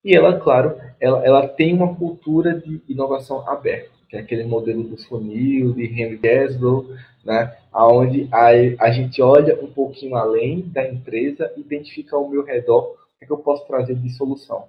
E 0.05 0.15
ela, 0.15 0.39
claro, 0.39 0.79
ela, 0.99 1.25
ela 1.25 1.47
tem 1.47 1.73
uma 1.73 1.95
cultura 1.95 2.53
de 2.53 2.83
inovação 2.87 3.49
aberta, 3.49 3.89
que 4.07 4.15
é 4.15 4.19
aquele 4.19 4.43
modelo 4.43 4.83
do 4.83 4.97
funil, 5.05 5.73
de 5.73 5.85
Henry 5.85 6.19
Genslow, 6.23 6.85
né? 7.25 7.57
Onde 7.73 8.29
a, 8.31 8.49
a 8.85 8.91
gente 8.91 9.23
olha 9.23 9.59
um 9.59 9.73
pouquinho 9.73 10.15
além 10.15 10.61
da 10.61 10.87
empresa, 10.87 11.51
identifica 11.57 12.15
ao 12.15 12.29
meu 12.29 12.43
redor 12.43 12.91
o 12.91 13.17
que, 13.17 13.23
é 13.23 13.25
que 13.25 13.33
eu 13.33 13.39
posso 13.39 13.65
trazer 13.65 13.95
de 13.95 14.11
solução. 14.11 14.67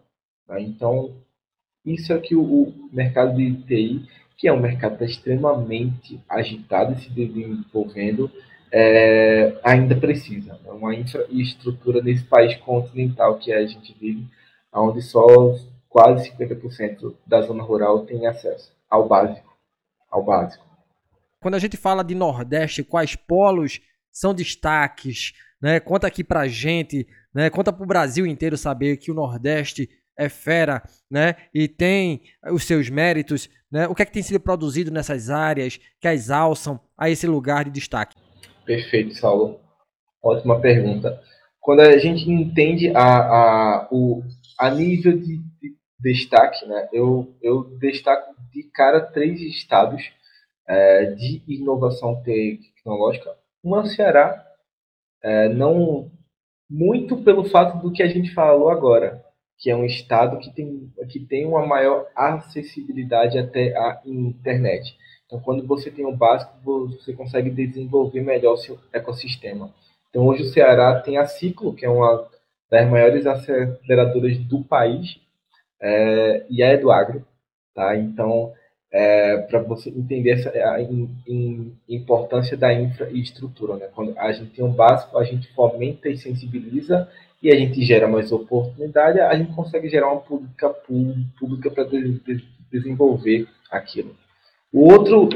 Né? 0.48 0.62
Então, 0.62 1.12
isso 1.84 2.12
é 2.12 2.18
que 2.18 2.34
o, 2.34 2.42
o, 2.42 2.88
mercado 2.92 3.36
de 3.36 3.54
TI, 3.62 4.08
que 4.36 4.48
é 4.48 4.52
um 4.52 4.60
mercado 4.60 4.98
tá 4.98 5.04
extremamente 5.04 6.20
agitado 6.28 6.94
e 6.94 7.00
se 7.00 7.10
desenvolvendo, 7.10 8.30
é, 8.72 9.56
ainda 9.62 9.94
precisa. 9.94 10.54
Né? 10.64 10.70
Uma 10.70 10.94
infraestrutura 10.94 12.02
nesse 12.02 12.24
país 12.24 12.56
continental 12.56 13.38
que 13.38 13.52
a 13.52 13.66
gente 13.66 13.94
vive, 14.00 14.26
onde 14.72 15.02
só 15.02 15.26
quase 15.88 16.30
50% 16.32 17.14
da 17.26 17.42
zona 17.42 17.62
rural 17.62 18.04
tem 18.04 18.26
acesso 18.26 18.72
ao 18.90 19.06
básico. 19.06 19.54
Ao 20.10 20.22
básico. 20.24 20.64
Quando 21.40 21.54
a 21.54 21.58
gente 21.58 21.76
fala 21.76 22.02
de 22.02 22.14
Nordeste, 22.14 22.82
quais 22.82 23.14
polos 23.14 23.80
são 24.10 24.32
destaques? 24.32 25.34
Né? 25.60 25.78
Conta 25.78 26.06
aqui 26.06 26.24
pra 26.24 26.48
gente, 26.48 27.06
né? 27.34 27.50
conta 27.50 27.72
pro 27.72 27.86
Brasil 27.86 28.26
inteiro 28.26 28.56
saber 28.56 28.96
que 28.96 29.10
o 29.10 29.14
Nordeste 29.14 29.88
é 30.16 30.28
fera, 30.28 30.82
né? 31.10 31.36
E 31.52 31.68
tem 31.68 32.22
os 32.52 32.64
seus 32.64 32.88
méritos, 32.88 33.48
né? 33.70 33.86
O 33.88 33.94
que 33.94 34.02
é 34.02 34.06
que 34.06 34.12
tem 34.12 34.22
sido 34.22 34.40
produzido 34.40 34.90
nessas 34.90 35.30
áreas 35.30 35.78
que 36.00 36.08
as 36.08 36.30
alçam 36.30 36.80
a 36.96 37.10
esse 37.10 37.26
lugar 37.26 37.64
de 37.64 37.70
destaque? 37.70 38.16
Perfeito, 38.64 39.14
Saulo. 39.14 39.60
Ótima 40.22 40.60
pergunta. 40.60 41.20
Quando 41.60 41.80
a 41.80 41.98
gente 41.98 42.30
entende 42.30 42.90
a, 42.94 43.02
a, 43.02 43.88
o, 43.90 44.22
a 44.58 44.70
nível 44.70 45.18
de, 45.18 45.38
de 45.38 45.74
destaque, 45.98 46.66
né? 46.66 46.88
Eu, 46.92 47.34
eu 47.42 47.64
destaco 47.78 48.34
de 48.52 48.62
cara 48.74 49.00
três 49.00 49.40
estados 49.40 50.02
é, 50.68 51.06
de 51.12 51.42
inovação 51.48 52.22
tecnológica, 52.22 53.30
uma 53.62 53.86
Ceará, 53.86 54.44
é, 55.22 55.48
não, 55.48 56.10
muito 56.68 57.16
pelo 57.22 57.44
fato 57.44 57.80
do 57.82 57.92
que 57.92 58.02
a 58.02 58.06
gente 58.06 58.32
falou 58.34 58.68
agora, 58.68 59.23
que 59.58 59.70
é 59.70 59.76
um 59.76 59.84
estado 59.84 60.38
que 60.38 60.50
tem, 60.50 60.92
que 61.08 61.20
tem 61.20 61.46
uma 61.46 61.66
maior 61.66 62.06
acessibilidade 62.14 63.38
até 63.38 63.76
a 63.76 64.00
internet. 64.04 64.96
Então, 65.26 65.40
quando 65.40 65.66
você 65.66 65.90
tem 65.90 66.04
o 66.04 66.16
básico, 66.16 66.52
você 66.62 67.12
consegue 67.12 67.50
desenvolver 67.50 68.20
melhor 68.20 68.54
o 68.54 68.58
seu 68.58 68.78
ecossistema. 68.92 69.72
Então, 70.10 70.26
hoje 70.26 70.42
o 70.42 70.46
Ceará 70.46 71.00
tem 71.00 71.16
a 71.16 71.26
Ciclo, 71.26 71.74
que 71.74 71.84
é 71.84 71.88
uma 71.88 72.28
das 72.70 72.88
maiores 72.88 73.26
aceleradoras 73.26 74.38
do 74.38 74.62
país, 74.62 75.18
é, 75.80 76.44
e 76.48 76.62
a 76.62 76.72
Eduagro. 76.72 77.26
Tá? 77.74 77.96
Então, 77.96 78.52
é, 78.92 79.38
para 79.38 79.60
você 79.60 79.90
entender 79.90 80.30
essa, 80.30 80.50
a, 80.50 80.78
importância 81.88 82.56
da 82.56 82.72
infraestrutura. 82.72 83.76
Né? 83.76 83.88
Quando 83.92 84.16
a 84.16 84.30
gente 84.30 84.52
tem 84.54 84.64
um 84.64 84.72
básico, 84.72 85.18
a 85.18 85.24
gente 85.24 85.52
fomenta 85.52 86.08
e 86.08 86.16
sensibiliza 86.16 87.10
e 87.44 87.52
a 87.52 87.56
gente 87.56 87.84
gera 87.84 88.08
mais 88.08 88.32
oportunidade, 88.32 89.20
a 89.20 89.36
gente 89.36 89.52
consegue 89.54 89.86
gerar 89.90 90.10
uma 90.10 90.22
pública 90.22 90.70
pública 91.38 91.70
para 91.70 91.86
desenvolver 92.72 93.46
aquilo. 93.70 94.16
O 94.72 94.90
outro 94.90 95.28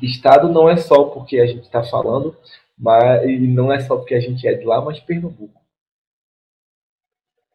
estado 0.00 0.48
não 0.48 0.66
é 0.66 0.78
só 0.78 1.04
porque 1.04 1.38
a 1.38 1.46
gente 1.46 1.64
está 1.64 1.84
falando, 1.84 2.34
mas 2.76 3.22
e 3.24 3.36
não 3.38 3.70
é 3.70 3.80
só 3.80 3.98
porque 3.98 4.14
a 4.14 4.20
gente 4.20 4.48
é 4.48 4.54
de 4.54 4.64
lá, 4.64 4.80
mas 4.80 4.98
Pernambuco. 4.98 5.60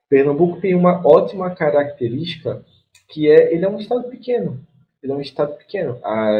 Pernambuco 0.07 0.61
tem 0.61 0.75
uma 0.75 1.01
ótima 1.03 1.49
característica 1.55 2.63
que 3.09 3.27
é 3.27 3.51
ele 3.51 3.65
é 3.65 3.69
um 3.69 3.79
estado 3.79 4.07
pequeno. 4.09 4.63
Ele 5.01 5.11
é 5.11 5.15
um 5.15 5.21
estado 5.21 5.57
pequeno. 5.57 5.99
A, 6.03 6.39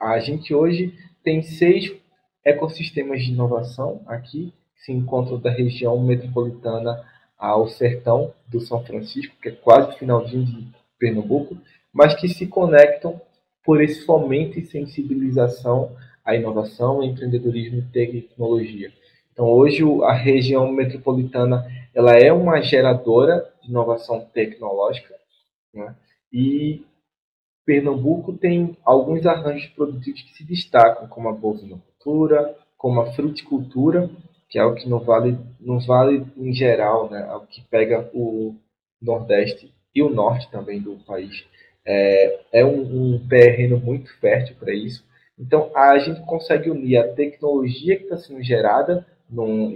a 0.00 0.18
gente 0.20 0.54
hoje 0.54 0.98
tem 1.22 1.42
seis 1.42 1.94
ecossistemas 2.42 3.22
de 3.22 3.32
inovação 3.32 4.02
aqui 4.06 4.54
se 4.84 4.92
encontram 4.92 5.38
da 5.38 5.50
região 5.50 5.98
metropolitana 6.02 7.02
ao 7.38 7.66
sertão 7.68 8.34
do 8.46 8.60
São 8.60 8.84
Francisco, 8.84 9.34
que 9.40 9.48
é 9.48 9.52
quase 9.52 9.90
o 9.90 9.98
finalzinho 9.98 10.44
de 10.44 10.68
Pernambuco, 10.98 11.56
mas 11.92 12.14
que 12.14 12.28
se 12.28 12.46
conectam 12.46 13.18
por 13.64 13.82
esse 13.82 14.04
fomento 14.04 14.58
e 14.58 14.66
sensibilização 14.66 15.96
à 16.22 16.34
inovação, 16.36 17.02
empreendedorismo 17.02 17.78
e 17.78 17.82
tecnologia. 17.82 18.92
Então, 19.32 19.46
hoje 19.46 19.82
a 20.02 20.12
região 20.12 20.70
metropolitana 20.70 21.66
ela 21.94 22.12
é 22.12 22.30
uma 22.32 22.60
geradora 22.60 23.50
de 23.62 23.70
inovação 23.70 24.20
tecnológica 24.34 25.14
né? 25.72 25.94
e 26.30 26.84
Pernambuco 27.64 28.34
tem 28.34 28.76
alguns 28.84 29.24
arranjos 29.24 29.66
produtivos 29.68 30.20
que 30.20 30.34
se 30.34 30.44
destacam, 30.44 31.08
como 31.08 31.30
a 31.30 31.32
bovinocultura, 31.32 32.54
como 32.76 33.00
a 33.00 33.12
fruticultura, 33.12 34.10
que 34.48 34.58
é 34.58 34.64
o 34.64 34.74
que 34.74 34.88
não 34.88 35.00
vale, 35.00 35.38
não 35.60 35.80
vale 35.80 36.26
em 36.36 36.52
geral, 36.52 37.10
né? 37.10 37.26
É 37.28 37.34
o 37.34 37.40
que 37.40 37.62
pega 37.62 38.08
o 38.14 38.54
Nordeste 39.00 39.72
e 39.94 40.02
o 40.02 40.10
Norte 40.10 40.50
também 40.50 40.80
do 40.80 40.96
país. 41.06 41.44
É, 41.86 42.40
é 42.52 42.64
um, 42.64 43.14
um 43.14 43.28
terreno 43.28 43.78
muito 43.78 44.12
fértil 44.18 44.56
para 44.58 44.72
isso. 44.72 45.04
Então, 45.38 45.70
a 45.74 45.98
gente 45.98 46.20
consegue 46.22 46.70
unir 46.70 46.96
a 46.98 47.12
tecnologia 47.12 47.96
que 47.96 48.04
está 48.04 48.16
sendo 48.16 48.42
gerada 48.42 49.06
num 49.28 49.74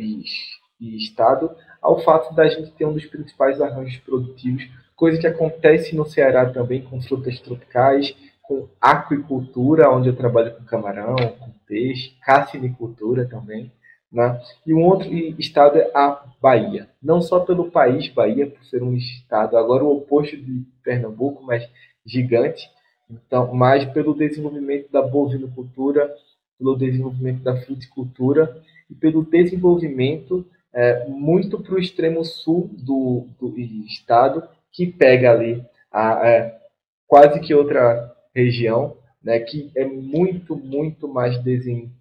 estado 0.80 1.50
ao 1.82 2.00
fato 2.00 2.34
da 2.34 2.48
gente 2.48 2.70
ter 2.72 2.84
um 2.84 2.92
dos 2.92 3.06
principais 3.06 3.60
arranjos 3.60 3.98
produtivos, 3.98 4.68
coisa 4.94 5.18
que 5.18 5.26
acontece 5.26 5.94
no 5.94 6.06
Ceará 6.06 6.48
também 6.50 6.82
com 6.82 7.00
frutas 7.00 7.40
tropicais, 7.40 8.14
com 8.42 8.68
aquicultura, 8.80 9.90
onde 9.90 10.08
eu 10.08 10.16
trabalho 10.16 10.54
com 10.54 10.64
camarão, 10.64 11.16
com 11.16 11.50
peixe, 11.66 12.16
cassinicultura 12.24 13.26
também. 13.26 13.70
Né? 14.10 14.40
E 14.66 14.72
um 14.72 14.84
outro 14.84 15.08
estado 15.38 15.78
é 15.78 15.90
a 15.94 16.24
Bahia. 16.40 16.88
Não 17.02 17.20
só 17.20 17.40
pelo 17.40 17.70
país 17.70 18.08
Bahia, 18.08 18.46
por 18.46 18.64
ser 18.64 18.82
um 18.82 18.94
estado 18.94 19.56
agora 19.56 19.84
o 19.84 19.98
oposto 19.98 20.36
de 20.36 20.64
Pernambuco, 20.82 21.44
mas 21.44 21.68
gigante, 22.04 22.70
então, 23.10 23.54
mais 23.54 23.84
pelo 23.86 24.14
desenvolvimento 24.14 24.90
da 24.90 25.02
bovinocultura, 25.02 26.14
pelo 26.58 26.76
desenvolvimento 26.76 27.42
da 27.42 27.56
fruticultura 27.56 28.62
e 28.90 28.94
pelo 28.94 29.24
desenvolvimento 29.24 30.46
é, 30.72 31.06
muito 31.06 31.60
para 31.60 31.74
o 31.74 31.78
extremo 31.78 32.24
sul 32.24 32.70
do, 32.72 33.26
do, 33.40 33.58
estado, 33.58 34.46
que 34.70 34.86
pega 34.86 35.32
ali 35.32 35.64
a, 35.90 36.28
é, 36.28 36.58
quase 37.06 37.40
que 37.40 37.54
outra 37.54 38.14
região, 38.34 38.96
né, 39.22 39.38
que 39.40 39.70
é 39.74 39.84
muito, 39.84 40.54
muito 40.54 41.08
mais 41.08 41.38
desenvolvida 41.42 41.97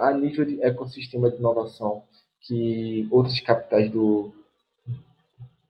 a 0.00 0.12
nível 0.12 0.44
de 0.44 0.62
ecossistema 0.62 1.30
de 1.30 1.36
inovação 1.36 2.02
que 2.40 3.06
outras 3.10 3.40
capitais 3.40 3.90
do 3.90 4.32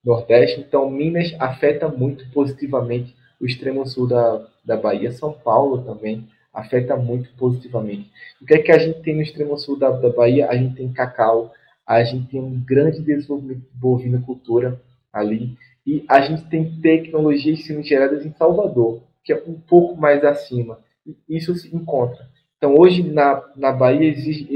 Nordeste. 0.05 0.61
Então, 0.61 0.91
Minas 0.91 1.35
afeta 1.39 1.89
muito 1.89 2.29
positivamente 2.31 3.15
o 3.41 3.47
extremo 3.47 3.87
sul 3.87 4.07
da, 4.07 4.47
da 4.65 4.77
Bahia, 4.77 5.13
São 5.13 5.33
Paulo 5.33 5.83
também 5.83 6.29
afeta 6.53 6.97
muito 6.97 7.29
positivamente. 7.37 8.11
O 8.41 8.47
que 8.47 8.55
é 8.55 8.59
que 8.63 8.73
a 8.73 8.79
gente 8.79 9.03
tem 9.03 9.15
no 9.15 9.23
extremo 9.23 9.59
sul 9.59 9.79
da, 9.79 9.91
da 9.91 10.09
Bahia? 10.09 10.49
A 10.49 10.57
gente 10.57 10.77
tem 10.77 10.91
cacau, 10.91 11.53
a 11.87 12.03
gente 12.03 12.29
tem 12.29 12.41
um 12.41 12.59
grande 12.65 13.03
desenvolvimento 13.03 13.59
de 13.59 13.79
bovinocultura 13.79 14.81
ali, 15.13 15.57
e 15.87 16.05
a 16.09 16.21
gente 16.23 16.49
tem 16.49 16.81
tecnologias 16.81 17.65
sendo 17.65 17.83
geradas 17.83 18.25
em 18.25 18.33
Salvador, 18.33 19.03
que 19.23 19.33
é 19.33 19.43
um 19.47 19.55
pouco 19.55 20.01
mais 20.01 20.25
acima. 20.25 20.81
E 21.07 21.15
isso 21.29 21.55
se 21.55 21.75
encontra. 21.75 22.27
Então, 22.57 22.75
hoje, 22.79 23.03
na, 23.03 23.43
na 23.55 23.73
Bahia, 23.73 24.09
existe, 24.09 24.49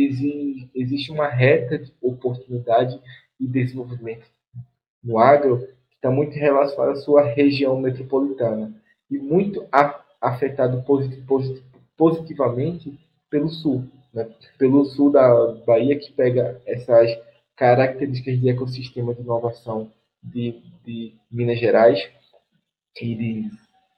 existe, 0.74 1.12
uma 1.12 1.28
reta 1.28 1.78
de 1.78 1.92
oportunidade 2.00 2.98
e 3.38 3.46
desenvolvimento 3.46 4.26
no 5.02 5.18
agro 5.18 5.66
está 5.94 6.10
muito 6.10 6.34
relacionado 6.34 6.92
à 6.92 6.96
sua 6.96 7.22
região 7.22 7.78
metropolitana 7.78 8.74
e 9.10 9.18
muito 9.18 9.66
afetado 10.20 10.82
posit, 10.82 11.20
posit, 11.22 11.62
positivamente 11.96 12.98
pelo 13.28 13.48
sul, 13.48 13.84
né? 14.12 14.28
pelo 14.58 14.84
sul 14.84 15.10
da 15.10 15.52
Bahia 15.66 15.98
que 15.98 16.12
pega 16.12 16.60
essas 16.66 17.10
características 17.54 18.40
de 18.40 18.48
ecossistema 18.48 19.14
de 19.14 19.20
inovação 19.20 19.90
de, 20.22 20.62
de 20.84 21.14
Minas 21.30 21.58
Gerais 21.58 22.10
e 23.00 23.14
de 23.14 23.50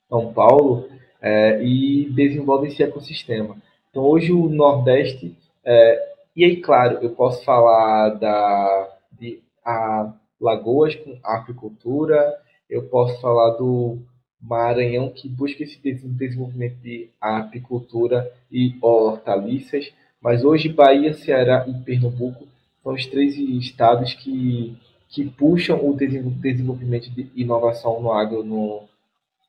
São 0.08 0.32
Paulo 0.32 0.88
é, 1.20 1.62
e 1.62 2.10
desenvolve 2.10 2.68
esse 2.68 2.82
ecossistema. 2.82 3.56
Então 3.92 4.04
hoje 4.04 4.32
o 4.32 4.48
Nordeste 4.48 5.36
é, 5.62 6.14
e 6.34 6.46
aí 6.46 6.56
claro 6.62 6.98
eu 7.02 7.10
posso 7.10 7.44
falar 7.44 8.08
da 8.14 8.88
de 9.20 9.42
a 9.62 10.14
Lagoas 10.40 10.96
com 10.96 11.18
aquicultura, 11.22 12.40
eu 12.70 12.84
posso 12.84 13.20
falar 13.20 13.50
do 13.50 13.98
Maranhão 14.40 15.10
que 15.10 15.28
busca 15.28 15.62
esse 15.62 15.78
desenvolvimento 15.78 16.76
de 16.76 17.10
apicultura 17.20 18.32
e 18.50 18.74
hortaliças, 18.80 19.92
mas 20.22 20.42
hoje 20.42 20.70
Bahia, 20.70 21.12
Ceará 21.12 21.66
e 21.68 21.74
Pernambuco 21.84 22.48
são 22.82 22.94
os 22.94 23.04
três 23.04 23.36
estados 23.36 24.14
que, 24.14 24.74
que 25.10 25.26
puxam 25.26 25.86
o 25.86 25.94
desenvolvimento 25.94 27.10
de 27.10 27.30
inovação 27.36 28.00
no 28.00 28.10
agro 28.10 28.42
no 28.42 28.84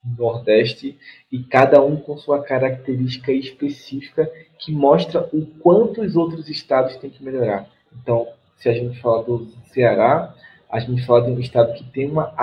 Nordeste 0.05 0.97
e 1.31 1.43
cada 1.43 1.83
um 1.83 1.95
com 1.95 2.17
sua 2.17 2.43
característica 2.43 3.31
específica 3.31 4.29
que 4.59 4.71
mostra 4.71 5.29
o 5.33 5.45
quanto 5.59 6.01
os 6.01 6.15
outros 6.15 6.49
estados 6.49 6.97
têm 6.97 7.09
que 7.09 7.23
melhorar. 7.23 7.67
Então, 8.01 8.27
se 8.57 8.67
a 8.69 8.73
gente 8.73 8.99
falar 8.99 9.23
do 9.23 9.47
Ceará, 9.67 10.33
a 10.69 10.79
gente 10.79 11.05
fala 11.05 11.23
de 11.23 11.31
um 11.31 11.39
estado 11.39 11.73
que 11.73 11.83
tem 11.83 12.09
uma 12.09 12.33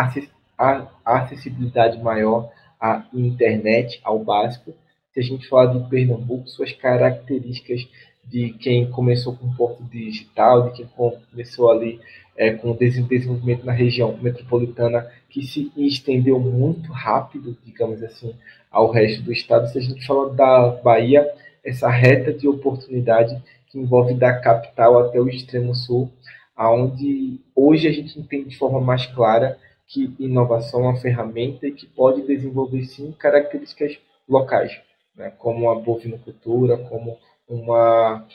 acessibilidade 1.04 2.00
maior 2.02 2.50
à 2.80 3.04
internet, 3.12 4.00
ao 4.04 4.18
básico. 4.18 4.72
Se 5.12 5.20
a 5.20 5.22
gente 5.22 5.48
falar 5.48 5.66
de 5.66 5.88
Pernambuco, 5.88 6.48
suas 6.48 6.72
características 6.72 7.88
de 8.24 8.50
quem 8.52 8.90
começou 8.90 9.34
com 9.34 9.46
um 9.46 9.54
porto 9.54 9.82
digital, 9.84 10.70
de 10.70 10.76
quem 10.76 10.86
começou 10.86 11.70
ali 11.70 12.00
é, 12.40 12.54
com 12.54 12.74
desenvolvimento 12.74 13.66
na 13.66 13.72
região 13.72 14.16
metropolitana, 14.16 15.06
que 15.28 15.42
se 15.42 15.70
estendeu 15.76 16.40
muito 16.40 16.90
rápido, 16.90 17.54
digamos 17.66 18.02
assim, 18.02 18.34
ao 18.70 18.90
resto 18.90 19.22
do 19.22 19.30
estado. 19.30 19.68
Se 19.68 19.76
a 19.76 19.82
gente 19.82 20.06
fala 20.06 20.32
da 20.32 20.70
Bahia, 20.82 21.30
essa 21.62 21.90
reta 21.90 22.32
de 22.32 22.48
oportunidade 22.48 23.38
que 23.66 23.78
envolve 23.78 24.14
da 24.14 24.32
capital 24.40 24.98
até 25.00 25.20
o 25.20 25.28
extremo 25.28 25.74
sul, 25.74 26.10
aonde 26.56 27.38
hoje 27.54 27.86
a 27.86 27.92
gente 27.92 28.18
entende 28.18 28.48
de 28.48 28.56
forma 28.56 28.80
mais 28.80 29.04
clara 29.04 29.58
que 29.86 30.14
inovação 30.18 30.80
é 30.80 30.84
uma 30.84 30.96
ferramenta 30.96 31.66
e 31.66 31.72
que 31.72 31.84
pode 31.84 32.22
desenvolver 32.22 32.84
sim 32.86 33.12
características 33.18 33.98
locais, 34.26 34.80
né, 35.14 35.30
como 35.36 35.68
a 35.68 35.74
bovinocultura, 35.74 36.78
como 36.78 37.18
uma, 37.46 38.26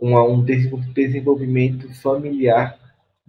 uma, 0.00 0.24
um 0.24 0.42
desenvolvimento 0.42 1.92
familiar 2.00 2.80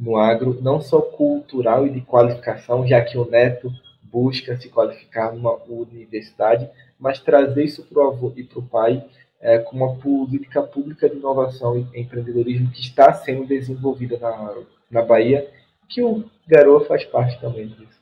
no 0.04 0.18
agro, 0.18 0.60
não 0.62 0.82
só 0.82 1.02
cultural 1.02 1.88
e 1.88 1.90
de 1.90 2.02
qualificação, 2.02 2.86
já 2.86 3.02
que 3.02 3.18
o 3.18 3.30
neto 3.30 3.72
busca 4.04 4.58
se 4.58 4.68
qualificar 4.68 5.32
numa 5.32 5.58
universidade, 5.64 6.70
mas 7.00 7.20
trazer 7.20 7.64
isso 7.64 7.84
para 7.84 8.04
o 8.04 8.08
avô 8.10 8.34
e 8.36 8.44
para 8.44 8.60
o 8.60 8.64
pai 8.64 9.04
é, 9.40 9.60
com 9.60 9.78
uma 9.78 9.96
política 9.96 10.62
pública 10.62 11.10
de 11.10 11.16
inovação 11.16 11.78
e 11.78 12.02
empreendedorismo 12.02 12.70
que 12.72 12.82
está 12.82 13.14
sendo 13.14 13.46
desenvolvida 13.46 14.18
na, 14.20 14.56
na 14.92 15.02
Bahia, 15.02 15.50
que 15.88 16.04
o 16.04 16.30
Garoa 16.46 16.86
faz 16.86 17.06
parte 17.06 17.40
também 17.40 17.68
disso. 17.68 18.02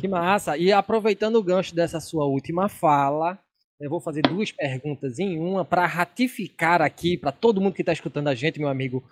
Que 0.00 0.08
massa! 0.08 0.56
E 0.56 0.72
aproveitando 0.72 1.36
o 1.36 1.42
gancho 1.42 1.74
dessa 1.74 2.00
sua 2.00 2.24
última 2.24 2.68
fala, 2.68 3.38
eu 3.80 3.90
vou 3.90 4.00
fazer 4.00 4.22
duas 4.22 4.50
perguntas 4.50 5.20
em 5.20 5.38
uma 5.38 5.64
para 5.64 5.86
ratificar 5.86 6.82
aqui 6.82 7.16
para 7.16 7.30
todo 7.30 7.60
mundo 7.60 7.74
que 7.74 7.82
está 7.82 7.92
escutando 7.92 8.28
a 8.28 8.34
gente, 8.34 8.58
meu 8.58 8.68
amigo. 8.68 9.04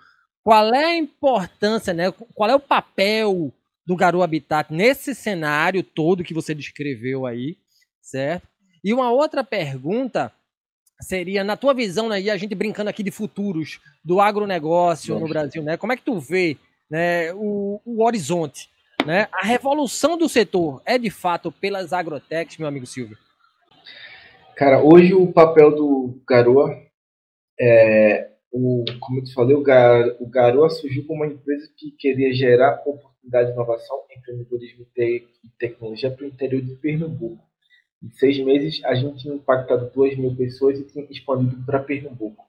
Qual 0.43 0.73
é 0.73 0.85
a 0.85 0.97
importância, 0.97 1.93
né? 1.93 2.11
Qual 2.33 2.49
é 2.49 2.55
o 2.55 2.59
papel 2.59 3.53
do 3.85 3.95
Garoa 3.95 4.25
Habitat 4.25 4.73
nesse 4.73 5.13
cenário 5.13 5.83
todo 5.83 6.23
que 6.23 6.33
você 6.33 6.53
descreveu 6.53 7.25
aí, 7.25 7.57
certo? 8.01 8.47
E 8.83 8.93
uma 8.93 9.11
outra 9.11 9.43
pergunta 9.43 10.31
seria, 10.99 11.43
na 11.43 11.57
tua 11.57 11.73
visão, 11.73 12.09
né, 12.09 12.21
e 12.21 12.29
a 12.29 12.37
gente 12.37 12.53
brincando 12.55 12.89
aqui 12.89 13.03
de 13.03 13.11
futuros 13.11 13.79
do 14.03 14.21
agronegócio 14.21 15.19
no 15.19 15.27
Brasil, 15.27 15.63
né? 15.63 15.77
Como 15.77 15.91
é 15.91 15.97
que 15.97 16.03
tu 16.03 16.19
vê 16.19 16.57
né, 16.89 17.33
o, 17.33 17.81
o 17.85 18.03
horizonte? 18.03 18.69
Né? 19.05 19.27
A 19.31 19.43
revolução 19.43 20.17
do 20.17 20.29
setor 20.29 20.81
é 20.85 20.97
de 20.97 21.09
fato 21.09 21.51
pelas 21.51 21.91
agrotechs, 21.91 22.57
meu 22.57 22.67
amigo 22.67 22.85
Silvio? 22.85 23.17
Cara, 24.55 24.79
hoje 24.83 25.13
o 25.13 25.31
papel 25.31 25.75
do 25.75 26.21
Garoa 26.27 26.69
é, 27.59 28.30
o, 28.51 28.83
como 28.99 29.19
eu 29.19 29.23
te 29.23 29.33
falei, 29.33 29.55
o, 29.55 29.61
Gar, 29.61 30.15
o 30.19 30.27
Garoa 30.27 30.69
surgiu 30.69 31.05
como 31.05 31.23
uma 31.23 31.31
empresa 31.31 31.69
que 31.77 31.91
queria 31.91 32.33
gerar 32.33 32.81
oportunidade 32.85 33.49
de 33.49 33.53
inovação, 33.53 34.01
empreendedorismo 34.15 34.85
e 34.97 35.23
tecnologia 35.57 36.11
para 36.11 36.25
o 36.25 36.27
interior 36.27 36.61
de 36.61 36.75
Pernambuco. 36.75 37.43
Em 38.03 38.09
seis 38.11 38.37
meses, 38.39 38.83
a 38.83 38.93
gente 38.95 39.19
tinha 39.19 39.35
impactado 39.35 39.91
2 39.93 40.17
mil 40.17 40.35
pessoas 40.35 40.79
e 40.79 40.83
tinha 40.83 41.05
expandido 41.09 41.63
para 41.65 41.79
Pernambuco. 41.79 42.45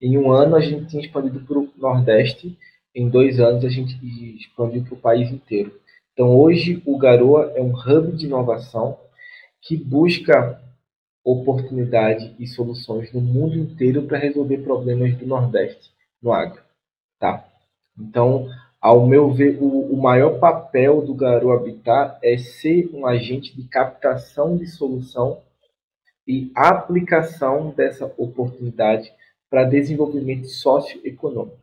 Em 0.00 0.16
um 0.16 0.30
ano, 0.32 0.56
a 0.56 0.60
gente 0.60 0.86
tinha 0.86 1.04
expandido 1.04 1.40
para 1.40 1.58
o 1.58 1.70
Nordeste. 1.76 2.56
Em 2.94 3.08
dois 3.08 3.40
anos, 3.40 3.64
a 3.64 3.68
gente 3.68 3.94
expandiu 4.36 4.84
para 4.84 4.94
o 4.94 5.00
país 5.00 5.30
inteiro. 5.30 5.80
Então, 6.12 6.36
hoje, 6.36 6.82
o 6.86 6.96
Garoa 6.96 7.52
é 7.56 7.60
um 7.60 7.72
hub 7.72 8.12
de 8.16 8.26
inovação 8.26 8.98
que 9.60 9.76
busca 9.76 10.60
oportunidade 11.24 12.34
e 12.38 12.46
soluções 12.46 13.12
no 13.12 13.20
mundo 13.20 13.56
inteiro 13.56 14.02
para 14.02 14.18
resolver 14.18 14.58
problemas 14.58 15.16
do 15.16 15.26
Nordeste 15.26 15.90
no 16.20 16.32
agro. 16.32 16.60
Tá? 17.18 17.46
Então, 17.98 18.48
ao 18.80 19.06
meu 19.06 19.30
ver, 19.30 19.58
o, 19.60 19.92
o 19.92 19.96
maior 19.96 20.40
papel 20.40 21.02
do 21.02 21.14
Garoa 21.14 21.56
Habitat 21.56 22.18
é 22.22 22.36
ser 22.36 22.90
um 22.92 23.06
agente 23.06 23.54
de 23.54 23.68
captação 23.68 24.56
de 24.56 24.66
solução 24.66 25.40
e 26.26 26.50
aplicação 26.54 27.70
dessa 27.70 28.06
oportunidade 28.16 29.12
para 29.48 29.64
desenvolvimento 29.64 30.46
socioeconômico. 30.46 31.61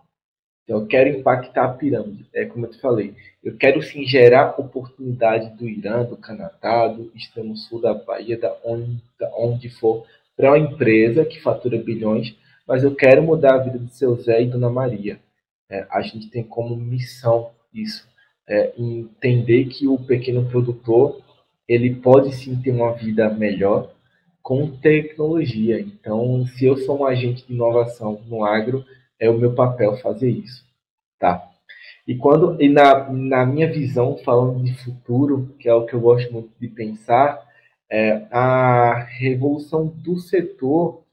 Então, 0.69 0.81
eu 0.81 0.85
quero 0.85 1.09
impactar 1.09 1.65
a 1.65 1.73
pirâmide, 1.73 2.27
é 2.31 2.45
como 2.45 2.67
eu 2.67 2.69
te 2.69 2.79
falei. 2.79 3.15
Eu 3.43 3.57
quero 3.57 3.81
sim 3.81 4.05
gerar 4.05 4.53
oportunidade 4.59 5.57
do 5.57 5.67
Irã, 5.67 6.03
do 6.03 6.15
Canadá, 6.15 6.87
do 6.87 7.11
extremo 7.15 7.57
sul 7.57 7.81
da 7.81 7.95
Bahia, 7.95 8.37
da 8.37 8.55
onde, 8.63 9.01
da 9.19 9.31
onde 9.35 9.67
for, 9.67 10.05
para 10.37 10.51
uma 10.51 10.59
empresa 10.59 11.25
que 11.25 11.41
fatura 11.41 11.79
bilhões, 11.79 12.35
mas 12.67 12.83
eu 12.83 12.93
quero 12.93 13.23
mudar 13.23 13.55
a 13.55 13.63
vida 13.63 13.79
do 13.79 13.89
seu 13.89 14.15
Zé 14.17 14.43
e 14.43 14.45
Dona 14.45 14.69
Maria 14.69 15.19
é, 15.69 15.87
a 15.89 16.01
gente 16.01 16.29
tem 16.29 16.43
como 16.43 16.75
missão 16.75 17.51
isso, 17.73 18.07
é, 18.47 18.73
entender 18.77 19.65
que 19.65 19.87
o 19.87 19.97
pequeno 19.97 20.49
produtor 20.49 21.21
ele 21.67 21.95
pode 21.95 22.33
sim 22.35 22.59
ter 22.59 22.71
uma 22.71 22.93
vida 22.93 23.29
melhor 23.29 23.91
com 24.41 24.71
tecnologia. 24.77 25.79
Então, 25.79 26.45
se 26.47 26.65
eu 26.65 26.77
sou 26.77 27.01
um 27.01 27.05
agente 27.05 27.45
de 27.45 27.53
inovação 27.53 28.19
no 28.27 28.43
agro, 28.43 28.83
é 29.19 29.29
o 29.29 29.37
meu 29.37 29.53
papel 29.53 29.97
fazer 29.97 30.29
isso, 30.29 30.65
tá? 31.19 31.49
E 32.07 32.15
quando 32.15 32.59
e 32.61 32.67
na, 32.67 33.11
na 33.11 33.45
minha 33.45 33.71
visão, 33.71 34.17
falando 34.17 34.63
de 34.63 34.73
futuro, 34.83 35.53
que 35.59 35.69
é 35.69 35.73
o 35.73 35.85
que 35.85 35.93
eu 35.93 35.99
gosto 35.99 36.31
muito 36.33 36.49
de 36.59 36.67
pensar, 36.67 37.39
é, 37.89 38.25
a 38.31 39.03
revolução 39.03 39.87
do 39.87 40.17
setor 40.17 41.03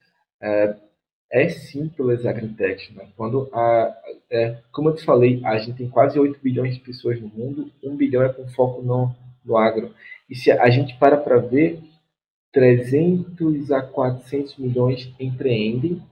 é, 0.41 0.77
é 1.31 1.49
sim 1.49 1.89
pelas 1.89 2.25
agritechs. 2.25 2.95
Né? 2.95 3.09
Quando 3.17 3.49
a, 3.53 3.95
é, 4.31 4.57
como 4.73 4.91
eu 4.91 4.95
te 4.95 5.05
falei, 5.05 5.41
a 5.45 5.59
gente 5.59 5.79
tem 5.79 5.89
quase 5.89 6.19
8 6.19 6.39
bilhões 6.43 6.75
de 6.75 6.81
pessoas 6.81 7.21
no 7.21 7.29
mundo, 7.29 7.71
1 7.83 7.97
bilhão 7.97 8.23
é 8.23 8.33
com 8.33 8.49
foco 8.49 8.83
no, 8.83 9.15
no 9.45 9.57
agro. 9.57 9.95
E 10.29 10.35
se 10.35 10.51
a 10.51 10.69
gente 10.71 10.97
para 10.99 11.17
para 11.17 11.39
ver, 11.39 11.81
300 12.53 13.71
a 13.71 13.83
400 13.83 14.57
milhões 14.57 15.13
empreendem 15.21 16.03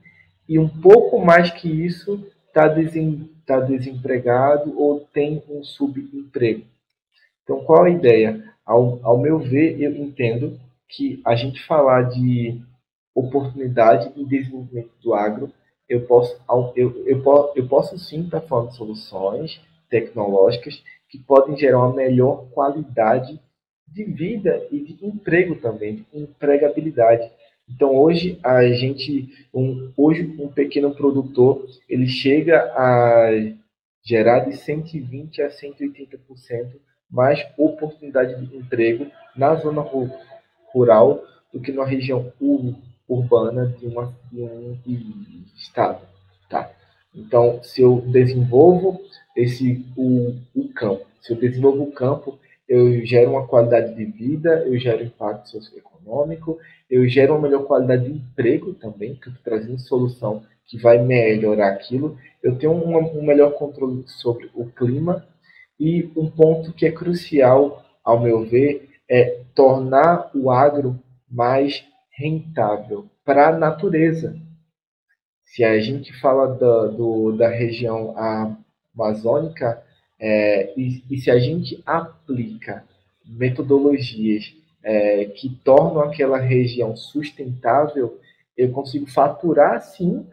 e 0.47 0.59
um 0.59 0.67
pouco 0.67 1.19
mais 1.19 1.51
que 1.51 1.67
isso 1.67 2.23
está 2.47 2.67
desem, 2.67 3.29
tá 3.45 3.59
desempregado 3.59 4.79
ou 4.79 5.01
tem 5.13 5.43
um 5.49 5.63
subemprego. 5.63 6.63
Então, 7.43 7.63
qual 7.63 7.83
a 7.83 7.89
ideia? 7.89 8.43
Ao, 8.65 8.99
ao 9.03 9.17
meu 9.17 9.37
ver, 9.37 9.79
eu 9.79 9.95
entendo 9.95 10.59
que 10.89 11.21
a 11.23 11.35
gente 11.35 11.63
falar 11.65 12.03
de 12.09 12.59
oportunidade 13.13 14.11
e 14.15 14.25
desenvolvimento 14.25 14.91
do 15.01 15.13
agro, 15.13 15.51
eu 15.87 16.05
posso, 16.05 16.35
eu, 16.75 17.05
eu, 17.05 17.23
eu 17.55 17.67
posso 17.67 17.97
sim 17.99 18.25
estar 18.25 18.41
falando 18.41 18.69
de 18.69 18.75
soluções 18.75 19.61
tecnológicas 19.89 20.83
que 21.09 21.19
podem 21.19 21.55
gerar 21.55 21.79
uma 21.79 21.93
melhor 21.93 22.49
qualidade 22.51 23.39
de 23.87 24.03
vida 24.03 24.67
e 24.71 24.79
de 24.79 25.05
emprego 25.05 25.55
também, 25.55 25.95
de 25.95 26.05
empregabilidade. 26.11 27.31
Então 27.67 27.95
hoje 27.95 28.39
a 28.43 28.67
gente, 28.69 29.29
um, 29.53 29.91
hoje 29.97 30.35
um 30.39 30.47
pequeno 30.47 30.93
produtor, 30.93 31.65
ele 31.89 32.07
chega 32.07 32.59
a 32.75 33.29
gerar 34.03 34.39
de 34.39 34.55
120 34.55 35.41
a 35.41 35.49
180% 35.49 36.19
mais 37.09 37.45
oportunidade 37.57 38.45
de 38.45 38.55
emprego 38.55 39.07
na 39.35 39.55
zona 39.55 39.83
rural 40.71 41.23
do 41.51 41.59
que 41.59 41.71
na 41.71 41.85
região 41.85 42.31
urbana 43.07 43.67
de, 43.79 43.87
uma, 43.87 44.15
de 44.31 44.43
um 44.43 44.77
estado, 45.55 46.01
tá? 46.49 46.71
Então, 47.13 47.63
se 47.63 47.81
eu 47.81 48.01
desenvolvo 48.01 48.99
esse 49.35 49.85
o, 49.95 50.35
o 50.53 50.67
campo, 50.69 51.05
se 51.21 51.31
eu 51.31 51.37
desenvolvo 51.37 51.83
o 51.83 51.91
campo, 51.91 52.37
eu 52.67 53.05
gero 53.05 53.31
uma 53.31 53.47
qualidade 53.47 53.93
de 53.95 54.05
vida, 54.05 54.63
eu 54.65 54.77
gero 54.77 55.03
impacto 55.03 55.49
socioeconômico, 55.49 56.57
eu 56.89 57.07
gero 57.07 57.33
uma 57.33 57.41
melhor 57.41 57.65
qualidade 57.65 58.05
de 58.05 58.11
emprego 58.11 58.73
também, 58.73 59.15
que 59.15 59.27
eu 59.27 59.33
estou 59.33 59.43
trazendo 59.43 59.79
solução 59.79 60.43
que 60.65 60.77
vai 60.77 60.97
melhorar 60.97 61.69
aquilo. 61.69 62.17
Eu 62.41 62.57
tenho 62.57 62.73
um 62.73 63.23
melhor 63.23 63.53
controle 63.53 64.03
sobre 64.07 64.49
o 64.53 64.65
clima 64.65 65.25
e 65.79 66.11
um 66.15 66.29
ponto 66.29 66.73
que 66.73 66.85
é 66.85 66.91
crucial, 66.91 67.83
ao 68.03 68.19
meu 68.19 68.45
ver, 68.45 68.89
é 69.09 69.41
tornar 69.53 70.31
o 70.33 70.49
agro 70.49 70.99
mais 71.29 71.85
rentável 72.11 73.05
para 73.23 73.49
a 73.49 73.57
natureza. 73.57 74.35
Se 75.43 75.63
a 75.63 75.79
gente 75.79 76.13
fala 76.19 76.47
da, 76.47 76.87
do, 76.87 77.31
da 77.33 77.47
região 77.47 78.15
amazônica, 78.95 79.83
é, 80.27 80.73
e, 80.75 81.03
e, 81.07 81.19
se 81.19 81.29
a 81.29 81.37
gente 81.37 81.79
aplica 81.85 82.83
metodologias 83.23 84.55
é, 84.83 85.25
que 85.25 85.49
tornam 85.63 86.01
aquela 86.01 86.39
região 86.39 86.95
sustentável, 86.95 88.19
eu 88.57 88.71
consigo 88.71 89.05
faturar, 89.05 89.79
sim, 89.83 90.25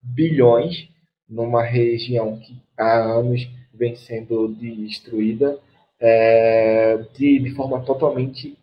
bilhões 0.00 0.88
numa 1.28 1.64
região 1.64 2.38
que 2.38 2.62
há 2.78 2.98
anos 2.98 3.50
vem 3.74 3.96
sendo 3.96 4.46
destruída 4.54 5.58
é, 5.98 7.04
de, 7.18 7.40
de 7.40 7.50
forma 7.50 7.80
totalmente 7.80 8.56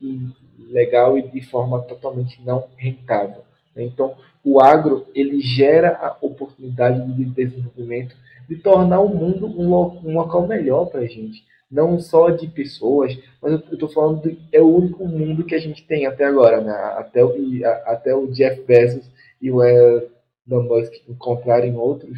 legal 0.69 1.17
e 1.17 1.21
de 1.21 1.41
forma 1.41 1.81
totalmente 1.81 2.41
não 2.45 2.65
rentável. 2.77 3.43
Então, 3.75 4.15
o 4.47 4.61
agro 4.61 5.05
ele 5.13 5.41
gera 5.41 5.97
a 5.97 6.15
oportunidade 6.21 7.05
de 7.13 7.25
desenvolvimento 7.25 8.15
de 8.47 8.55
tornar 8.55 9.01
o 9.01 9.09
mundo 9.09 9.45
um, 9.45 9.73
um 10.07 10.13
local 10.13 10.47
melhor 10.47 10.85
para 10.85 11.01
a 11.01 11.05
gente. 11.05 11.45
Não 11.69 11.99
só 11.99 12.29
de 12.29 12.47
pessoas, 12.47 13.17
mas 13.41 13.51
eu 13.51 13.73
estou 13.73 13.89
falando 13.89 14.21
de, 14.21 14.39
é 14.53 14.61
o 14.61 14.73
único 14.73 15.05
mundo 15.05 15.43
que 15.43 15.53
a 15.53 15.59
gente 15.59 15.85
tem 15.85 16.05
até 16.05 16.23
agora, 16.23 16.61
né? 16.61 16.71
até, 16.71 17.25
o, 17.25 17.35
até 17.85 18.15
o 18.15 18.27
Jeff 18.27 18.61
Bezos 18.61 19.05
e 19.41 19.51
o 19.51 19.61
Elon 19.61 20.07
Musk 20.47 20.93
encontrarem 21.09 21.75
outros, 21.75 22.17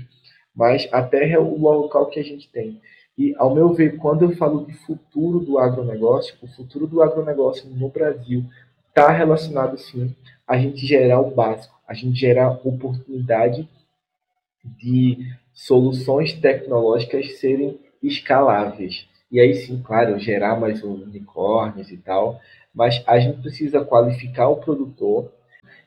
mas 0.55 0.87
a 0.91 1.01
Terra 1.01 1.33
é 1.33 1.39
o 1.39 1.57
local 1.57 2.05
que 2.11 2.19
a 2.19 2.23
gente 2.23 2.47
tem. 2.49 2.79
E, 3.17 3.33
ao 3.37 3.55
meu 3.55 3.73
ver, 3.73 3.97
quando 3.97 4.23
eu 4.23 4.37
falo 4.37 4.65
de 4.65 4.73
futuro 4.73 5.39
do 5.39 5.57
agronegócio, 5.57 6.35
o 6.43 6.47
futuro 6.47 6.85
do 6.85 7.01
agronegócio 7.01 7.67
no 7.69 7.89
Brasil 7.89 8.45
está 8.99 9.11
relacionado, 9.11 9.77
sim, 9.77 10.13
a 10.45 10.57
gente 10.57 10.85
gerar 10.85 11.21
o 11.21 11.31
básico, 11.31 11.73
a 11.87 11.93
gente 11.93 12.19
gerar 12.19 12.51
oportunidade 12.51 13.67
de 14.63 15.17
soluções 15.53 16.33
tecnológicas 16.33 17.39
serem 17.39 17.79
escaláveis. 18.03 19.07
E 19.31 19.39
aí 19.39 19.55
sim, 19.55 19.81
claro, 19.81 20.19
gerar 20.19 20.59
mais 20.59 20.83
unicórnios 20.83 21.89
e 21.91 21.97
tal, 21.97 22.41
mas 22.73 23.01
a 23.07 23.17
gente 23.19 23.41
precisa 23.41 23.85
qualificar 23.85 24.49
o 24.49 24.57
produtor 24.57 25.31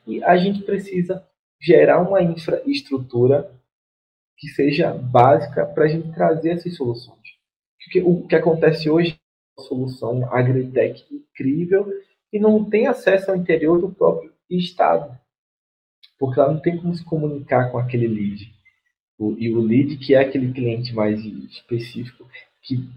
e 0.07 0.23
a 0.23 0.35
gente 0.35 0.63
precisa 0.63 1.23
gerar 1.61 2.01
uma 2.01 2.21
infraestrutura 2.21 3.51
que 4.37 4.47
seja 4.47 4.91
básica 4.91 5.65
para 5.67 5.85
a 5.85 5.87
gente 5.87 6.11
trazer 6.13 6.51
essas 6.51 6.75
soluções. 6.75 7.21
O 8.03 8.27
que 8.27 8.35
acontece 8.35 8.89
hoje 8.89 9.11
é 9.11 9.61
uma 9.61 9.67
solução 9.67 10.33
agritech 10.33 11.05
incrível 11.11 11.87
e 12.33 12.39
não 12.39 12.65
tem 12.67 12.87
acesso 12.87 13.29
ao 13.29 13.37
interior 13.37 13.79
do 13.79 13.91
próprio 13.91 14.33
estado, 14.49 15.15
porque 16.17 16.39
ela 16.39 16.51
não 16.51 16.59
tem 16.59 16.75
como 16.77 16.95
se 16.95 17.05
comunicar 17.05 17.71
com 17.71 17.77
aquele 17.77 18.07
lead. 18.07 18.51
O, 19.19 19.35
e 19.37 19.53
o 19.53 19.61
lead, 19.61 19.97
que 19.97 20.15
é 20.15 20.19
aquele 20.19 20.51
cliente 20.51 20.95
mais 20.95 21.23
específico, 21.23 22.27
que, 22.63 22.89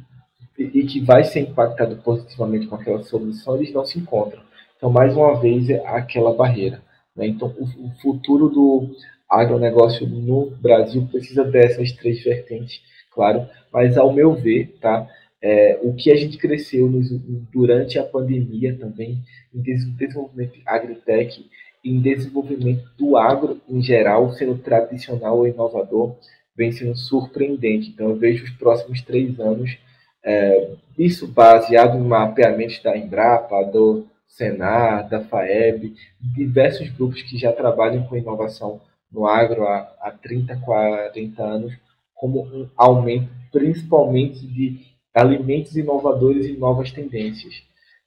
e 0.58 0.86
que 0.86 1.00
vai 1.00 1.22
ser 1.22 1.40
impactado 1.40 1.96
positivamente 1.98 2.66
com 2.66 2.76
aquela 2.76 3.02
solução, 3.02 3.56
eles 3.56 3.72
não 3.74 3.84
se 3.84 3.98
encontram. 3.98 4.42
Então, 4.76 4.90
mais 4.90 5.14
uma 5.14 5.38
vez, 5.38 5.68
é 5.68 5.86
aquela 5.86 6.34
barreira. 6.34 6.82
Né? 7.14 7.26
Então, 7.26 7.54
o, 7.58 7.86
o 7.86 7.90
futuro 8.00 8.48
do 8.48 8.96
agronegócio 9.28 10.08
no 10.08 10.50
Brasil 10.50 11.06
precisa 11.10 11.44
dessas 11.44 11.92
três 11.92 12.22
vertentes, 12.22 12.80
claro, 13.12 13.46
mas 13.72 13.98
ao 13.98 14.12
meu 14.12 14.34
ver, 14.34 14.78
tá? 14.80 15.06
É, 15.48 15.78
o 15.80 15.94
que 15.94 16.10
a 16.10 16.16
gente 16.16 16.38
cresceu 16.38 16.90
nos, 16.90 17.08
durante 17.52 18.00
a 18.00 18.02
pandemia 18.02 18.76
também, 18.76 19.22
em 19.54 19.60
desenvolvimento 19.60 20.58
agritech, 20.66 21.48
em 21.84 22.00
desenvolvimento 22.00 22.82
do 22.98 23.16
agro 23.16 23.60
em 23.68 23.80
geral, 23.80 24.32
sendo 24.32 24.58
tradicional 24.58 25.38
ou 25.38 25.46
inovador, 25.46 26.16
vem 26.56 26.72
sendo 26.72 26.96
surpreendente. 26.96 27.90
Então, 27.90 28.08
eu 28.08 28.16
vejo 28.16 28.42
os 28.42 28.50
próximos 28.50 29.02
três 29.02 29.38
anos, 29.38 29.78
é, 30.24 30.70
isso 30.98 31.28
baseado 31.28 31.96
em 31.96 32.02
mapeamentos 32.02 32.82
da 32.82 32.98
Embrapa, 32.98 33.62
do 33.66 34.04
Senar, 34.26 35.08
da 35.08 35.20
FAEB, 35.20 35.94
diversos 36.20 36.90
grupos 36.90 37.22
que 37.22 37.38
já 37.38 37.52
trabalham 37.52 38.02
com 38.08 38.16
inovação 38.16 38.80
no 39.12 39.28
agro 39.28 39.64
há, 39.64 39.94
há 40.00 40.10
30, 40.10 40.56
40 40.56 41.40
anos, 41.40 41.72
como 42.16 42.42
um 42.42 42.68
aumento 42.76 43.28
principalmente 43.52 44.44
de 44.44 44.95
alimentos 45.16 45.74
inovadores 45.76 46.46
e 46.46 46.52
novas 46.52 46.92
tendências. 46.92 47.54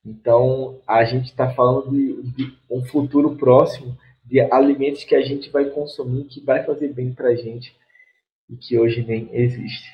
Então, 0.06 0.80
a 0.88 1.04
gente 1.04 1.26
está 1.26 1.50
falando 1.50 1.90
de, 1.90 2.22
de, 2.32 2.54
um 2.70 2.84
futuro 2.86 3.36
próximo 3.36 3.98
de 4.26 4.40
alimentos 4.40 5.04
que 5.04 5.16
a 5.16 5.22
gente 5.22 5.50
vai 5.50 5.66
consumir, 5.66 6.26
que 6.26 6.40
vai 6.40 6.64
fazer 6.64 6.94
bem 6.94 7.12
para 7.12 7.30
a 7.30 7.36
gente 7.36 7.74
e 8.50 8.56
que 8.56 8.78
hoje 8.78 9.04
nem 9.06 9.28
existe. 9.34 9.90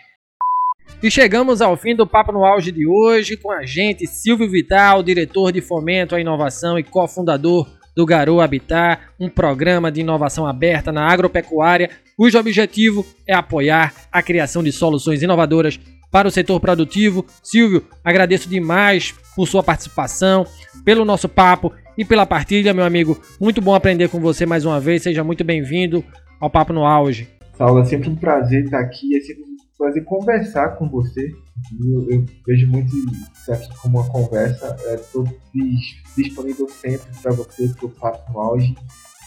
E 1.01 1.09
chegamos 1.09 1.61
ao 1.61 1.75
fim 1.75 1.95
do 1.95 2.05
Papo 2.05 2.31
no 2.31 2.45
Auge 2.45 2.71
de 2.71 2.85
hoje 2.85 3.37
com 3.37 3.51
a 3.51 3.65
gente, 3.65 4.05
Silvio 4.05 4.49
Vital, 4.49 5.01
diretor 5.01 5.51
de 5.51 5.61
Fomento 5.61 6.15
à 6.15 6.19
Inovação 6.19 6.77
e 6.77 6.83
cofundador 6.83 7.67
do 7.95 8.05
Garou 8.05 8.41
Habitat, 8.41 9.01
um 9.19 9.29
programa 9.29 9.89
de 9.89 10.01
inovação 10.01 10.45
aberta 10.45 10.91
na 10.91 11.07
agropecuária, 11.07 11.89
cujo 12.17 12.37
objetivo 12.37 13.05
é 13.25 13.33
apoiar 13.33 13.93
a 14.11 14.21
criação 14.21 14.61
de 14.61 14.71
soluções 14.71 15.23
inovadoras 15.23 15.79
para 16.11 16.27
o 16.27 16.31
setor 16.31 16.59
produtivo. 16.59 17.25
Silvio, 17.43 17.83
agradeço 18.03 18.49
demais 18.49 19.13
por 19.35 19.47
sua 19.47 19.63
participação, 19.63 20.45
pelo 20.83 21.05
nosso 21.05 21.27
papo 21.27 21.71
e 21.97 22.05
pela 22.05 22.25
partilha, 22.25 22.73
meu 22.73 22.85
amigo. 22.85 23.19
Muito 23.39 23.61
bom 23.61 23.73
aprender 23.73 24.09
com 24.09 24.19
você 24.19 24.45
mais 24.45 24.65
uma 24.65 24.79
vez. 24.79 25.03
Seja 25.03 25.23
muito 25.23 25.43
bem-vindo 25.43 26.03
ao 26.39 26.49
Papo 26.49 26.73
no 26.73 26.85
Auge. 26.85 27.29
Saulo, 27.57 27.79
é 27.79 27.85
sempre 27.85 28.09
um 28.09 28.15
prazer 28.15 28.65
estar 28.65 28.79
aqui, 28.79 29.15
é 29.15 29.21
sempre 29.21 29.43
um 29.43 29.77
prazer 29.77 30.03
conversar 30.03 30.75
com 30.77 30.89
você. 30.89 31.31
Eu, 31.79 32.09
eu 32.09 32.25
vejo 32.45 32.67
muito 32.67 32.93
isso 33.33 33.51
aqui 33.51 33.69
como 33.81 33.99
uma 33.99 34.09
conversa. 34.09 34.75
Estou 34.93 35.25
é, 35.25 36.21
disponível 36.21 36.67
sempre 36.69 37.07
para 37.21 37.31
você, 37.31 37.67
para 37.69 37.85
o 37.85 37.89
Papo 37.89 38.33
no 38.33 38.39
Auge. 38.39 38.75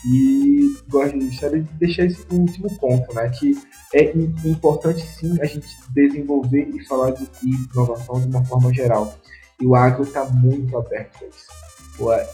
E 0.07 0.77
gostaria 0.89 1.63
de 1.63 1.73
deixar 1.75 2.05
esse 2.05 2.25
último 2.31 2.73
ponto, 2.79 3.13
né? 3.15 3.29
Que 3.31 3.57
é 3.95 4.13
importante 4.45 5.03
sim 5.03 5.41
a 5.41 5.45
gente 5.45 5.67
desenvolver 5.91 6.69
e 6.73 6.85
falar 6.87 7.11
de 7.11 7.29
inovação 7.43 8.21
de 8.21 8.29
uma 8.29 8.45
forma 8.45 8.73
geral. 8.73 9.15
E 9.61 9.67
o 9.67 9.75
agro 9.75 10.05
está 10.05 10.25
muito 10.25 10.77
aberto 10.77 11.25
a 11.25 11.27
isso. 11.27 11.59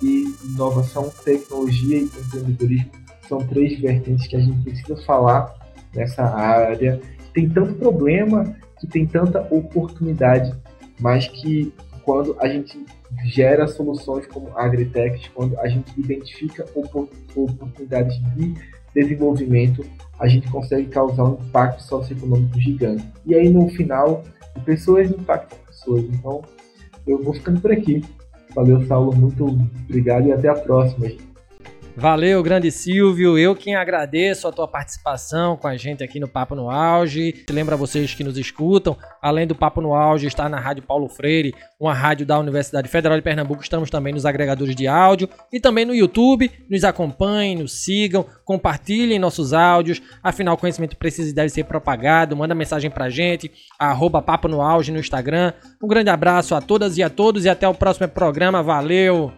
E 0.02 0.34
inovação, 0.44 1.10
tecnologia 1.24 1.98
e 1.98 2.02
empreendedorismo 2.04 2.90
são 3.26 3.38
três 3.38 3.80
vertentes 3.80 4.26
que 4.26 4.36
a 4.36 4.40
gente 4.40 4.62
precisa 4.62 4.96
falar 5.06 5.54
nessa 5.94 6.22
área. 6.22 7.00
Tem 7.32 7.48
tanto 7.48 7.74
problema, 7.76 8.54
que 8.78 8.86
tem 8.86 9.06
tanta 9.06 9.40
oportunidade, 9.50 10.54
mas 11.00 11.26
que 11.28 11.72
quando 12.02 12.36
a 12.38 12.46
gente 12.46 12.84
gera 13.24 13.66
soluções 13.66 14.26
como 14.26 14.56
agritech, 14.56 15.30
quando 15.30 15.58
a 15.58 15.68
gente 15.68 15.92
identifica 15.98 16.66
oportunidades 17.34 18.16
de 18.34 18.54
desenvolvimento, 18.94 19.84
a 20.18 20.28
gente 20.28 20.48
consegue 20.50 20.86
causar 20.86 21.24
um 21.24 21.34
impacto 21.34 21.82
socioeconômico 21.82 22.60
gigante. 22.60 23.04
E 23.26 23.34
aí 23.34 23.48
no 23.48 23.68
final, 23.68 24.22
pessoas 24.64 25.10
impactam 25.10 25.58
pessoas. 25.66 26.04
Então, 26.04 26.42
eu 27.06 27.22
vou 27.22 27.34
ficando 27.34 27.60
por 27.60 27.72
aqui. 27.72 28.02
Valeu, 28.54 28.86
Saulo, 28.86 29.14
muito 29.14 29.46
obrigado 29.46 30.28
e 30.28 30.32
até 30.32 30.48
a 30.48 30.54
próxima. 30.54 31.08
Valeu, 31.96 32.42
grande 32.42 32.72
Silvio. 32.72 33.38
Eu 33.38 33.54
quem 33.54 33.76
agradeço 33.76 34.48
a 34.48 34.52
tua 34.52 34.66
participação 34.66 35.56
com 35.56 35.68
a 35.68 35.76
gente 35.76 36.02
aqui 36.02 36.18
no 36.18 36.26
Papo 36.26 36.56
no 36.56 36.68
Auge. 36.68 37.44
Lembra 37.48 37.76
vocês 37.76 38.12
que 38.12 38.24
nos 38.24 38.36
escutam, 38.36 38.96
além 39.22 39.46
do 39.46 39.54
Papo 39.54 39.80
no 39.80 39.94
Auge, 39.94 40.26
está 40.26 40.48
na 40.48 40.58
Rádio 40.58 40.82
Paulo 40.82 41.08
Freire, 41.08 41.54
uma 41.78 41.94
rádio 41.94 42.26
da 42.26 42.36
Universidade 42.36 42.88
Federal 42.88 43.16
de 43.16 43.22
Pernambuco. 43.22 43.62
Estamos 43.62 43.90
também 43.90 44.12
nos 44.12 44.26
agregadores 44.26 44.74
de 44.74 44.88
áudio 44.88 45.28
e 45.52 45.60
também 45.60 45.84
no 45.84 45.94
YouTube. 45.94 46.50
Nos 46.68 46.82
acompanhem, 46.82 47.56
nos 47.56 47.84
sigam, 47.84 48.26
compartilhem 48.44 49.20
nossos 49.20 49.52
áudios. 49.52 50.02
Afinal, 50.20 50.56
conhecimento 50.56 50.96
precisa 50.96 51.30
e 51.30 51.34
deve 51.34 51.50
ser 51.50 51.64
propagado. 51.64 52.36
Manda 52.36 52.56
mensagem 52.56 52.90
pra 52.90 53.08
gente, 53.08 53.52
arroba 53.78 54.20
Papo 54.20 54.48
no 54.48 54.60
Auge 54.60 54.90
no 54.90 54.98
Instagram. 54.98 55.52
Um 55.80 55.86
grande 55.86 56.10
abraço 56.10 56.56
a 56.56 56.60
todas 56.60 56.98
e 56.98 57.04
a 57.04 57.08
todos 57.08 57.44
e 57.44 57.48
até 57.48 57.68
o 57.68 57.74
próximo 57.74 58.08
programa. 58.08 58.64
Valeu! 58.64 59.32